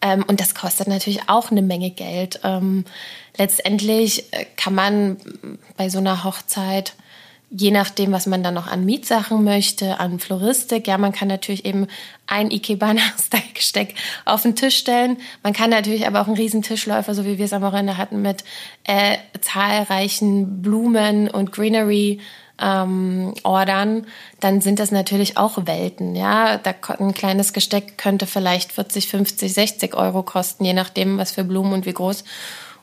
Ähm, 0.00 0.24
und 0.26 0.40
das 0.40 0.54
kostet 0.54 0.88
natürlich 0.88 1.28
auch 1.28 1.50
eine 1.50 1.62
Menge 1.62 1.90
Geld. 1.90 2.40
Ähm, 2.44 2.84
letztendlich 3.36 4.32
äh, 4.32 4.44
kann 4.56 4.74
man 4.74 5.16
bei 5.76 5.88
so 5.88 5.98
einer 5.98 6.24
Hochzeit, 6.24 6.94
je 7.50 7.70
nachdem, 7.70 8.12
was 8.12 8.26
man 8.26 8.42
dann 8.42 8.54
noch 8.54 8.66
an 8.66 8.84
Mietsachen 8.84 9.42
möchte, 9.42 9.98
an 9.98 10.20
Floristik, 10.20 10.86
ja, 10.86 10.98
man 10.98 11.12
kann 11.12 11.28
natürlich 11.28 11.64
eben 11.64 11.86
ein 12.26 12.50
Ikebana-Style-Gesteck 12.50 13.94
auf 14.24 14.42
den 14.42 14.54
Tisch 14.54 14.76
stellen. 14.76 15.16
Man 15.42 15.52
kann 15.52 15.70
natürlich 15.70 16.06
aber 16.06 16.20
auch 16.20 16.26
einen 16.26 16.36
riesen 16.36 16.62
Tischläufer, 16.62 17.14
so 17.14 17.24
wie 17.24 17.38
wir 17.38 17.46
es 17.46 17.52
am 17.52 17.62
Wochenende 17.62 17.96
hatten, 17.96 18.22
mit 18.22 18.44
äh, 18.84 19.16
zahlreichen 19.40 20.62
Blumen 20.62 21.28
und 21.28 21.50
Greenery 21.50 22.20
ähm, 22.60 23.34
ordern, 23.42 24.06
dann 24.40 24.60
sind 24.60 24.78
das 24.78 24.90
natürlich 24.90 25.36
auch 25.36 25.66
Welten. 25.66 26.16
Ja, 26.16 26.58
da 26.58 26.74
ein 26.98 27.14
kleines 27.14 27.52
Gesteck 27.52 27.98
könnte 27.98 28.26
vielleicht 28.26 28.72
40, 28.72 29.08
50, 29.08 29.52
60 29.52 29.94
Euro 29.94 30.22
kosten, 30.22 30.64
je 30.64 30.72
nachdem, 30.72 31.18
was 31.18 31.32
für 31.32 31.44
Blumen 31.44 31.72
und 31.72 31.86
wie 31.86 31.92
groß. 31.92 32.24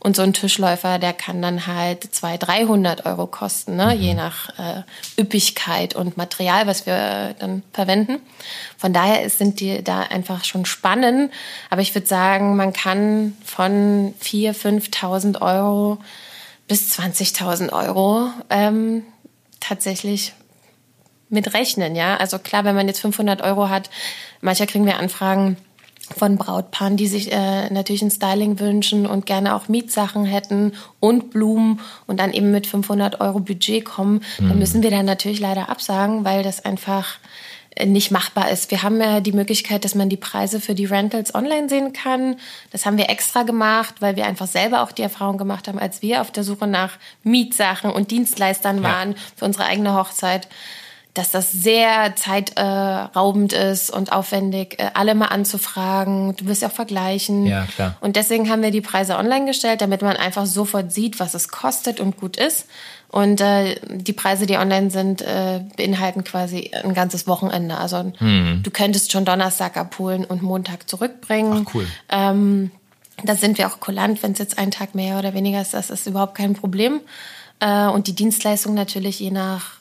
Und 0.06 0.16
so 0.16 0.22
ein 0.22 0.34
Tischläufer, 0.34 1.00
der 1.00 1.14
kann 1.14 1.42
dann 1.42 1.66
halt 1.66 2.04
200, 2.04 2.48
300 2.48 3.06
Euro 3.08 3.26
kosten, 3.26 3.76
ne? 3.76 3.96
je 3.96 4.14
nach 4.14 4.50
äh, 4.60 4.84
Üppigkeit 5.20 5.96
und 5.96 6.16
Material, 6.16 6.68
was 6.68 6.86
wir 6.86 6.94
äh, 6.94 7.34
dann 7.40 7.64
verwenden. 7.74 8.20
Von 8.78 8.94
daher 8.94 9.28
sind 9.32 9.62
die 9.62 9.84
da 9.84 10.02
einfach 10.02 10.44
schon 10.44 10.66
spannend. 10.66 11.34
Aber 11.72 11.82
ich 11.82 11.96
würde 11.96 12.06
sagen, 12.06 12.56
man 12.56 12.72
kann 12.72 13.36
von 13.44 14.14
4.000, 14.22 14.92
5.000 14.92 15.42
Euro 15.42 15.98
bis 16.68 17.00
20.000 17.00 17.74
Euro 17.74 18.30
ähm, 18.52 19.04
tatsächlich 19.68 20.34
mit 21.30 21.54
rechnen, 21.54 21.96
ja. 21.96 22.18
Also 22.18 22.40
klar, 22.40 22.64
wenn 22.66 22.76
man 22.76 22.88
jetzt 22.88 23.00
500 23.00 23.42
Euro 23.42 23.70
hat, 23.70 23.90
mancher 24.42 24.68
kriegen 24.68 24.86
wir 24.86 25.00
Anfragen, 25.00 25.58
von 26.16 26.38
Brautpaaren, 26.38 26.98
die 26.98 27.08
sich 27.08 27.32
äh, 27.32 27.70
natürlich 27.72 28.04
ein 28.04 28.12
Styling 28.12 28.60
wünschen 28.60 29.08
und 29.08 29.26
gerne 29.26 29.56
auch 29.56 29.68
Mietsachen 29.68 30.26
hätten 30.26 30.74
und 31.00 31.32
Blumen 31.32 31.80
und 32.06 32.20
dann 32.20 32.32
eben 32.32 32.52
mit 32.52 32.68
500 32.68 33.22
Euro 33.22 33.40
Budget 33.40 33.84
kommen, 33.86 34.22
mhm. 34.40 34.50
dann 34.50 34.60
müssen 34.60 34.84
wir 34.84 34.92
dann 34.92 35.06
natürlich 35.06 35.40
leider 35.40 35.70
absagen, 35.70 36.24
weil 36.24 36.44
das 36.44 36.64
einfach 36.64 37.18
nicht 37.84 38.12
machbar 38.12 38.50
ist. 38.50 38.72
Wir 38.72 38.84
haben 38.84 39.02
ja 39.02 39.20
die 39.20 39.34
Möglichkeit, 39.34 39.84
dass 39.84 39.96
man 39.96 40.08
die 40.08 40.18
Preise 40.18 40.62
für 40.62 40.76
die 40.76 40.86
Rentals 40.86 41.36
online 41.36 41.68
sehen 41.68 41.92
kann. 41.92 42.38
Das 42.72 42.86
haben 42.86 42.98
wir 42.98 43.10
extra 43.10 43.44
gemacht, 43.44 43.96
weil 44.00 44.16
wir 44.16 44.26
einfach 44.26 44.48
selber 44.48 44.82
auch 44.82 44.92
die 44.92 45.02
Erfahrung 45.02 45.38
gemacht 45.38 45.68
haben, 45.68 45.80
als 45.80 46.02
wir 46.02 46.22
auf 46.22 46.32
der 46.32 46.44
Suche 46.44 46.68
nach 46.68 46.94
Mietsachen 47.24 47.92
und 47.92 48.12
Dienstleistern 48.12 48.84
waren 48.84 49.12
ja. 49.12 49.18
für 49.36 49.46
unsere 49.46 49.66
eigene 49.66 49.94
Hochzeit 49.94 50.48
dass 51.16 51.32
das 51.32 51.50
sehr 51.50 52.14
zeitraubend 52.18 53.54
ist 53.54 53.90
und 53.90 54.12
aufwendig, 54.12 54.80
äh, 54.80 54.92
alle 54.94 55.16
mal 55.16 55.28
anzufragen. 55.28 56.36
Du 56.36 56.46
wirst 56.46 56.62
ja 56.62 56.68
auch 56.68 56.74
vergleichen. 56.74 57.46
Ja, 57.46 57.66
klar. 57.74 57.96
Und 58.02 58.18
deswegen 58.18 58.50
haben 58.50 58.62
wir 58.62 58.72
die 58.72 58.82
Preise 58.82 59.18
online 59.18 59.46
gestellt, 59.46 59.80
damit 59.80 60.02
man 60.02 60.18
einfach 60.18 60.46
sofort 60.46 60.92
sieht, 60.92 61.20
was 61.22 61.34
es 61.34 61.48
kostet 61.48 62.02
und 62.02 62.18
gut 62.18 62.36
ist. 62.36 62.68
Und 63.10 63.40
äh, 63.42 63.76
die 63.90 64.14
Preise, 64.14 64.46
die 64.46 64.58
online 64.58 64.92
sind, 64.92 65.22
äh, 65.22 65.62
beinhalten 65.78 66.24
quasi 66.24 66.72
ein 66.84 66.94
ganzes 66.94 67.28
Wochenende. 67.28 67.78
Also 67.78 68.12
hm. 68.18 68.62
du 68.62 68.72
könntest 68.72 69.12
schon 69.12 69.26
Donnerstag 69.26 69.78
abholen 69.78 70.26
und 70.26 70.42
Montag 70.42 70.90
zurückbringen. 70.90 71.66
Ach, 71.68 71.74
cool. 71.74 71.88
Ähm, 72.10 72.72
da 73.24 73.36
sind 73.36 73.58
wir 73.58 73.68
auch 73.68 73.80
kulant, 73.80 74.22
wenn 74.24 74.34
es 74.34 74.40
jetzt 74.40 74.58
ein 74.58 74.72
Tag 74.72 74.96
mehr 74.96 75.18
oder 75.18 75.34
weniger 75.34 75.62
ist, 75.62 75.74
das 75.74 75.90
ist 75.90 76.08
überhaupt 76.08 76.36
kein 76.36 76.54
Problem. 76.54 77.00
Äh, 77.60 77.88
und 77.88 78.08
die 78.08 78.16
Dienstleistung 78.16 78.74
natürlich 78.74 79.20
je 79.20 79.32
nach 79.32 79.78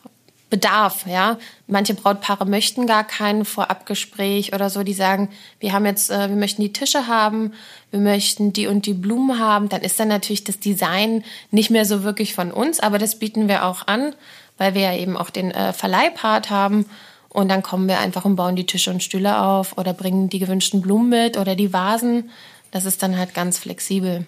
Bedarf, 0.55 1.05
ja. 1.09 1.36
Manche 1.66 1.94
Brautpaare 1.94 2.46
möchten 2.46 2.86
gar 2.86 3.02
kein 3.02 3.44
Vorabgespräch 3.44 4.55
oder 4.55 4.70
so, 4.70 4.84
die 4.84 4.92
sagen, 4.92 5.30
wir 5.59 5.72
haben 5.72 5.84
jetzt, 5.84 6.12
äh, 6.12 6.28
wir 6.28 6.36
möchten 6.36 6.62
die 6.62 6.72
Tische 6.72 7.09
haben, 7.09 7.55
wir 7.90 7.98
möchten 7.98 8.52
die 8.52 8.68
und 8.68 8.86
die 8.86 8.94
Blumen 8.94 9.40
haben, 9.40 9.68
dann 9.68 9.82
ist 9.82 9.98
dann 9.98 10.07
natürlich 10.07 10.44
das 10.44 10.61
Design 10.61 11.24
nicht 11.50 11.70
mehr 11.70 11.84
so 11.84 12.05
wirklich 12.05 12.36
von 12.36 12.52
uns, 12.52 12.78
aber 12.78 12.98
das 12.98 13.18
bieten 13.18 13.48
wir 13.48 13.64
auch 13.64 13.88
an, 13.88 14.14
weil 14.57 14.74
wir 14.74 14.82
ja 14.82 14.94
eben 14.94 15.16
auch 15.16 15.30
den 15.30 15.50
äh, 15.50 15.72
Verleihpart 15.72 16.50
haben 16.50 16.86
und 17.30 17.48
dann 17.48 17.64
kommen 17.64 17.88
wir 17.88 17.98
einfach 17.98 18.24
und 18.24 18.36
bauen 18.36 18.55
die 18.55 18.66
Tische 18.66 18.92
und 18.92 19.02
Stühle 19.02 19.40
auf 19.40 19.76
oder 19.76 19.92
bringen 19.92 20.28
die 20.28 20.38
gewünschten 20.38 20.82
Blumen 20.82 21.09
mit 21.09 21.36
oder 21.36 21.57
die 21.57 21.72
Vasen. 21.72 22.30
Das 22.70 22.84
ist 22.84 23.02
dann 23.02 23.18
halt 23.18 23.34
ganz 23.34 23.59
flexibel. 23.59 24.24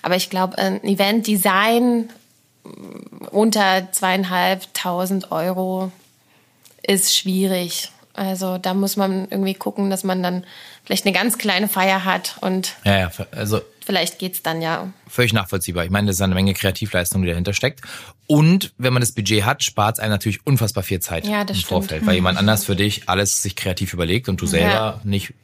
Aber 0.00 0.16
ich 0.16 0.30
glaube, 0.30 0.56
ein 0.56 0.82
Event-Design 0.82 2.08
unter 3.30 3.90
zweieinhalbtausend 3.92 5.32
Euro 5.32 5.90
ist 6.82 7.16
schwierig. 7.16 7.90
Also 8.14 8.58
da 8.58 8.74
muss 8.74 8.96
man 8.96 9.28
irgendwie 9.30 9.54
gucken, 9.54 9.90
dass 9.90 10.04
man 10.04 10.22
dann 10.22 10.44
vielleicht 10.84 11.06
eine 11.06 11.14
ganz 11.14 11.38
kleine 11.38 11.68
Feier 11.68 12.04
hat 12.04 12.36
und 12.40 12.74
ja, 12.84 12.98
ja, 12.98 13.10
also 13.32 13.60
vielleicht 13.90 14.20
geht's 14.20 14.40
dann 14.40 14.62
ja. 14.62 14.88
Völlig 15.08 15.32
nachvollziehbar. 15.32 15.84
Ich 15.84 15.90
meine, 15.90 16.06
das 16.06 16.16
ist 16.16 16.22
eine 16.22 16.36
Menge 16.36 16.54
Kreativleistung, 16.54 17.22
die 17.22 17.28
dahinter 17.28 17.52
steckt. 17.52 17.80
Und 18.28 18.72
wenn 18.78 18.92
man 18.92 19.00
das 19.00 19.10
Budget 19.10 19.44
hat, 19.44 19.64
spart 19.64 19.96
es 19.96 20.00
einem 20.00 20.12
natürlich 20.12 20.46
unfassbar 20.46 20.84
viel 20.84 21.00
Zeit 21.00 21.26
ja, 21.26 21.40
im 21.40 21.48
stimmt. 21.48 21.64
Vorfeld, 21.64 22.06
weil 22.06 22.14
jemand 22.14 22.38
anders 22.38 22.64
für 22.64 22.76
dich 22.76 23.08
alles 23.08 23.42
sich 23.42 23.56
kreativ 23.56 23.92
überlegt 23.92 24.28
und 24.28 24.40
du 24.40 24.46
selber 24.46 24.68
ja. 24.72 25.00
nicht 25.02 25.34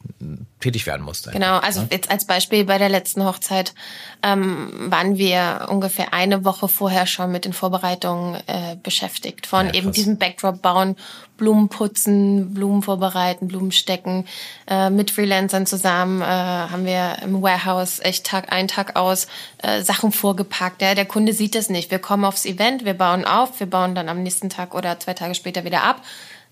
tätig 0.61 0.87
werden 0.87 1.03
musst. 1.03 1.31
Genau, 1.33 1.59
also 1.59 1.81
ja? 1.81 1.89
jetzt 1.91 2.13
als 2.13 2.27
Beispiel 2.27 2.65
bei 2.65 2.79
der 2.79 2.89
letzten 2.89 3.25
Hochzeit 3.25 3.75
ähm, 4.23 4.71
waren 4.91 5.19
wir 5.19 5.67
ungefähr 5.69 6.15
eine 6.15 6.45
Woche 6.45 6.69
vorher 6.69 7.07
schon 7.07 7.33
mit 7.33 7.45
den 7.45 7.53
Vorbereitungen 7.53 8.41
äh, 8.47 8.77
beschäftigt. 8.81 9.49
Von 9.49 9.67
ja, 9.67 9.75
eben 9.75 9.91
diesem 9.91 10.17
Backdrop 10.17 10.63
bauen, 10.63 10.95
Blumen 11.37 11.69
putzen, 11.69 12.55
Blumen 12.55 12.83
vorbereiten, 12.83 13.49
Blumen 13.49 13.73
stecken. 13.73 14.27
Äh, 14.67 14.91
mit 14.91 15.11
Freelancern 15.11 15.67
zusammen 15.67 16.23
äh, 16.23 16.25
haben 16.25 16.87
wir 16.87 17.19
im 17.23 17.43
Warehouse 17.43 18.01
echt 18.01 18.25
Tag 18.37 18.53
ein, 18.53 18.69
Tag 18.69 18.97
aus 18.97 19.27
äh, 19.63 19.83
Sachen 19.83 20.13
vorgepackt. 20.13 20.83
Ja? 20.83 20.95
Der 20.95 21.07
Kunde 21.07 21.33
sieht 21.33 21.55
das 21.55 21.71
nicht. 21.71 21.91
Wir 21.91 21.99
kommen 21.99 22.25
aufs 22.25 22.45
Event, 22.45 22.85
wir 22.85 22.95
bauen 22.95 23.25
auf, 23.25 23.61
wir 23.61 23.69
bauen 23.69 23.95
dann 23.95 24.09
am 24.09 24.23
nächsten 24.23 24.51
Tag 24.51 24.75
oder 24.75 25.01
zwei 25.01 25.15
Tage 25.15 25.35
später 25.35 25.65
wieder 25.65 25.83
ab. 25.83 26.03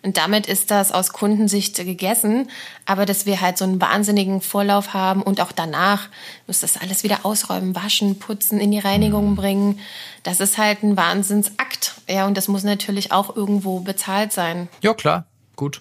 Und 0.03 0.19
damit 0.19 0.47
ist 0.47 0.71
das 0.71 0.93
aus 0.93 1.15
Kundensicht 1.15 1.77
gegessen. 1.77 2.51
Aber 2.85 3.07
dass 3.07 3.25
wir 3.25 3.41
halt 3.41 3.57
so 3.57 3.65
einen 3.65 3.81
wahnsinnigen 3.81 4.43
Vorlauf 4.43 4.93
haben 4.93 5.23
und 5.23 5.41
auch 5.41 5.53
danach 5.53 6.09
muss 6.47 6.61
das 6.61 6.77
alles 6.77 7.05
wieder 7.05 7.21
ausräumen, 7.25 7.75
waschen, 7.75 8.19
putzen, 8.19 8.61
in 8.61 8.71
die 8.71 8.79
Reinigung 8.79 9.35
bringen. 9.35 9.81
Das 10.23 10.41
ist 10.41 10.59
halt 10.59 10.83
ein 10.83 10.97
Wahnsinnsakt. 10.97 11.95
Ja, 12.09 12.27
und 12.27 12.37
das 12.37 12.49
muss 12.49 12.65
natürlich 12.65 13.13
auch 13.13 13.35
irgendwo 13.35 13.81
bezahlt 13.81 14.33
sein. 14.33 14.69
Ja, 14.83 14.93
klar. 14.93 15.25
Gut. 15.57 15.81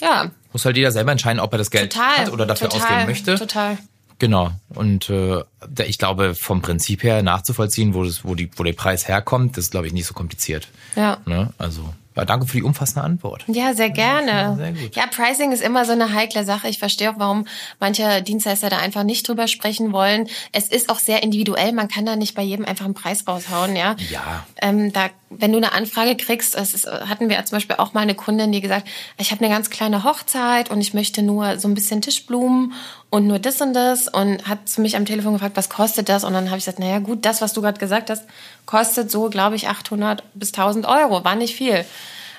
Ja. 0.00 0.30
Muss 0.52 0.64
halt 0.64 0.76
jeder 0.76 0.92
selber 0.92 1.10
entscheiden, 1.10 1.40
ob 1.40 1.52
er 1.52 1.58
das 1.58 1.70
Geld 1.70 1.92
total, 1.92 2.16
hat 2.18 2.32
oder 2.32 2.46
dafür 2.46 2.68
total, 2.68 2.86
ausgeben 2.86 3.06
möchte. 3.06 3.34
Total. 3.34 3.78
Genau. 4.24 4.52
Und 4.70 5.10
äh, 5.10 5.42
ich 5.86 5.98
glaube, 5.98 6.34
vom 6.34 6.62
Prinzip 6.62 7.02
her 7.02 7.22
nachzuvollziehen, 7.22 7.92
wo, 7.92 8.04
das, 8.04 8.24
wo, 8.24 8.34
die, 8.34 8.48
wo 8.56 8.62
der 8.62 8.72
Preis 8.72 9.06
herkommt, 9.06 9.58
das 9.58 9.66
ist, 9.66 9.70
glaube 9.72 9.86
ich, 9.86 9.92
nicht 9.92 10.06
so 10.06 10.14
kompliziert. 10.14 10.68
Ja. 10.96 11.18
Ne? 11.26 11.52
Also 11.58 11.92
ja, 12.16 12.24
danke 12.24 12.46
für 12.46 12.58
die 12.58 12.62
umfassende 12.62 13.04
Antwort. 13.04 13.44
Ja, 13.48 13.74
sehr 13.74 13.90
gerne. 13.90 14.30
Ja, 14.30 14.54
sehr 14.54 14.72
gut. 14.72 14.94
ja, 14.94 15.06
Pricing 15.06 15.50
ist 15.50 15.62
immer 15.62 15.84
so 15.84 15.92
eine 15.92 16.14
heikle 16.14 16.44
Sache. 16.44 16.68
Ich 16.68 16.78
verstehe 16.78 17.10
auch, 17.10 17.18
warum 17.18 17.46
manche 17.80 18.22
Dienstleister 18.22 18.70
da 18.70 18.78
einfach 18.78 19.02
nicht 19.02 19.26
drüber 19.26 19.48
sprechen 19.48 19.92
wollen. 19.92 20.28
Es 20.52 20.68
ist 20.68 20.90
auch 20.90 21.00
sehr 21.00 21.24
individuell. 21.24 21.72
Man 21.72 21.88
kann 21.88 22.06
da 22.06 22.14
nicht 22.14 22.36
bei 22.36 22.42
jedem 22.42 22.64
einfach 22.64 22.84
einen 22.84 22.94
Preis 22.94 23.26
raushauen, 23.26 23.74
ja. 23.74 23.96
Ja. 24.10 24.46
Ähm, 24.62 24.92
da, 24.92 25.10
wenn 25.30 25.50
du 25.50 25.58
eine 25.58 25.72
Anfrage 25.72 26.16
kriegst, 26.16 26.54
das 26.54 26.72
ist, 26.72 26.86
hatten 26.86 27.28
wir 27.28 27.44
zum 27.44 27.56
Beispiel 27.56 27.76
auch 27.76 27.94
mal 27.94 28.00
eine 28.00 28.14
Kundin, 28.14 28.52
die 28.52 28.60
gesagt, 28.60 28.86
ich 29.18 29.32
habe 29.32 29.44
eine 29.44 29.52
ganz 29.52 29.70
kleine 29.70 30.04
Hochzeit 30.04 30.70
und 30.70 30.80
ich 30.80 30.94
möchte 30.94 31.20
nur 31.22 31.58
so 31.58 31.66
ein 31.66 31.74
bisschen 31.74 32.00
Tischblumen 32.00 32.74
und 33.10 33.26
nur 33.26 33.40
das 33.40 33.60
und 33.60 33.74
das 33.74 34.06
und 34.06 34.48
hat 34.48 34.78
mich 34.78 34.96
am 34.96 35.04
Telefon 35.04 35.32
gefragt, 35.32 35.56
was 35.56 35.68
kostet 35.68 36.08
das? 36.08 36.22
Und 36.22 36.32
dann 36.32 36.46
habe 36.46 36.58
ich 36.58 36.64
gesagt, 36.64 36.78
naja 36.78 37.00
gut, 37.00 37.24
das, 37.24 37.40
was 37.40 37.52
du 37.52 37.60
gerade 37.60 37.78
gesagt 37.78 38.10
hast, 38.10 38.24
kostet 38.66 39.10
so, 39.10 39.28
glaube 39.30 39.56
ich, 39.56 39.68
800 39.68 40.22
bis 40.34 40.52
1000 40.52 40.86
Euro. 40.86 41.24
War 41.24 41.36
nicht 41.36 41.54
viel. 41.54 41.84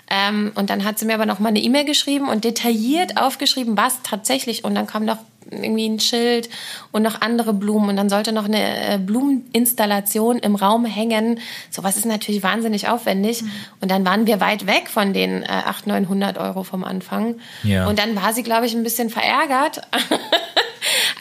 Ähm, 0.10 0.52
und 0.56 0.70
dann 0.70 0.84
hat 0.84 1.00
sie 1.00 1.06
mir 1.06 1.16
aber 1.16 1.26
noch 1.26 1.40
mal 1.40 1.50
eine 1.50 1.60
E-Mail 1.60 1.86
geschrieben 1.86 2.30
und 2.30 2.44
detailliert 2.44 3.18
aufgeschrieben, 3.18 3.76
was 3.78 4.02
tatsächlich. 4.04 4.64
Und 4.64 4.76
dann 4.76 4.88
kam 4.88 5.06
noch 5.06 5.18
irgendwie 5.50 5.88
ein 5.88 6.00
Schild 6.00 6.50
und 6.92 7.04
noch 7.04 7.22
andere 7.22 7.54
Blumen. 7.54 7.90
Und 7.90 7.98
dann 7.98 8.10
sollte 8.10 8.32
noch 8.32 8.46
eine 8.46 8.94
äh, 8.94 8.98
Blumeninstallation 8.98 10.40
im 10.40 10.56
Raum 10.56 10.86
hängen. 10.86 11.40
Sowas 11.70 11.98
ist 11.98 12.06
natürlich 12.06 12.44
wahnsinnig 12.44 12.88
aufwendig. 12.88 13.42
Mhm. 13.42 13.52
Und 13.82 13.92
dann 13.92 14.06
waren 14.06 14.28
wir 14.28 14.40
weit 14.40 14.68
weg 14.68 14.90
von 14.90 15.14
den 15.14 15.44
äh, 15.44 15.48
800, 15.48 16.02
900 16.02 16.38
Euro 16.38 16.64
vom 16.64 16.84
Anfang. 16.84 17.36
Ja. 17.64 17.88
Und 17.88 18.00
dann 18.00 18.16
war 18.16 18.34
sie, 18.34 18.44
glaube 18.44 18.66
ich, 18.66 18.74
ein 18.74 18.84
bisschen 18.84 19.10
verärgert. 19.10 19.82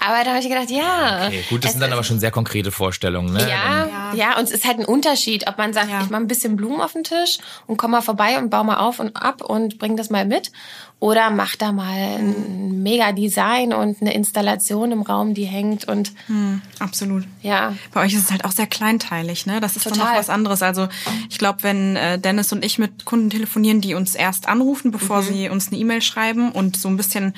Aber 0.06 0.22
da 0.24 0.30
habe 0.30 0.40
ich 0.40 0.48
gedacht, 0.48 0.70
ja. 0.70 1.26
Okay, 1.26 1.44
gut, 1.48 1.64
das 1.64 1.72
sind 1.72 1.80
dann 1.80 1.92
aber 1.92 2.04
schon 2.04 2.20
sehr 2.20 2.30
konkrete 2.30 2.70
Vorstellungen, 2.70 3.32
ne? 3.32 3.48
Ja, 3.48 3.88
ja, 4.14 4.38
und 4.38 4.44
es 4.44 4.50
ist 4.50 4.64
halt 4.64 4.78
ein 4.78 4.84
Unterschied, 4.84 5.46
ob 5.48 5.58
man 5.58 5.72
sagt, 5.72 5.90
ja. 5.90 6.02
ich 6.02 6.10
mache 6.10 6.22
ein 6.22 6.26
bisschen 6.26 6.56
Blumen 6.56 6.80
auf 6.80 6.92
den 6.92 7.04
Tisch 7.04 7.38
und 7.66 7.76
komm 7.76 7.92
mal 7.92 8.00
vorbei 8.00 8.38
und 8.38 8.50
baue 8.50 8.64
mal 8.64 8.76
auf 8.76 9.00
und 9.00 9.16
ab 9.16 9.42
und 9.42 9.78
bring 9.78 9.96
das 9.96 10.10
mal 10.10 10.24
mit. 10.24 10.52
Oder 11.00 11.28
mach 11.28 11.56
da 11.56 11.72
mal 11.72 12.18
ein 12.18 12.82
mega 12.82 13.12
Design 13.12 13.74
und 13.74 14.00
eine 14.00 14.14
Installation 14.14 14.90
im 14.90 15.02
Raum, 15.02 15.34
die 15.34 15.44
hängt 15.44 15.86
und 15.86 16.12
hm, 16.28 16.62
absolut. 16.78 17.24
Ja. 17.42 17.74
Bei 17.92 18.04
euch 18.04 18.14
ist 18.14 18.24
es 18.24 18.30
halt 18.30 18.46
auch 18.46 18.52
sehr 18.52 18.66
kleinteilig, 18.66 19.44
ne? 19.44 19.60
Das 19.60 19.76
ist 19.76 19.82
Total. 19.82 19.98
dann 19.98 20.08
noch 20.08 20.18
was 20.18 20.30
anderes. 20.30 20.62
Also 20.62 20.88
ich 21.28 21.38
glaube, 21.38 21.62
wenn 21.62 21.96
äh, 21.96 22.18
Dennis 22.18 22.52
und 22.52 22.64
ich 22.64 22.78
mit 22.78 23.04
Kunden 23.04 23.28
telefonieren, 23.28 23.82
die 23.82 23.94
uns 23.94 24.14
erst 24.14 24.48
anrufen, 24.48 24.92
bevor 24.92 25.20
mhm. 25.20 25.26
sie 25.26 25.48
uns 25.50 25.68
eine 25.68 25.76
E-Mail 25.78 26.00
schreiben 26.00 26.50
und 26.52 26.78
so 26.78 26.88
ein 26.88 26.96
bisschen 26.96 27.34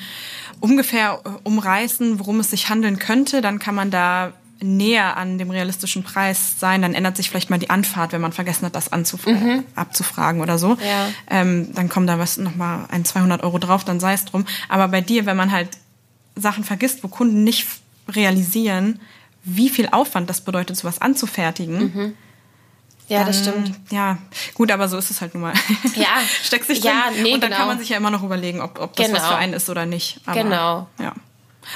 ungefähr 0.61 1.19
äh, 1.25 1.29
umreißen, 1.43 2.19
worum 2.19 2.39
es 2.39 2.51
sich 2.51 2.69
handeln 2.69 2.99
könnte, 2.99 3.41
dann 3.41 3.59
kann 3.59 3.75
man 3.75 3.91
da 3.91 4.31
näher 4.59 5.17
an 5.17 5.37
dem 5.37 5.51
realistischen 5.51 6.03
Preis 6.03 6.59
sein, 6.59 6.81
dann 6.81 6.93
ändert 6.93 7.17
sich 7.17 7.29
vielleicht 7.29 7.49
mal 7.49 7.59
die 7.59 7.69
Anfahrt, 7.69 8.11
wenn 8.11 8.21
man 8.21 8.33
vergessen 8.33 8.65
hat, 8.65 8.75
das 8.75 8.91
mhm. 8.91 9.63
abzufragen 9.75 10.41
oder 10.41 10.57
so. 10.57 10.77
Ja. 10.83 11.07
Ähm, 11.29 11.73
dann 11.73 11.89
kommen 11.89 12.07
da 12.07 12.19
was 12.19 12.37
nochmal 12.37 12.85
ein 12.89 13.05
200 13.05 13.43
Euro 13.43 13.59
drauf, 13.59 13.83
dann 13.83 13.99
sei 13.99 14.13
es 14.13 14.25
drum. 14.25 14.45
Aber 14.69 14.87
bei 14.87 15.01
dir, 15.01 15.25
wenn 15.25 15.37
man 15.37 15.51
halt 15.51 15.69
Sachen 16.35 16.63
vergisst, 16.63 17.03
wo 17.03 17.07
Kunden 17.07 17.43
nicht 17.43 17.67
realisieren, 18.09 18.99
wie 19.43 19.69
viel 19.69 19.89
Aufwand 19.91 20.29
das 20.29 20.41
bedeutet, 20.41 20.77
sowas 20.77 21.01
anzufertigen, 21.01 21.79
mhm. 21.79 22.13
Ja, 23.09 23.19
dann, 23.19 23.27
das 23.27 23.39
stimmt. 23.39 23.71
Ja, 23.89 24.17
gut, 24.53 24.69
aber 24.69 24.89
so 24.89 24.97
ist 24.97 25.09
es 25.09 25.21
halt 25.21 25.33
nun 25.33 25.43
mal. 25.43 25.53
Ja. 25.95 26.19
Steckt 26.43 26.67
sich 26.67 26.83
ja, 26.83 27.09
drin. 27.09 27.23
Nee, 27.23 27.33
und 27.33 27.41
dann 27.41 27.51
genau. 27.51 27.59
kann 27.59 27.67
man 27.69 27.79
sich 27.79 27.89
ja 27.89 27.95
immer 27.95 28.09
noch 28.09 28.21
überlegen, 28.21 28.59
ob, 28.59 28.79
ob 28.79 28.95
das 28.97 29.07
genau. 29.07 29.19
was 29.19 29.27
für 29.27 29.35
einen 29.35 29.53
ist 29.53 29.69
oder 29.69 29.85
nicht. 29.85 30.19
Aber, 30.25 30.43
genau. 30.43 30.87
Ja. 30.99 31.13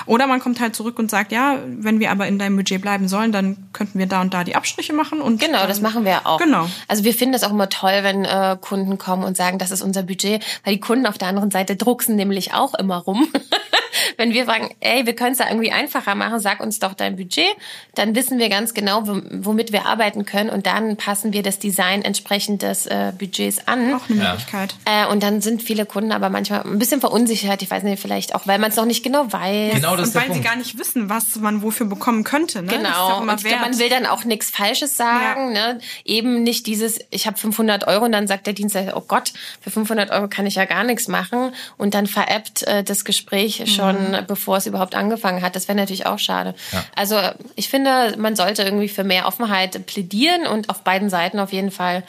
Oder 0.05 0.27
man 0.27 0.39
kommt 0.39 0.59
halt 0.59 0.75
zurück 0.75 0.99
und 0.99 1.09
sagt, 1.09 1.31
ja, 1.31 1.59
wenn 1.65 1.99
wir 1.99 2.11
aber 2.11 2.27
in 2.27 2.39
deinem 2.39 2.55
Budget 2.55 2.81
bleiben 2.81 3.07
sollen, 3.07 3.31
dann 3.31 3.57
könnten 3.73 3.99
wir 3.99 4.05
da 4.05 4.21
und 4.21 4.33
da 4.33 4.43
die 4.43 4.55
Abstriche 4.55 4.93
machen. 4.93 5.21
Und 5.21 5.39
genau, 5.39 5.59
dann, 5.59 5.67
das 5.67 5.81
machen 5.81 6.05
wir 6.05 6.25
auch. 6.25 6.39
Genau. 6.39 6.67
Also 6.87 7.03
wir 7.03 7.13
finden 7.13 7.33
das 7.33 7.43
auch 7.43 7.51
immer 7.51 7.69
toll, 7.69 7.99
wenn 8.01 8.25
äh, 8.25 8.57
Kunden 8.59 8.97
kommen 8.97 9.23
und 9.23 9.37
sagen, 9.37 9.57
das 9.57 9.71
ist 9.71 9.81
unser 9.81 10.03
Budget, 10.03 10.43
weil 10.63 10.73
die 10.73 10.79
Kunden 10.79 11.05
auf 11.05 11.17
der 11.17 11.27
anderen 11.27 11.51
Seite 11.51 11.75
drucksen 11.75 12.15
nämlich 12.15 12.53
auch 12.53 12.73
immer 12.73 12.97
rum. 12.97 13.27
wenn 14.17 14.33
wir 14.33 14.45
sagen, 14.45 14.69
ey, 14.79 15.05
wir 15.05 15.15
können 15.15 15.33
es 15.33 15.39
ja 15.39 15.47
irgendwie 15.49 15.71
einfacher 15.71 16.15
machen, 16.15 16.39
sag 16.39 16.59
uns 16.59 16.79
doch 16.79 16.93
dein 16.93 17.15
Budget, 17.15 17.47
dann 17.95 18.15
wissen 18.15 18.39
wir 18.39 18.49
ganz 18.49 18.73
genau, 18.73 19.03
womit 19.05 19.71
wir 19.71 19.85
arbeiten 19.85 20.25
können 20.25 20.49
und 20.49 20.65
dann 20.65 20.97
passen 20.97 21.33
wir 21.33 21.43
das 21.43 21.59
Design 21.59 22.01
entsprechend 22.01 22.61
des 22.61 22.85
äh, 22.85 23.11
Budgets 23.17 23.67
an. 23.67 23.93
Auch 23.93 24.09
eine 24.09 24.23
Möglichkeit. 24.23 24.75
Äh, 24.85 25.07
und 25.07 25.23
dann 25.23 25.41
sind 25.41 25.61
viele 25.61 25.85
Kunden 25.85 26.11
aber 26.11 26.29
manchmal 26.29 26.61
ein 26.63 26.79
bisschen 26.79 26.99
verunsichert. 26.99 27.61
Ich 27.61 27.71
weiß 27.71 27.83
nicht, 27.83 28.01
vielleicht 28.01 28.35
auch, 28.35 28.47
weil 28.47 28.59
man 28.59 28.69
es 28.69 28.75
noch 28.75 28.85
nicht 28.85 29.03
genau 29.03 29.31
weiß. 29.31 29.80
Genau, 29.81 29.95
das 29.95 30.09
und 30.09 30.15
weil 30.15 30.33
sie 30.33 30.41
gar 30.41 30.55
nicht 30.55 30.77
wissen, 30.77 31.09
was 31.09 31.35
man 31.35 31.61
wofür 31.61 31.85
bekommen 31.85 32.23
könnte. 32.23 32.61
Ne? 32.61 32.67
Genau. 32.67 33.19
Und 33.21 33.41
glaub, 33.41 33.61
man 33.61 33.79
will 33.79 33.89
dann 33.89 34.05
auch 34.05 34.23
nichts 34.23 34.49
Falsches 34.49 34.95
sagen. 34.95 35.55
Ja. 35.55 35.73
Ne? 35.73 35.79
Eben 36.05 36.43
nicht 36.43 36.67
dieses, 36.67 36.99
ich 37.09 37.27
habe 37.27 37.37
500 37.37 37.87
Euro 37.87 38.05
und 38.05 38.11
dann 38.11 38.27
sagt 38.27 38.47
der 38.47 38.53
Dienstleister, 38.53 38.95
oh 38.95 39.03
Gott, 39.07 39.33
für 39.59 39.71
500 39.71 40.11
Euro 40.11 40.27
kann 40.27 40.45
ich 40.45 40.55
ja 40.55 40.65
gar 40.65 40.83
nichts 40.83 41.07
machen. 41.07 41.53
Und 41.77 41.93
dann 41.93 42.07
veräppt 42.07 42.63
äh, 42.63 42.83
das 42.83 43.05
Gespräch 43.05 43.59
mhm. 43.59 43.67
schon, 43.67 44.11
mhm. 44.11 44.25
bevor 44.27 44.57
es 44.57 44.65
überhaupt 44.65 44.95
angefangen 44.95 45.41
hat. 45.41 45.55
Das 45.55 45.67
wäre 45.67 45.77
natürlich 45.77 46.05
auch 46.05 46.19
schade. 46.19 46.55
Ja. 46.71 46.83
Also 46.95 47.19
ich 47.55 47.69
finde, 47.69 48.15
man 48.17 48.35
sollte 48.35 48.63
irgendwie 48.63 48.89
für 48.89 49.03
mehr 49.03 49.27
Offenheit 49.27 49.85
plädieren 49.85 50.47
und 50.47 50.69
auf 50.69 50.83
beiden 50.83 51.09
Seiten 51.09 51.39
auf 51.39 51.51
jeden 51.51 51.71
Fall 51.71 52.03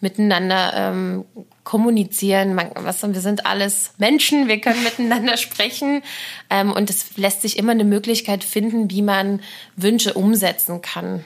miteinander 0.00 0.72
ähm, 0.74 1.24
kommunizieren. 1.70 2.56
Man, 2.56 2.70
was, 2.74 3.00
wir 3.00 3.20
sind 3.20 3.46
alles 3.46 3.92
Menschen, 3.96 4.48
wir 4.48 4.60
können 4.60 4.82
miteinander 4.82 5.36
sprechen. 5.36 6.02
Ähm, 6.50 6.72
und 6.72 6.90
es 6.90 7.16
lässt 7.16 7.42
sich 7.42 7.58
immer 7.58 7.70
eine 7.70 7.84
Möglichkeit 7.84 8.42
finden, 8.42 8.90
wie 8.90 9.02
man 9.02 9.40
Wünsche 9.76 10.14
umsetzen 10.14 10.82
kann. 10.82 11.24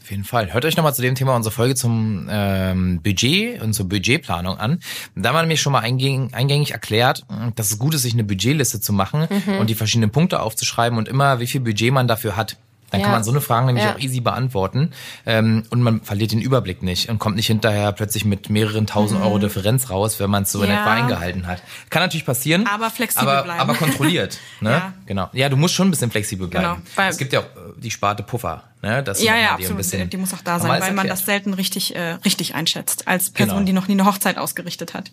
Auf 0.00 0.10
jeden 0.10 0.24
Fall. 0.24 0.54
Hört 0.54 0.64
euch 0.64 0.74
nochmal 0.78 0.94
zu 0.94 1.02
dem 1.02 1.14
Thema 1.14 1.36
unsere 1.36 1.54
Folge 1.54 1.74
zum 1.74 2.28
ähm, 2.30 3.02
Budget 3.02 3.60
und 3.60 3.74
zur 3.74 3.90
Budgetplanung 3.90 4.56
an. 4.56 4.80
Da 5.14 5.28
haben 5.28 5.36
wir 5.36 5.42
nämlich 5.42 5.60
schon 5.60 5.74
mal 5.74 5.80
eingängig, 5.80 6.34
eingängig 6.34 6.70
erklärt, 6.70 7.26
dass 7.54 7.70
es 7.70 7.78
gut 7.78 7.94
ist, 7.94 8.02
sich 8.02 8.14
eine 8.14 8.24
Budgetliste 8.24 8.80
zu 8.80 8.94
machen 8.94 9.28
mhm. 9.28 9.58
und 9.58 9.68
die 9.68 9.74
verschiedenen 9.74 10.10
Punkte 10.10 10.40
aufzuschreiben 10.40 10.96
und 10.96 11.08
immer, 11.08 11.40
wie 11.40 11.46
viel 11.46 11.60
Budget 11.60 11.92
man 11.92 12.08
dafür 12.08 12.36
hat. 12.36 12.56
Dann 12.90 13.00
ja. 13.00 13.06
kann 13.06 13.16
man 13.16 13.24
so 13.24 13.30
eine 13.30 13.40
Frage 13.40 13.66
nämlich 13.66 13.84
ja. 13.84 13.94
auch 13.94 13.98
easy 13.98 14.20
beantworten 14.20 14.92
ähm, 15.26 15.64
und 15.70 15.82
man 15.82 16.00
verliert 16.00 16.32
den 16.32 16.40
Überblick 16.40 16.82
nicht 16.82 17.08
und 17.10 17.18
kommt 17.18 17.36
nicht 17.36 17.46
hinterher 17.46 17.92
plötzlich 17.92 18.24
mit 18.24 18.48
mehreren 18.48 18.86
tausend 18.86 19.20
mhm. 19.20 19.26
Euro 19.26 19.38
Differenz 19.38 19.90
raus, 19.90 20.20
wenn 20.20 20.30
man 20.30 20.44
es 20.44 20.52
so 20.52 20.62
ja. 20.64 20.66
in 20.66 20.70
etwa 20.72 20.92
eingehalten 20.92 21.46
hat. 21.46 21.62
Kann 21.90 22.02
natürlich 22.02 22.26
passieren, 22.26 22.66
aber 22.66 22.90
flexibel 22.90 23.28
aber, 23.28 23.42
bleiben. 23.42 23.60
aber 23.60 23.74
kontrolliert. 23.74 24.38
ne? 24.60 24.70
ja. 24.70 24.92
Genau. 25.06 25.28
Ja, 25.32 25.48
du 25.48 25.56
musst 25.56 25.74
schon 25.74 25.88
ein 25.88 25.90
bisschen 25.90 26.10
flexibel 26.10 26.48
bleiben. 26.48 26.82
Genau. 26.96 27.08
Es 27.08 27.18
gibt 27.18 27.32
ja 27.32 27.40
auch 27.40 27.44
äh, 27.44 27.72
die 27.76 27.90
Sparte 27.90 28.22
Puffer. 28.22 28.64
Ne? 28.80 29.02
Das 29.02 29.22
ja, 29.22 29.36
ja, 29.36 29.52
absolut. 29.54 29.78
Bisschen, 29.78 30.08
die 30.08 30.16
muss 30.16 30.32
auch 30.32 30.40
da 30.42 30.60
sein, 30.60 30.80
weil 30.80 30.92
man 30.92 31.08
das 31.08 31.24
selten 31.24 31.52
richtig, 31.52 31.96
äh, 31.96 32.12
richtig 32.24 32.54
einschätzt 32.54 33.08
als 33.08 33.30
Person, 33.30 33.56
genau. 33.56 33.66
die 33.66 33.72
noch 33.72 33.88
nie 33.88 33.94
eine 33.94 34.06
Hochzeit 34.06 34.38
ausgerichtet 34.38 34.94
hat. 34.94 35.10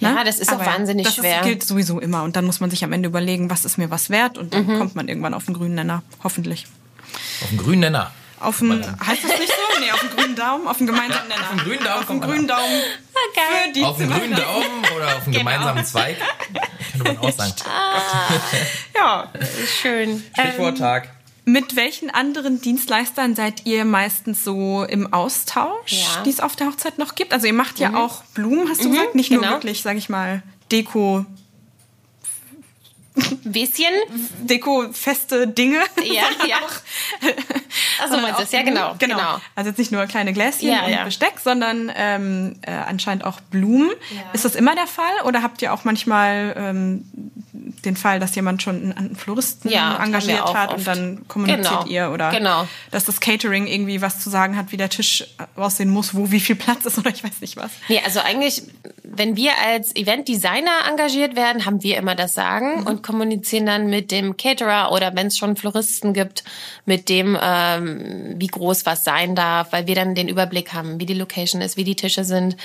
Ne? 0.00 0.14
Ja, 0.14 0.24
das 0.24 0.38
ist 0.38 0.52
aber 0.52 0.62
auch 0.62 0.66
wahnsinnig 0.66 1.06
das 1.06 1.16
schwer. 1.16 1.38
Das 1.38 1.46
gilt 1.46 1.62
sowieso 1.62 1.98
immer 1.98 2.24
und 2.24 2.36
dann 2.36 2.44
muss 2.44 2.60
man 2.60 2.70
sich 2.70 2.84
am 2.84 2.92
Ende 2.92 3.08
überlegen, 3.08 3.48
was 3.48 3.64
ist 3.64 3.78
mir 3.78 3.90
was 3.90 4.10
wert 4.10 4.36
und 4.36 4.52
dann 4.52 4.66
mhm. 4.66 4.78
kommt 4.78 4.96
man 4.96 5.08
irgendwann 5.08 5.32
auf 5.32 5.46
den 5.46 5.54
grünen 5.54 5.74
Nenner, 5.76 6.02
hoffentlich. 6.22 6.66
Auf 7.42 7.48
den 7.50 7.58
grünen 7.58 7.80
Nenner. 7.80 8.10
Auf 8.40 8.58
den, 8.60 8.70
heißt 8.72 9.24
das 9.24 9.38
nicht 9.38 9.52
so? 9.52 9.80
Nee, 9.80 9.90
auf 9.92 10.00
den 10.00 10.10
grünen 10.10 10.34
Daumen, 10.34 10.66
auf 10.66 10.78
den 10.78 10.86
gemeinsamen 10.86 11.28
Nenner. 11.28 11.42
Auf 11.42 11.50
den 11.50 11.58
grünen 11.58 11.84
Daumen. 11.84 12.00
Auf 12.00 12.06
den 12.06 12.20
grünen 12.20 12.48
Daumen. 12.48 12.82
Okay. 13.30 13.84
Auf 13.84 13.96
den 13.98 14.10
grünen 14.10 14.34
Daumen 14.34 14.84
oder 14.96 15.16
auf 15.16 15.24
den 15.24 15.32
genau. 15.32 15.38
gemeinsamen 15.38 15.84
Zweig. 15.84 16.16
Kann 16.92 17.02
man 17.02 17.18
auch 17.18 17.32
sagen. 17.32 17.52
Ah, 17.66 18.32
ja, 18.94 19.32
schön. 19.80 20.24
Stichworttag. 20.32 21.04
Ähm, 21.04 21.10
mit 21.52 21.76
welchen 21.76 22.10
anderen 22.10 22.60
Dienstleistern 22.60 23.34
seid 23.34 23.66
ihr 23.66 23.84
meistens 23.84 24.44
so 24.44 24.84
im 24.84 25.12
Austausch, 25.12 25.92
ja. 25.92 26.22
die 26.24 26.30
es 26.30 26.40
auf 26.40 26.56
der 26.56 26.68
Hochzeit 26.68 26.98
noch 26.98 27.14
gibt? 27.14 27.32
Also 27.32 27.46
ihr 27.46 27.52
macht 27.52 27.78
ja 27.78 27.90
mhm. 27.90 27.96
auch 27.96 28.22
Blumen, 28.34 28.68
hast 28.68 28.84
du 28.84 28.88
mhm, 28.88 28.92
gesagt, 28.92 29.14
nicht 29.14 29.30
genau. 29.30 29.42
nur 29.42 29.50
wirklich, 29.50 29.82
sag 29.82 29.96
ich 29.96 30.08
mal, 30.08 30.42
Deko, 30.70 31.26
Wäschen. 33.44 33.94
Deko-feste 34.40 35.48
Dinge. 35.48 35.80
Ja, 36.02 36.24
ja. 36.46 36.56
Also 38.02 38.16
man 38.16 38.34
das, 38.36 38.52
ja 38.52 38.62
genau, 38.62 38.94
genau, 38.98 39.16
genau. 39.16 39.40
Also 39.54 39.70
jetzt 39.70 39.78
nicht 39.78 39.92
nur 39.92 40.06
kleine 40.06 40.32
Gläschen 40.32 40.68
ja, 40.68 40.84
und 40.84 40.92
ja. 40.92 41.04
Besteck, 41.04 41.34
sondern 41.42 41.92
ähm, 41.94 42.56
äh, 42.62 42.70
anscheinend 42.70 43.24
auch 43.24 43.40
Blumen. 43.40 43.90
Ja. 44.10 44.22
Ist 44.32 44.44
das 44.44 44.54
immer 44.54 44.74
der 44.74 44.86
Fall 44.86 45.12
oder 45.24 45.42
habt 45.42 45.62
ihr 45.62 45.72
auch 45.72 45.84
manchmal 45.84 46.54
ähm, 46.56 47.04
den 47.52 47.96
Fall, 47.96 48.20
dass 48.20 48.34
jemand 48.34 48.62
schon 48.62 48.92
einen 48.92 49.16
Floristen 49.16 49.70
ja, 49.70 50.02
engagiert 50.02 50.54
hat 50.54 50.70
oft. 50.70 50.78
und 50.78 50.86
dann 50.86 51.28
kommuniziert 51.28 51.84
genau. 51.84 51.86
ihr 51.86 52.10
oder 52.12 52.30
genau. 52.30 52.68
dass 52.90 53.04
das 53.04 53.20
Catering 53.20 53.66
irgendwie 53.66 54.00
was 54.00 54.20
zu 54.20 54.30
sagen 54.30 54.56
hat, 54.56 54.72
wie 54.72 54.76
der 54.76 54.88
Tisch 54.88 55.24
aussehen 55.56 55.90
muss, 55.90 56.14
wo 56.14 56.30
wie 56.30 56.40
viel 56.40 56.56
Platz 56.56 56.84
ist 56.84 56.98
oder 56.98 57.10
ich 57.10 57.24
weiß 57.24 57.40
nicht 57.40 57.56
was. 57.56 57.72
Nee, 57.88 58.00
also 58.04 58.20
eigentlich, 58.20 58.62
wenn 59.02 59.36
wir 59.36 59.52
als 59.66 59.94
Eventdesigner 59.96 60.88
engagiert 60.88 61.36
werden, 61.36 61.66
haben 61.66 61.82
wir 61.82 61.96
immer 61.96 62.14
das 62.14 62.34
Sagen 62.34 62.80
mhm. 62.80 62.86
und 62.86 63.02
kommunizieren 63.02 63.66
dann 63.66 63.88
mit 63.88 64.10
dem 64.10 64.36
Caterer 64.36 64.92
oder 64.92 65.14
wenn 65.16 65.26
es 65.28 65.36
schon 65.36 65.56
Floristen 65.56 66.14
gibt, 66.14 66.44
mit 66.84 67.08
dem, 67.08 67.36
ähm, 67.40 68.34
wie 68.36 68.46
groß 68.46 68.86
was 68.86 69.04
sein 69.04 69.34
darf, 69.34 69.72
weil 69.72 69.86
wir 69.86 69.94
dann 69.94 70.14
den 70.14 70.28
Überblick 70.28 70.72
haben, 70.72 71.00
wie 71.00 71.06
die 71.06 71.14
Location 71.14 71.60
ist, 71.60 71.76
wie 71.76 71.84
die 71.84 71.96
Tische 71.96 72.24
sind. 72.24 72.56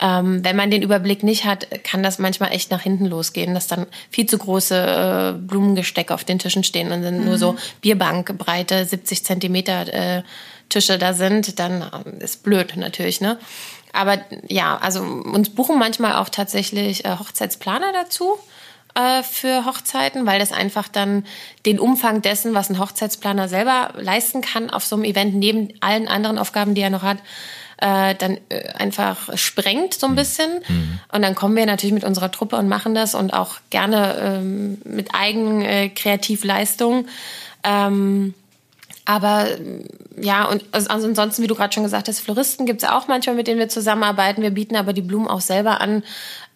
Ähm, 0.00 0.44
wenn 0.44 0.56
man 0.56 0.70
den 0.70 0.82
Überblick 0.82 1.22
nicht 1.22 1.44
hat, 1.44 1.66
kann 1.84 2.02
das 2.02 2.18
manchmal 2.18 2.52
echt 2.52 2.70
nach 2.70 2.82
hinten 2.82 3.06
losgehen, 3.06 3.54
dass 3.54 3.66
dann 3.66 3.86
viel 4.10 4.26
zu 4.26 4.38
große 4.44 5.34
äh, 5.36 5.38
Blumengestecke 5.38 6.14
auf 6.14 6.24
den 6.24 6.38
Tischen 6.38 6.64
stehen 6.64 6.92
und 6.92 7.02
dann 7.02 7.20
mhm. 7.20 7.24
nur 7.24 7.38
so 7.38 7.52
mhm. 7.52 7.58
Bierbankbreite 7.80 8.84
70 8.84 9.24
Zentimeter 9.24 9.92
äh, 9.92 10.22
Tische 10.68 10.98
da 10.98 11.12
sind, 11.12 11.58
dann 11.58 11.82
äh, 11.82 12.24
ist 12.24 12.42
blöd 12.42 12.76
natürlich, 12.76 13.20
ne? 13.20 13.38
Aber 13.92 14.18
ja, 14.48 14.76
also 14.76 15.02
uns 15.02 15.50
buchen 15.50 15.78
manchmal 15.78 16.16
auch 16.16 16.28
tatsächlich 16.28 17.04
äh, 17.04 17.16
Hochzeitsplaner 17.16 17.92
dazu 17.92 18.36
äh, 18.94 19.22
für 19.22 19.64
Hochzeiten, 19.66 20.26
weil 20.26 20.40
das 20.40 20.50
einfach 20.50 20.88
dann 20.88 21.24
den 21.64 21.78
Umfang 21.78 22.20
dessen, 22.20 22.54
was 22.54 22.70
ein 22.70 22.80
Hochzeitsplaner 22.80 23.48
selber 23.48 23.92
leisten 23.96 24.40
kann 24.40 24.70
auf 24.70 24.84
so 24.84 24.96
einem 24.96 25.04
Event, 25.04 25.34
neben 25.36 25.68
allen 25.80 26.08
anderen 26.08 26.38
Aufgaben, 26.38 26.74
die 26.74 26.80
er 26.80 26.90
noch 26.90 27.02
hat, 27.02 27.18
äh, 27.78 28.14
dann 28.14 28.38
äh, 28.48 28.68
einfach 28.74 29.36
sprengt 29.36 29.94
so 29.94 30.06
ein 30.06 30.12
mhm. 30.12 30.16
bisschen. 30.16 30.50
Mhm. 30.68 31.00
Und 31.12 31.22
dann 31.22 31.34
kommen 31.34 31.56
wir 31.56 31.66
natürlich 31.66 31.94
mit 31.94 32.04
unserer 32.04 32.30
Truppe 32.30 32.56
und 32.56 32.68
machen 32.68 32.94
das 32.94 33.14
und 33.14 33.32
auch 33.32 33.56
gerne 33.70 34.16
ähm, 34.20 34.78
mit 34.84 35.14
eigenen 35.14 35.62
äh, 35.62 35.88
Kreativleistungen. 35.88 37.08
Ähm, 37.62 38.34
aber 39.06 39.48
ja, 40.18 40.44
und 40.46 40.64
also 40.72 40.88
ansonsten, 40.90 41.42
wie 41.42 41.46
du 41.46 41.54
gerade 41.54 41.74
schon 41.74 41.82
gesagt 41.82 42.08
hast, 42.08 42.20
Floristen 42.20 42.64
gibt 42.64 42.82
es 42.82 42.88
auch 42.88 43.06
manchmal, 43.06 43.36
mit 43.36 43.46
denen 43.46 43.58
wir 43.58 43.68
zusammenarbeiten. 43.68 44.42
Wir 44.42 44.50
bieten 44.50 44.76
aber 44.76 44.92
die 44.92 45.02
Blumen 45.02 45.28
auch 45.28 45.42
selber 45.42 45.80
an. 45.80 46.02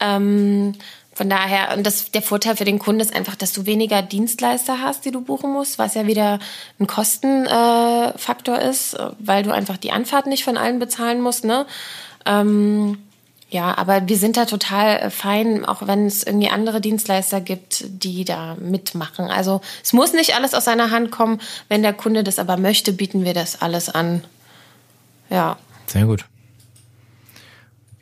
Ähm, 0.01 0.75
von 1.19 1.29
daher, 1.29 1.77
und 1.77 1.85
das, 1.85 2.13
der 2.13 2.23
Vorteil 2.23 2.55
für 2.55 2.65
den 2.65 2.79
Kunden 2.79 3.01
ist 3.01 3.13
einfach, 3.13 3.35
dass 3.35 3.53
du 3.53 3.67
weniger 3.67 4.03
Dienstleister 4.03 4.81
hast, 4.81 5.05
die 5.05 5.11
du 5.11 5.21
buchen 5.21 5.53
musst, 5.53 5.77
was 5.77 5.95
ja 5.95 6.07
wieder 6.07 6.39
ein 6.79 6.87
Kostenfaktor 6.87 8.57
äh, 8.57 8.71
ist, 8.71 8.97
weil 9.19 9.43
du 9.43 9.51
einfach 9.51 9.79
die 9.79 9.91
Anfahrt 9.91 10.29
nicht 10.29 10.45
von 10.45 10.57
allen 10.57 10.79
bezahlen 10.79 11.21
musst, 11.21 11.45
ne? 11.45 11.67
Ähm, 12.25 12.99
ja, 13.51 13.77
aber 13.77 14.07
wir 14.09 14.17
sind 14.17 14.37
da 14.37 14.45
total 14.45 14.99
äh, 14.99 15.11
fein, 15.11 15.65
auch 15.65 15.89
wenn 15.89 16.07
es 16.07 16.23
irgendwie 16.23 16.51
andere 16.51 16.81
Dienstleister 16.81 17.41
gibt, 17.41 17.85
die 17.89 18.25
da 18.25 18.55
mitmachen. 18.55 19.25
Also 19.25 19.61
es 19.83 19.93
muss 19.93 20.13
nicht 20.13 20.37
alles 20.37 20.55
aus 20.55 20.67
seiner 20.67 20.93
Hand 20.93 21.11
kommen. 21.11 21.41
Wenn 21.69 21.83
der 21.83 21.95
Kunde 21.95 22.23
das 22.23 22.39
aber 22.39 22.59
möchte, 22.59 22.93
bieten 22.93 23.25
wir 23.25 23.35
das 23.35 23.61
alles 23.61 23.89
an. 23.89 24.23
Ja. 25.31 25.59
Sehr 25.89 26.05
gut. 26.05 26.27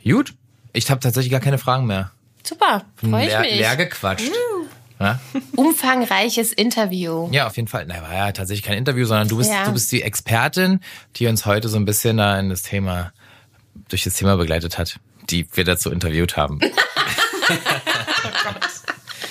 Gut. 0.05 0.35
Ich 0.75 0.91
habe 0.91 1.01
tatsächlich 1.01 1.33
gar 1.33 1.41
keine 1.41 1.57
Fragen 1.57 1.87
mehr. 1.87 2.11
Super, 2.47 2.85
freue 2.97 3.25
ich 3.25 3.31
leer, 3.31 3.41
mich. 3.41 3.57
Leer 3.57 3.77
gequatscht. 3.77 4.29
Uh. 4.29 4.67
Ja? 4.99 5.21
Umfangreiches 5.57 6.53
Interview. 6.53 7.29
Ja, 7.31 7.47
auf 7.47 7.57
jeden 7.57 7.69
Fall. 7.69 7.85
Na, 7.87 8.01
war 8.01 8.15
ja 8.15 8.33
tatsächlich 8.33 8.65
kein 8.65 8.79
Interview, 8.79 9.05
sondern 9.05 9.29
du 9.29 9.37
bist, 9.37 9.51
ja. 9.51 9.65
du 9.65 9.73
bist 9.73 9.93
die 9.93 10.03
Expertin, 10.03 10.81
die 11.17 11.27
uns 11.27 11.45
heute 11.45 11.69
so 11.69 11.77
ein 11.77 11.85
bisschen 11.85 12.17
da 12.17 12.39
in 12.39 12.49
das 12.49 12.63
Thema, 12.63 13.13
durch 13.89 14.05
das 14.05 14.15
Thema 14.15 14.37
begleitet 14.37 14.79
hat, 14.79 14.99
die 15.29 15.47
wir 15.53 15.65
dazu 15.65 15.91
interviewt 15.91 16.37
haben. 16.37 16.61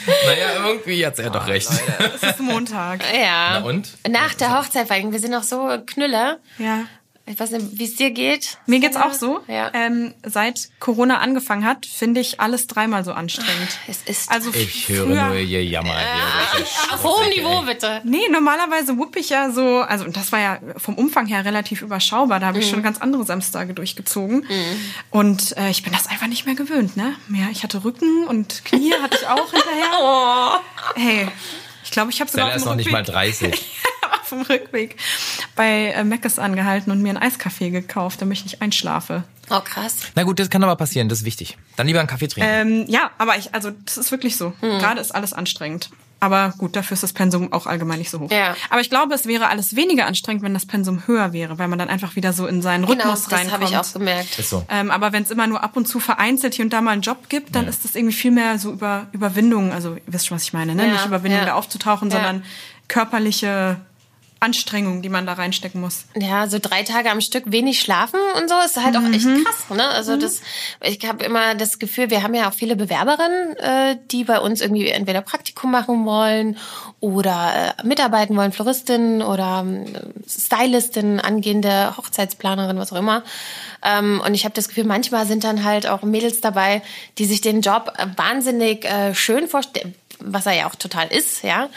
oh 0.07 0.11
naja, 0.28 0.68
irgendwie 0.68 1.05
hat's 1.05 1.20
er 1.20 1.32
doch 1.32 1.47
oh, 1.47 1.49
recht. 1.49 1.70
Es 2.16 2.22
ist 2.22 2.39
Montag. 2.39 3.03
Ja. 3.11 3.59
Na 3.59 3.66
und? 3.66 3.97
Nach 4.07 4.34
der 4.36 4.59
Hochzeit, 4.59 4.89
weil 4.89 5.11
wir 5.11 5.20
sind 5.20 5.32
noch 5.32 5.43
so 5.43 5.80
Knüller. 5.86 6.38
Ja. 6.59 6.86
Ich 7.28 7.39
weiß 7.39 7.49
nicht, 7.51 7.80
wie 7.80 7.86
es 7.86 7.95
dir 7.95 8.11
geht. 8.11 8.59
Mir 8.67 8.80
geht's 8.80 8.97
auch 8.97 9.13
so. 9.13 9.39
Ja. 9.47 9.71
Ähm, 9.73 10.13
seit 10.23 10.69
Corona 10.80 11.17
angefangen 11.17 11.65
hat, 11.65 11.88
finde 11.88 12.21
ich 12.21 12.39
alles 12.39 12.67
dreimal 12.67 13.03
so 13.03 13.13
anstrengend. 13.13 13.80
Es 13.88 14.03
ist. 14.03 14.32
Also 14.32 14.51
ich 14.53 14.89
höre 14.89 15.07
nur 15.07 15.36
ihr 15.36 15.65
Jammer. 15.65 15.95
Äh, 15.95 16.93
auf 16.93 17.03
hohem 17.03 17.30
Niveau 17.30 17.61
bitte. 17.61 18.01
Nee, 18.03 18.30
normalerweise 18.30 18.99
wupp 18.99 19.15
ich 19.15 19.30
ja 19.30 19.49
so, 19.49 19.80
also 19.80 20.05
das 20.05 20.32
war 20.32 20.39
ja 20.39 20.59
vom 20.78 20.95
Umfang 20.95 21.26
her 21.26 21.43
relativ 21.45 21.82
überschaubar. 21.82 22.39
Da 22.39 22.45
habe 22.45 22.59
ich 22.59 22.67
mhm. 22.67 22.76
schon 22.76 22.84
ganz 22.84 23.01
andere 23.01 23.26
Samstage 23.26 23.73
durchgezogen. 23.73 24.45
Mhm. 24.47 24.82
Und 25.09 25.57
äh, 25.57 25.71
ich 25.71 25.82
bin 25.82 25.93
das 25.93 26.05
einfach 26.05 26.28
nicht 26.28 26.45
mehr 26.45 26.55
gewöhnt, 26.55 26.95
ne? 26.95 27.15
Ja, 27.30 27.47
ich 27.51 27.63
hatte 27.63 27.84
Rücken 27.84 28.28
und 28.28 28.63
Knie 28.65 28.93
hatte 29.01 29.17
ich 29.19 29.28
auch 29.28 29.51
hinterher. 29.51 29.99
Oh. 29.99 30.51
Hey, 30.95 31.28
ich 31.86 31.91
glaube, 31.91 32.11
ich 32.11 32.19
habe 32.19 32.29
sogar. 32.29 32.47
Stella 32.47 32.57
ist 32.57 32.65
noch 32.65 32.75
nicht 32.75 32.91
mal 32.91 33.03
30. 33.03 33.53
auf 34.21 34.29
dem 34.29 34.41
Rückweg 34.41 34.97
bei 35.55 35.88
äh, 35.88 36.03
Meckes 36.03 36.39
angehalten 36.39 36.91
und 36.91 37.01
mir 37.01 37.09
einen 37.09 37.17
Eiskaffee 37.17 37.69
gekauft, 37.69 38.21
damit 38.21 38.39
ich 38.39 38.43
nicht 38.43 38.61
einschlafe. 38.61 39.23
Oh, 39.49 39.59
krass. 39.59 39.97
Na 40.15 40.23
gut, 40.23 40.39
das 40.39 40.49
kann 40.49 40.63
aber 40.63 40.75
passieren, 40.75 41.09
das 41.09 41.19
ist 41.19 41.25
wichtig. 41.25 41.57
Dann 41.75 41.88
lieber 41.88 41.99
einen 41.99 42.07
Kaffee 42.07 42.27
trinken. 42.27 42.49
Ähm, 42.51 42.86
ja, 42.88 43.11
aber 43.17 43.38
ich, 43.38 43.53
also 43.53 43.71
das 43.86 43.97
ist 43.97 44.11
wirklich 44.11 44.36
so. 44.38 44.53
Hm. 44.61 44.79
Gerade 44.79 44.99
ist 44.99 45.13
alles 45.13 45.33
anstrengend. 45.33 45.89
Aber 46.26 46.53
gut, 46.57 46.76
dafür 46.76 46.95
ist 46.95 47.03
das 47.03 47.13
Pensum 47.13 47.53
auch 47.53 47.67
allgemein 47.67 47.99
nicht 47.99 48.09
so 48.09 48.19
hoch. 48.19 48.32
Ja. 48.32 48.55
Aber 48.69 48.82
ich 48.82 48.89
glaube, 48.89 49.13
es 49.13 49.28
wäre 49.28 49.47
alles 49.47 49.76
weniger 49.76 50.07
anstrengend, 50.07 50.41
wenn 50.43 50.53
das 50.55 50.65
Pensum 50.65 51.03
höher 51.07 51.34
wäre, 51.34 51.59
weil 51.59 51.67
man 51.67 51.78
dann 51.78 51.89
einfach 51.89 52.15
wieder 52.15 52.34
so 52.34 52.47
in 52.47 52.61
seinen 52.61 52.86
Genau, 52.86 52.93
Rhythmus 53.03 53.23
das 53.26 53.34
reinkommt. 53.34 53.53
habe 53.53 53.63
ich 53.65 53.78
auch 53.78 53.93
gemerkt. 53.93 54.39
Ist 54.39 54.49
so. 54.49 54.65
Ähm, 54.69 54.89
aber 54.89 55.13
wenn 55.13 55.23
es 55.23 55.30
immer 55.32 55.45
nur 55.47 55.63
ab 55.63 55.78
und 55.78 55.88
zu 55.88 55.99
vereinzelt 55.99 56.55
hier 56.55 56.65
und 56.65 56.73
da 56.73 56.82
mal 56.82 56.91
einen 56.91 57.01
Job 57.03 57.30
gibt, 57.30 57.55
dann 57.55 57.63
Ja. 57.65 57.69
ist 57.69 57.86
das 57.86 57.95
irgendwie 57.95 58.15
viel 58.15 58.32
mehr 58.32 58.57
so 58.57 58.71
über 58.71 59.07
Überwindung. 59.11 59.71
Also 59.71 59.95
ihr 59.95 60.01
wisst 60.07 60.28
schon, 60.28 60.36
was 60.36 60.43
ich 60.43 60.53
meine, 60.53 60.73
ne? 60.73 60.86
Ja, 60.88 60.93
Nicht 60.93 61.05
Überwindung, 61.05 61.39
ja. 61.39 61.45
da 61.45 61.53
aufzutauchen, 61.53 62.09
Ja. 62.09 62.15
sondern 62.17 62.43
körperliche 62.88 63.78
Anstrengung, 64.46 65.02
die 65.02 65.10
man 65.10 65.26
da 65.26 65.34
reinstecken 65.34 65.82
muss. 65.82 66.06
Ja, 66.16 66.48
so 66.48 66.60
drei 66.62 66.84
Tage 66.84 67.10
am 67.10 67.20
Stück 67.20 67.46
wenig 67.48 67.80
schlafen 67.80 68.20
und 68.38 68.48
so 68.48 68.56
ist 68.64 68.78
halt 68.78 68.96
auch 68.96 69.04
echt 69.12 69.26
krass. 69.43 69.76
Ne? 69.76 69.88
Also 69.88 70.18
das, 70.18 70.41
ich 70.84 71.04
habe 71.08 71.26
immer 71.26 71.56
das 71.56 71.80
Gefühl, 71.80 72.12
wir 72.12 72.22
haben 72.22 72.36
ja 72.36 72.48
auch 72.48 72.54
viele 72.54 72.76
Bewerberinnen, 72.76 73.58
äh, 73.58 73.98
die 74.12 74.24
bei 74.24 74.39
uns 74.39 74.62
irgendwie 74.62 74.88
entweder 74.88 75.22
Praktikum 75.22 75.72
machen 75.72 76.06
wollen 76.06 76.58
oder 77.00 77.76
äh, 77.80 77.88
mitarbeiten 77.88 78.38
wollen, 78.38 78.52
Floristinnen 78.52 79.24
oder 79.24 79.66
ähm, 79.66 79.86
Stylistin, 80.28 81.20
angehende 81.20 81.98
Hochzeitsplanerin, 81.98 82.78
was 82.78 82.93
auch 82.93 83.00
immer. 83.00 83.24
Ähm, 83.84 84.22
und 84.24 84.36
ich 84.36 84.46
habe 84.46 84.54
das 84.54 84.68
Gefühl, 84.68 84.86
manchmal 84.86 85.26
sind 85.26 85.43
dann 85.43 85.64
halt 85.64 85.88
auch 85.88 86.04
Mädels 86.04 86.39
dabei, 86.41 86.84
die 87.18 87.26
sich 87.26 87.41
den 87.41 87.62
Job 87.62 87.93
äh, 87.98 88.06
wahnsinnig 88.16 88.86
äh, 88.86 89.16
schön 89.16 89.48
vorstellen 89.48 89.96
was 90.26 90.45
er 90.45 90.53
ja 90.53 90.67
auch 90.69 90.76
total 90.76 91.07
ist, 91.07 91.43
ja, 91.43 91.69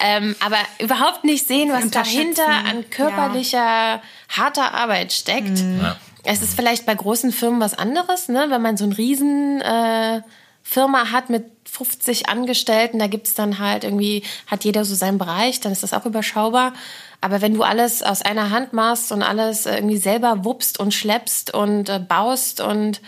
ähm, 0.00 0.36
aber 0.44 0.58
überhaupt 0.78 1.24
nicht 1.24 1.46
sehen, 1.46 1.70
was 1.72 1.90
dahinter 1.90 2.46
an 2.46 2.88
körperlicher, 2.90 4.00
harter 4.28 4.74
Arbeit 4.74 5.12
steckt. 5.12 5.58
Ja. 5.58 5.96
Es 6.24 6.40
ist 6.42 6.54
vielleicht 6.56 6.86
bei 6.86 6.94
großen 6.94 7.32
Firmen 7.32 7.60
was 7.60 7.74
anderes, 7.74 8.28
ne? 8.28 8.46
wenn 8.48 8.62
man 8.62 8.76
so 8.76 8.84
eine 8.84 8.96
riesen 8.96 9.60
äh, 9.60 10.22
Firma 10.62 11.10
hat 11.12 11.28
mit 11.28 11.44
50 11.70 12.28
Angestellten, 12.28 12.98
da 12.98 13.06
gibt's 13.08 13.34
dann 13.34 13.58
halt 13.58 13.84
irgendwie, 13.84 14.22
hat 14.46 14.64
jeder 14.64 14.84
so 14.84 14.94
seinen 14.94 15.18
Bereich, 15.18 15.60
dann 15.60 15.72
ist 15.72 15.82
das 15.82 15.92
auch 15.92 16.06
überschaubar. 16.06 16.72
Aber 17.20 17.40
wenn 17.40 17.54
du 17.54 17.62
alles 17.62 18.02
aus 18.02 18.22
einer 18.22 18.50
Hand 18.50 18.72
machst 18.72 19.10
und 19.12 19.22
alles 19.22 19.66
irgendwie 19.66 19.96
selber 19.96 20.44
wuppst 20.44 20.78
und 20.78 20.94
schleppst 20.94 21.52
und 21.52 21.88
äh, 21.88 21.98
baust 21.98 22.60
und 22.60 23.00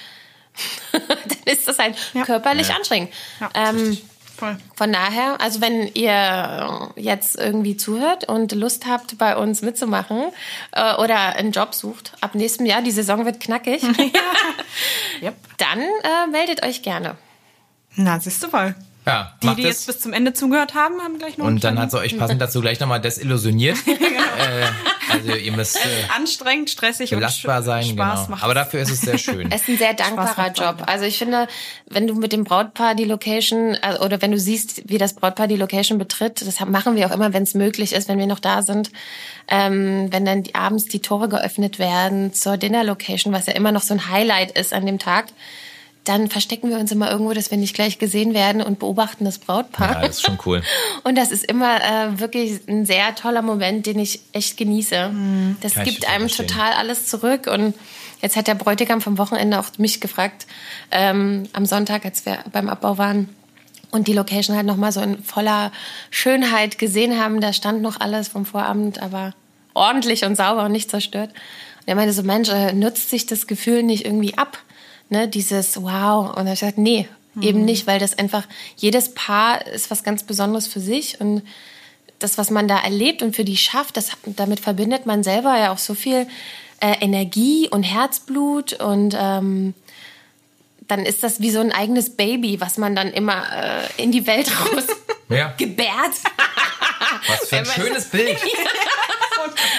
dann 0.93 1.19
ist 1.45 1.69
das 1.69 1.79
halt 1.79 1.97
Ja. 2.15 2.25
körperlich 2.25 2.69
Ja. 2.69 2.77
anstrengend. 2.77 3.11
Ja, 3.41 3.51
ähm, 3.55 3.99
Voll. 4.37 4.57
von 4.75 4.93
daher, 4.93 5.41
also 5.41 5.61
wenn 5.63 5.89
ihr 5.95 6.91
jetzt 6.97 7.37
irgendwie 7.39 7.77
zuhört 7.77 8.29
und 8.29 8.53
Lust 8.53 8.87
habt, 8.87 9.17
bei 9.19 9.37
uns 9.37 9.63
mitzumachen 9.63 10.25
äh, 10.73 10.95
oder 10.97 11.37
einen 11.37 11.53
Job 11.53 11.75
sucht, 11.75 12.13
ab 12.21 12.35
nächstem 12.35 12.67
Jahr, 12.67 12.83
die 12.83 12.91
Saison 12.91 13.25
wird 13.25 13.41
knackig, 13.41 13.83
Yep. 15.23 15.35
dann 15.59 15.79
äh, 15.81 16.31
meldet 16.31 16.65
euch 16.65 16.83
gerne. 16.83 17.17
Na, 17.95 18.21
siehst 18.21 18.43
du 18.43 18.53
wohl. 18.53 18.75
Ja, 19.07 19.35
Die, 19.41 19.47
macht 19.47 19.59
die 19.59 19.63
es. 19.63 19.69
jetzt 19.69 19.87
bis 19.87 20.01
zum 20.01 20.13
Ende 20.13 20.33
zugehört 20.33 20.75
haben, 20.75 21.01
haben 21.01 21.19
gleich 21.19 21.39
noch 21.39 21.47
Und 21.47 21.63
dann 21.65 21.79
hat 21.79 21.93
sie 21.93 21.99
euch 21.99 22.19
passend 22.19 22.43
dazu 22.43 22.61
gleich 22.61 22.81
nochmal 22.81 23.01
desillusioniert. 23.01 23.79
äh, 23.87 24.67
also 25.11 25.33
ihr 25.33 25.53
müsst 25.53 25.77
äh, 25.77 25.81
anstrengend, 26.15 26.71
stressig 26.71 27.11
belastbar 27.11 27.59
und 27.59 27.65
sein, 27.65 27.85
Spaß 27.85 28.21
genau. 28.21 28.31
macht. 28.31 28.45
Aber 28.45 28.55
dafür 28.55 28.81
ist 28.81 28.91
es 28.91 29.01
sehr 29.01 29.19
schön. 29.19 29.51
Es 29.57 29.63
ist 29.63 29.69
ein 29.69 29.79
sehr 29.79 29.95
dankbarer 29.95 30.53
Job. 30.53 30.83
Also 30.87 31.05
ich 31.05 31.19
finde, 31.19 31.49
wenn 31.87 32.07
du 32.07 32.15
mit 32.15 32.33
dem 32.33 32.45
Brautpaar 32.45 32.95
die 32.95 33.05
Location 33.05 33.75
äh, 33.75 33.99
oder 34.01 34.21
wenn 34.23 34.33
du 34.33 34.39
siehst, 34.39 34.89
wie 34.89 34.99
das 34.99 35.15
Brautpaar 35.15 35.47
die 35.47 35.57
Location 35.57 35.99
betritt, 35.99 36.47
das 36.47 36.61
machen 36.61 36.97
wir 36.97 37.07
auch 37.07 37.13
immer, 37.13 37.33
wenn 37.33 37.43
es 37.45 37.55
möglich 37.55 37.93
ist, 37.93 38.09
wenn 38.09 38.19
wir 38.19 38.27
noch 38.27 38.41
da 38.41 38.63
sind, 38.63 38.91
ähm, 39.49 40.09
wenn 40.11 40.25
dann 40.25 40.43
die, 40.43 40.55
abends 40.55 40.87
die 40.87 41.01
Tore 41.01 41.29
geöffnet 41.29 41.79
werden 41.79 42.33
zur 42.33 42.57
Dinner 42.57 42.85
Location, 42.85 43.33
was 43.33 43.47
ja 43.47 43.55
immer 43.55 43.73
noch 43.73 43.83
so 43.83 43.95
ein 43.95 44.11
Highlight 44.11 44.53
ist 44.53 44.73
an 44.73 44.87
dem 44.87 44.99
Tag, 44.99 45.27
dann 46.07 46.29
verstecken 46.29 46.71
wir 46.71 46.79
uns 46.79 46.93
immer 46.93 47.11
irgendwo, 47.11 47.33
dass 47.33 47.51
wir 47.51 47.59
nicht 47.59 47.75
gleich 47.75 47.99
gesehen 47.99 48.33
werden 48.33 48.63
und 48.63 48.79
beobachten 48.79 49.25
das 49.25 49.39
Brautpaar. 49.39 49.95
ja, 49.95 50.01
das 50.03 50.19
ist 50.19 50.23
schon 50.27 50.39
cool. 50.47 50.63
Und 51.05 51.17
das 51.19 51.33
ist 51.33 51.45
immer 51.45 51.77
äh, 51.83 52.21
wirklich 52.21 52.61
ein 52.69 52.87
sehr 52.87 53.15
toller 53.17 53.43
Moment, 53.43 53.87
den 53.87 53.99
ich 53.99 54.21
echt 54.33 54.57
genieße. 54.57 55.11
Das 55.61 55.75
Kann 55.75 55.85
gibt 55.85 56.09
einem 56.09 56.29
verstehen. 56.29 56.47
total 56.47 56.73
alles 56.75 57.07
zurück. 57.07 57.49
Und 57.49 57.75
jetzt 58.23 58.37
hat 58.37 58.47
der 58.47 58.55
Bräutigam 58.55 59.01
vom 59.01 59.19
Wochenende 59.19 59.59
auch 59.59 59.67
mich 59.79 60.01
gefragt, 60.01 60.47
ähm, 60.93 61.49
am 61.53 61.67
Sonntag, 61.67 62.05
als 62.05 62.25
wir 62.25 62.39
beim 62.53 62.69
Abbau 62.69 62.99
waren 62.99 63.29
und 63.91 64.07
die 64.07 64.13
Location 64.13 64.57
halt 64.57 64.67
nochmal 64.67 64.93
so 64.93 65.01
in 65.01 65.23
voller 65.25 65.73
Schönheit 66.11 66.79
gesehen 66.79 67.21
haben. 67.21 67.41
Da 67.41 67.53
stand 67.53 67.83
noch 67.83 68.01
alles 68.01 68.29
vom 68.29 68.47
Vorabend, 68.47 69.03
aber 69.03 69.35
ordentlich 69.75 70.25
und 70.25 70.37
sauber 70.37 70.65
und 70.65 70.73
nicht 70.73 70.91
zerstört. 70.91 71.31
Und 71.31 71.89
er 71.89 71.97
meinte 71.97 72.13
so, 72.13 72.23
Mensch, 72.23 72.49
äh, 72.49 72.73
nutzt 72.73 73.11
sich 73.11 73.27
das 73.27 73.49
Gefühl 73.49 73.83
nicht 73.83 74.05
irgendwie 74.05 74.39
ab? 74.39 74.59
Ne, 75.09 75.29
dieses 75.29 75.81
Wow. 75.81 76.31
Und 76.31 76.37
dann 76.37 76.47
hab 76.47 76.55
ich 76.55 76.61
gesagt, 76.61 76.79
nee, 76.79 77.09
eben 77.41 77.65
nicht, 77.65 77.87
weil 77.87 77.99
das 77.99 78.19
einfach, 78.19 78.45
jedes 78.77 79.15
Paar 79.15 79.67
ist 79.67 79.91
was 79.91 80.03
ganz 80.03 80.25
Besonderes 80.25 80.67
für 80.67 80.81
sich 80.81 81.21
und 81.21 81.43
das, 82.19 82.39
was 82.39 82.51
man 82.51 82.67
da 82.67 82.79
erlebt 82.79 83.23
und 83.23 83.37
für 83.37 83.45
die 83.45 83.57
schafft, 83.59 83.97
das, 83.97 84.13
damit 84.25 84.61
verbindet 84.61 85.05
man 85.05 85.23
selber 85.23 85.57
ja 85.59 85.71
auch 85.71 85.79
so 85.79 85.95
viel 85.95 86.27
äh, 86.81 86.97
Energie 87.01 87.69
und 87.69 87.83
Herzblut 87.83 88.73
und 88.75 89.15
ähm, 89.19 89.75
dann 90.89 91.05
ist 91.05 91.23
das 91.23 91.41
wie 91.41 91.51
so 91.51 91.61
ein 91.61 91.73
eigenes 91.73 92.17
Baby, 92.17 92.61
was 92.61 92.79
man 92.79 92.95
dann 92.97 93.13
immer 93.13 93.45
äh, 93.53 94.03
in 94.03 94.13
die 94.13 94.27
Welt 94.27 94.51
raus 94.61 94.87
Ja, 95.29 95.53
gebärt, 95.59 96.15
was 97.29 97.49
für 97.49 97.57
ein 97.57 97.67
schönes 97.67 98.07
Bild. 98.07 98.39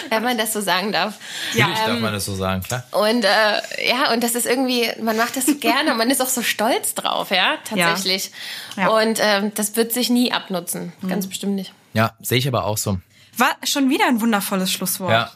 wenn 0.10 0.24
man 0.24 0.38
das 0.38 0.54
so 0.54 0.62
sagen 0.62 0.92
darf. 0.92 1.16
Natürlich 1.56 1.80
darf 1.80 2.00
man 2.00 2.14
das 2.14 2.26
so 2.26 2.36
sagen, 2.36 2.64
klar. 2.64 2.84
Und 2.92 3.24
äh, 3.24 3.88
ja, 3.88 4.14
und 4.14 4.24
das 4.24 4.36
ist 4.36 4.46
irgendwie, 4.46 4.90
man 5.02 5.18
macht 5.18 5.36
das 5.36 5.46
so 5.46 5.56
gerne 5.56 5.92
und 5.92 5.98
man 5.98 6.10
ist 6.10 6.22
auch 6.22 6.30
so 6.30 6.42
stolz 6.42 6.94
drauf, 6.94 7.32
ja, 7.32 7.58
tatsächlich. 7.64 8.32
Ja. 8.76 8.90
Und 8.90 9.20
ähm, 9.22 9.52
das 9.56 9.76
wird 9.76 9.94
sich 9.94 10.10
nie 10.10 10.32
abnutzen, 10.32 10.94
ganz 11.08 11.28
bestimmt 11.28 11.56
nicht. 11.56 11.74
Ja, 11.94 12.12
sehe 12.22 12.38
ich 12.38 12.48
aber 12.48 12.66
auch 12.66 12.78
so. 12.78 13.00
War 13.38 13.56
schon 13.64 13.90
wieder 13.90 14.08
ein 14.08 14.22
wundervolles 14.22 14.72
Schlusswort. 14.72 15.12
Ja. 15.12 15.32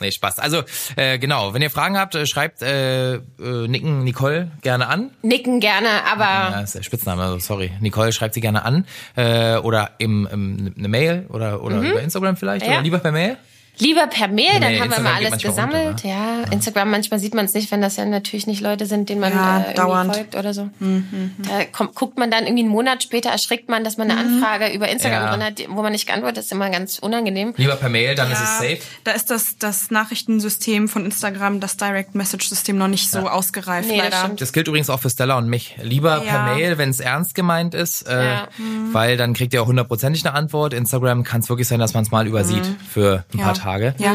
Nee, 0.00 0.12
Spaß. 0.12 0.38
Also, 0.38 0.62
äh, 0.96 1.18
genau, 1.18 1.54
wenn 1.54 1.62
ihr 1.62 1.70
Fragen 1.70 1.98
habt, 1.98 2.14
äh, 2.14 2.24
schreibt 2.26 2.62
äh, 2.62 3.14
äh, 3.14 3.20
Nicken 3.40 4.04
Nicole 4.04 4.50
gerne 4.62 4.86
an. 4.88 5.10
Nicken 5.22 5.58
gerne, 5.60 5.88
aber 6.10 6.24
Ja, 6.54 6.60
ist 6.60 6.74
der 6.76 6.82
Spitzname, 6.82 7.22
also 7.22 7.38
sorry. 7.40 7.72
Nicole 7.80 8.12
schreibt 8.12 8.34
sie 8.34 8.40
gerne 8.40 8.64
an. 8.64 8.86
Äh, 9.16 9.56
oder 9.56 9.90
im, 9.98 10.28
im, 10.30 10.74
eine 10.78 10.88
Mail 10.88 11.26
oder, 11.30 11.62
oder 11.62 11.78
über 11.80 12.00
Instagram 12.00 12.36
vielleicht. 12.36 12.64
Mhm. 12.64 12.70
Ja. 12.70 12.76
Oder 12.78 12.84
lieber 12.84 12.98
per 13.00 13.12
Mail. 13.12 13.36
Lieber 13.80 14.06
per 14.06 14.28
Mail, 14.28 14.60
dann 14.60 14.72
Nee, 14.72 14.80
haben 14.80 14.90
wir 14.90 14.96
Instagram 14.98 15.04
mal 15.04 15.18
geht 15.20 15.32
alles 15.32 15.42
gesammelt. 15.42 15.86
unter, 16.04 16.08
ja, 16.08 16.42
Instagram, 16.50 16.90
manchmal 16.90 17.20
sieht 17.20 17.34
man 17.34 17.44
es 17.46 17.54
nicht, 17.54 17.70
wenn 17.70 17.80
das 17.80 17.96
ja 17.96 18.04
natürlich 18.04 18.46
nicht 18.46 18.60
Leute 18.60 18.86
sind, 18.86 19.08
denen 19.08 19.20
man 19.20 19.32
Ja, 19.32 19.60
äh, 19.70 19.74
dauernd. 19.74 20.14
folgt 20.14 20.34
oder 20.36 20.52
so. 20.54 20.68
Da 20.80 21.64
kommt, 21.72 21.94
guckt 21.94 22.18
man 22.18 22.30
dann 22.30 22.44
irgendwie 22.44 22.62
einen 22.64 22.70
Monat 22.72 23.02
später, 23.02 23.30
erschrickt 23.30 23.68
man, 23.68 23.84
dass 23.84 23.96
man 23.96 24.10
eine 24.10 24.20
Anfrage 24.20 24.72
über 24.74 24.88
Instagram 24.88 25.22
Ja. 25.22 25.30
drin 25.32 25.42
hat, 25.44 25.62
wo 25.68 25.82
man 25.82 25.92
nicht 25.92 26.06
geantwortet, 26.06 26.38
das 26.38 26.44
ist 26.46 26.52
immer 26.52 26.70
ganz 26.70 26.98
unangenehm. 26.98 27.54
Lieber 27.56 27.76
per 27.76 27.88
Mail, 27.88 28.14
dann 28.14 28.30
ist 28.30 28.38
es 28.38 28.60
Ja, 28.60 28.68
safe. 28.68 28.78
Da 29.04 29.10
ist 29.12 29.30
das, 29.30 29.58
das 29.58 29.90
Nachrichtensystem 29.90 30.88
von 30.88 31.04
Instagram, 31.04 31.60
das 31.60 31.76
Direct 31.76 32.14
Message 32.14 32.48
System 32.48 32.78
noch 32.78 32.88
nicht 32.88 33.10
so 33.10 33.20
ausgereift, 33.28 33.88
Nee, 33.88 33.96
das 33.98 34.04
leider. 34.06 34.18
stimmt. 34.24 34.40
Das 34.40 34.52
gilt 34.52 34.68
übrigens 34.68 34.90
auch 34.90 35.00
für 35.00 35.10
Stella 35.10 35.38
und 35.38 35.48
mich. 35.48 35.76
Lieber 35.82 36.20
per 36.20 36.24
Ja. 36.48 36.54
Mail, 36.54 36.78
wenn 36.78 36.90
es 36.90 37.00
ernst 37.00 37.34
gemeint 37.34 37.74
ist, 37.74 38.08
äh, 38.08 38.24
Ja. 38.24 38.48
weil 38.92 39.16
dann 39.16 39.34
kriegt 39.34 39.52
ihr 39.54 39.62
auch 39.62 39.66
hundertprozentig 39.66 40.24
eine 40.26 40.34
Antwort. 40.34 40.74
Instagram 40.74 41.22
kann 41.24 41.40
es 41.40 41.48
wirklich 41.48 41.68
sein, 41.68 41.78
dass 41.78 41.94
man 41.94 42.02
es 42.04 42.10
mal 42.10 42.26
übersieht 42.26 42.64
für 42.92 43.24
ein 43.32 43.38
Ja. 43.38 43.44
paar 43.44 43.54
Tage. 43.54 43.67
Ja. 43.98 44.14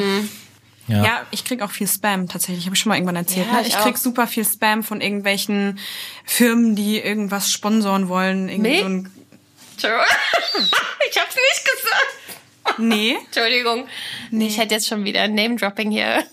Ja. 0.88 1.04
Ja, 1.04 1.22
ich 1.32 1.46
krieg 1.46 1.62
auch 1.62 1.72
viel 1.72 1.88
Spam 1.88 2.28
tatsächlich. 2.28 2.66
Habe 2.66 2.76
ich 2.76 2.82
schon 2.82 2.90
mal 2.90 2.96
irgendwann 2.96 3.16
erzählt. 3.16 3.48
Ja, 3.48 3.54
ne? 3.54 3.62
ich 3.62 3.70
Ich 3.70 3.78
krieg 3.78 3.98
super 3.98 4.28
viel 4.28 4.44
Spam 4.44 4.84
von 4.84 5.00
irgendwelchen 5.00 5.80
Firmen, 6.26 6.76
die 6.76 7.00
irgendwas 7.00 7.52
sponsoren 7.52 8.10
wollen. 8.10 8.50
Irgendwie 8.50 8.70
Milch? 8.70 8.82
so 8.82 8.86
ein 8.88 9.12
Entschuldigung. 9.74 10.06
Ich 11.10 11.20
hab's 11.20 11.36
nicht 11.36 11.66
gesagt. 11.66 12.80
Nee, 12.80 13.18
Entschuldigung. 13.26 13.88
Nee. 14.32 14.48
Ich 14.48 14.58
hätte 14.58 14.74
jetzt 14.74 14.88
schon 14.88 15.04
wieder 15.04 15.28
Name-Dropping 15.28 15.92
hier. 15.92 16.24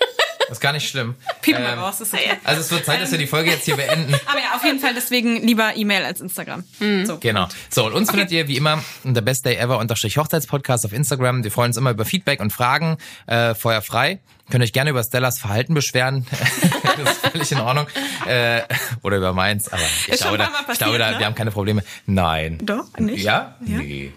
Das 0.50 0.58
ist 0.58 0.62
gar 0.62 0.72
nicht 0.72 0.88
schlimm. 0.88 1.14
piep 1.42 1.60
mal 1.60 1.74
Ähm, 1.74 1.78
raus. 1.78 2.00
Ist 2.00 2.12
okay. 2.12 2.32
Also 2.42 2.60
es 2.60 2.72
wird 2.72 2.84
Zeit, 2.84 3.00
dass 3.00 3.12
wir 3.12 3.18
die 3.18 3.28
Folge 3.28 3.50
jetzt 3.50 3.66
hier 3.66 3.76
beenden. 3.76 4.12
Aber 4.26 4.40
ja, 4.40 4.56
auf 4.56 4.64
jeden 4.64 4.80
Fall 4.80 4.94
deswegen 4.94 5.36
lieber 5.46 5.76
E-Mail 5.76 6.04
als 6.04 6.20
Instagram. 6.20 6.64
So. 7.04 7.18
Genau. 7.18 7.46
So, 7.68 7.86
und 7.86 7.92
uns 7.92 8.10
findet 8.10 8.32
ihr 8.32 8.48
wie 8.48 8.56
immer 8.56 8.82
unter 9.04 9.20
Best 9.20 9.46
Day 9.46 9.54
Ever 9.54 9.78
unterstrich 9.78 10.18
Hochzeitspodcast 10.18 10.86
auf 10.86 10.92
Instagram. 10.92 11.44
Wir 11.44 11.52
freuen 11.52 11.68
uns 11.68 11.76
immer 11.76 11.90
über 11.92 12.04
Feedback 12.04 12.40
und 12.40 12.52
Fragen. 12.52 12.98
Äh, 13.28 13.54
Feuer 13.54 13.80
frei. 13.80 14.18
Könnt 14.50 14.64
euch 14.64 14.72
gerne 14.72 14.90
über 14.90 15.04
Stellas 15.04 15.38
Verhalten 15.38 15.74
beschweren. 15.74 16.26
das 17.04 17.12
ist 17.12 17.26
völlig 17.26 17.52
in 17.52 17.60
Ordnung. 17.60 17.86
Äh, 18.26 18.62
oder 19.02 19.18
über 19.18 19.32
meins, 19.32 19.72
aber 19.72 19.82
ich 20.08 20.18
glaube, 20.18 20.36
da, 20.38 20.50
Mal 20.50 20.72
ich 20.72 20.78
glaube 20.78 20.98
da, 20.98 21.04
passiert, 21.04 21.12
ne? 21.12 21.18
wir 21.20 21.26
haben 21.26 21.34
keine 21.36 21.52
Probleme. 21.52 21.84
Nein. 22.06 22.58
Doch, 22.60 22.86
nicht? 22.98 23.22
Ja? 23.22 23.56
Ja? 23.64 23.78
Nee. 23.78 24.12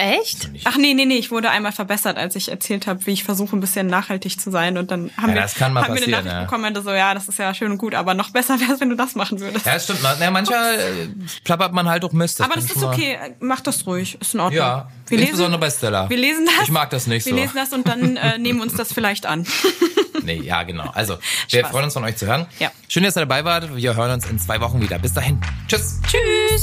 Echt? 0.00 0.48
Ach 0.64 0.78
nee, 0.78 0.94
nee, 0.94 1.04
nee, 1.04 1.16
ich 1.18 1.30
wurde 1.30 1.50
einmal 1.50 1.72
verbessert, 1.72 2.16
als 2.16 2.34
ich 2.34 2.48
erzählt 2.48 2.86
habe, 2.86 3.04
wie 3.04 3.10
ich 3.10 3.22
versuche, 3.22 3.54
ein 3.54 3.60
bisschen 3.60 3.86
nachhaltig 3.86 4.40
zu 4.40 4.50
sein. 4.50 4.78
Und 4.78 4.90
dann 4.90 5.10
haben 5.18 5.28
Ja, 5.28 5.34
wir, 5.34 5.42
das 5.42 5.54
kann 5.54 5.74
mal 5.74 5.84
haben 5.84 5.94
wir 5.94 6.02
eine 6.02 6.10
Nachricht 6.10 6.32
ja. 6.32 6.42
bekommen, 6.44 6.62
meinte 6.62 6.80
so, 6.80 6.90
ja, 6.90 7.12
das 7.12 7.28
ist 7.28 7.38
ja 7.38 7.52
schön 7.52 7.70
und 7.72 7.76
gut, 7.76 7.94
aber 7.94 8.14
noch 8.14 8.30
besser 8.30 8.58
wäre 8.60 8.72
es, 8.72 8.80
wenn 8.80 8.88
du 8.88 8.96
das 8.96 9.14
machen 9.14 9.40
würdest. 9.40 9.66
Ja, 9.66 9.74
das 9.74 9.84
stimmt. 9.84 10.00
Na, 10.02 10.30
manchmal 10.30 10.74
äh, 10.76 11.08
plappert 11.44 11.74
man 11.74 11.86
halt 11.86 12.02
auch 12.04 12.12
Mist. 12.12 12.40
aber 12.40 12.54
kann 12.54 12.62
das 12.62 12.74
ist 12.74 12.82
okay, 12.82 13.18
mach 13.40 13.60
das 13.60 13.86
ruhig, 13.86 14.16
ist 14.18 14.32
in 14.32 14.40
Ordnung. 14.40 14.56
Ja, 14.56 14.88
wir 15.08 15.18
insbesondere 15.18 15.60
bei 15.60 15.70
Stella. 15.70 16.08
Wir 16.08 16.16
lesen 16.16 16.46
das. 16.46 16.64
Ich 16.64 16.70
mag 16.70 16.88
das 16.88 17.06
nicht 17.06 17.26
Wir 17.26 17.34
so. 17.34 17.38
lesen 17.38 17.56
das 17.56 17.72
und 17.74 17.86
dann 17.86 18.16
äh, 18.16 18.38
nehmen 18.38 18.62
uns 18.62 18.74
das 18.74 18.92
vielleicht 18.92 19.26
an. 19.26 19.46
Nee, 20.22 20.42
ja, 20.42 20.64
genau. 20.64 20.90
Also, 20.92 21.16
wir 21.48 21.60
Spaß. 21.60 21.70
freuen 21.70 21.84
uns 21.84 21.94
von 21.94 22.04
euch 22.04 22.16
zu 22.16 22.26
hören. 22.26 22.46
Ja. 22.58 22.70
Schön, 22.88 23.04
dass 23.04 23.16
ihr 23.16 23.20
dabei 23.20 23.42
wart. 23.46 23.74
Wir 23.74 23.96
hören 23.96 24.10
uns 24.10 24.26
in 24.28 24.38
zwei 24.38 24.60
Wochen 24.60 24.78
wieder. 24.82 24.98
Bis 24.98 25.14
dahin. 25.14 25.40
Tschüss. 25.66 25.98
Tschüss. 26.06 26.62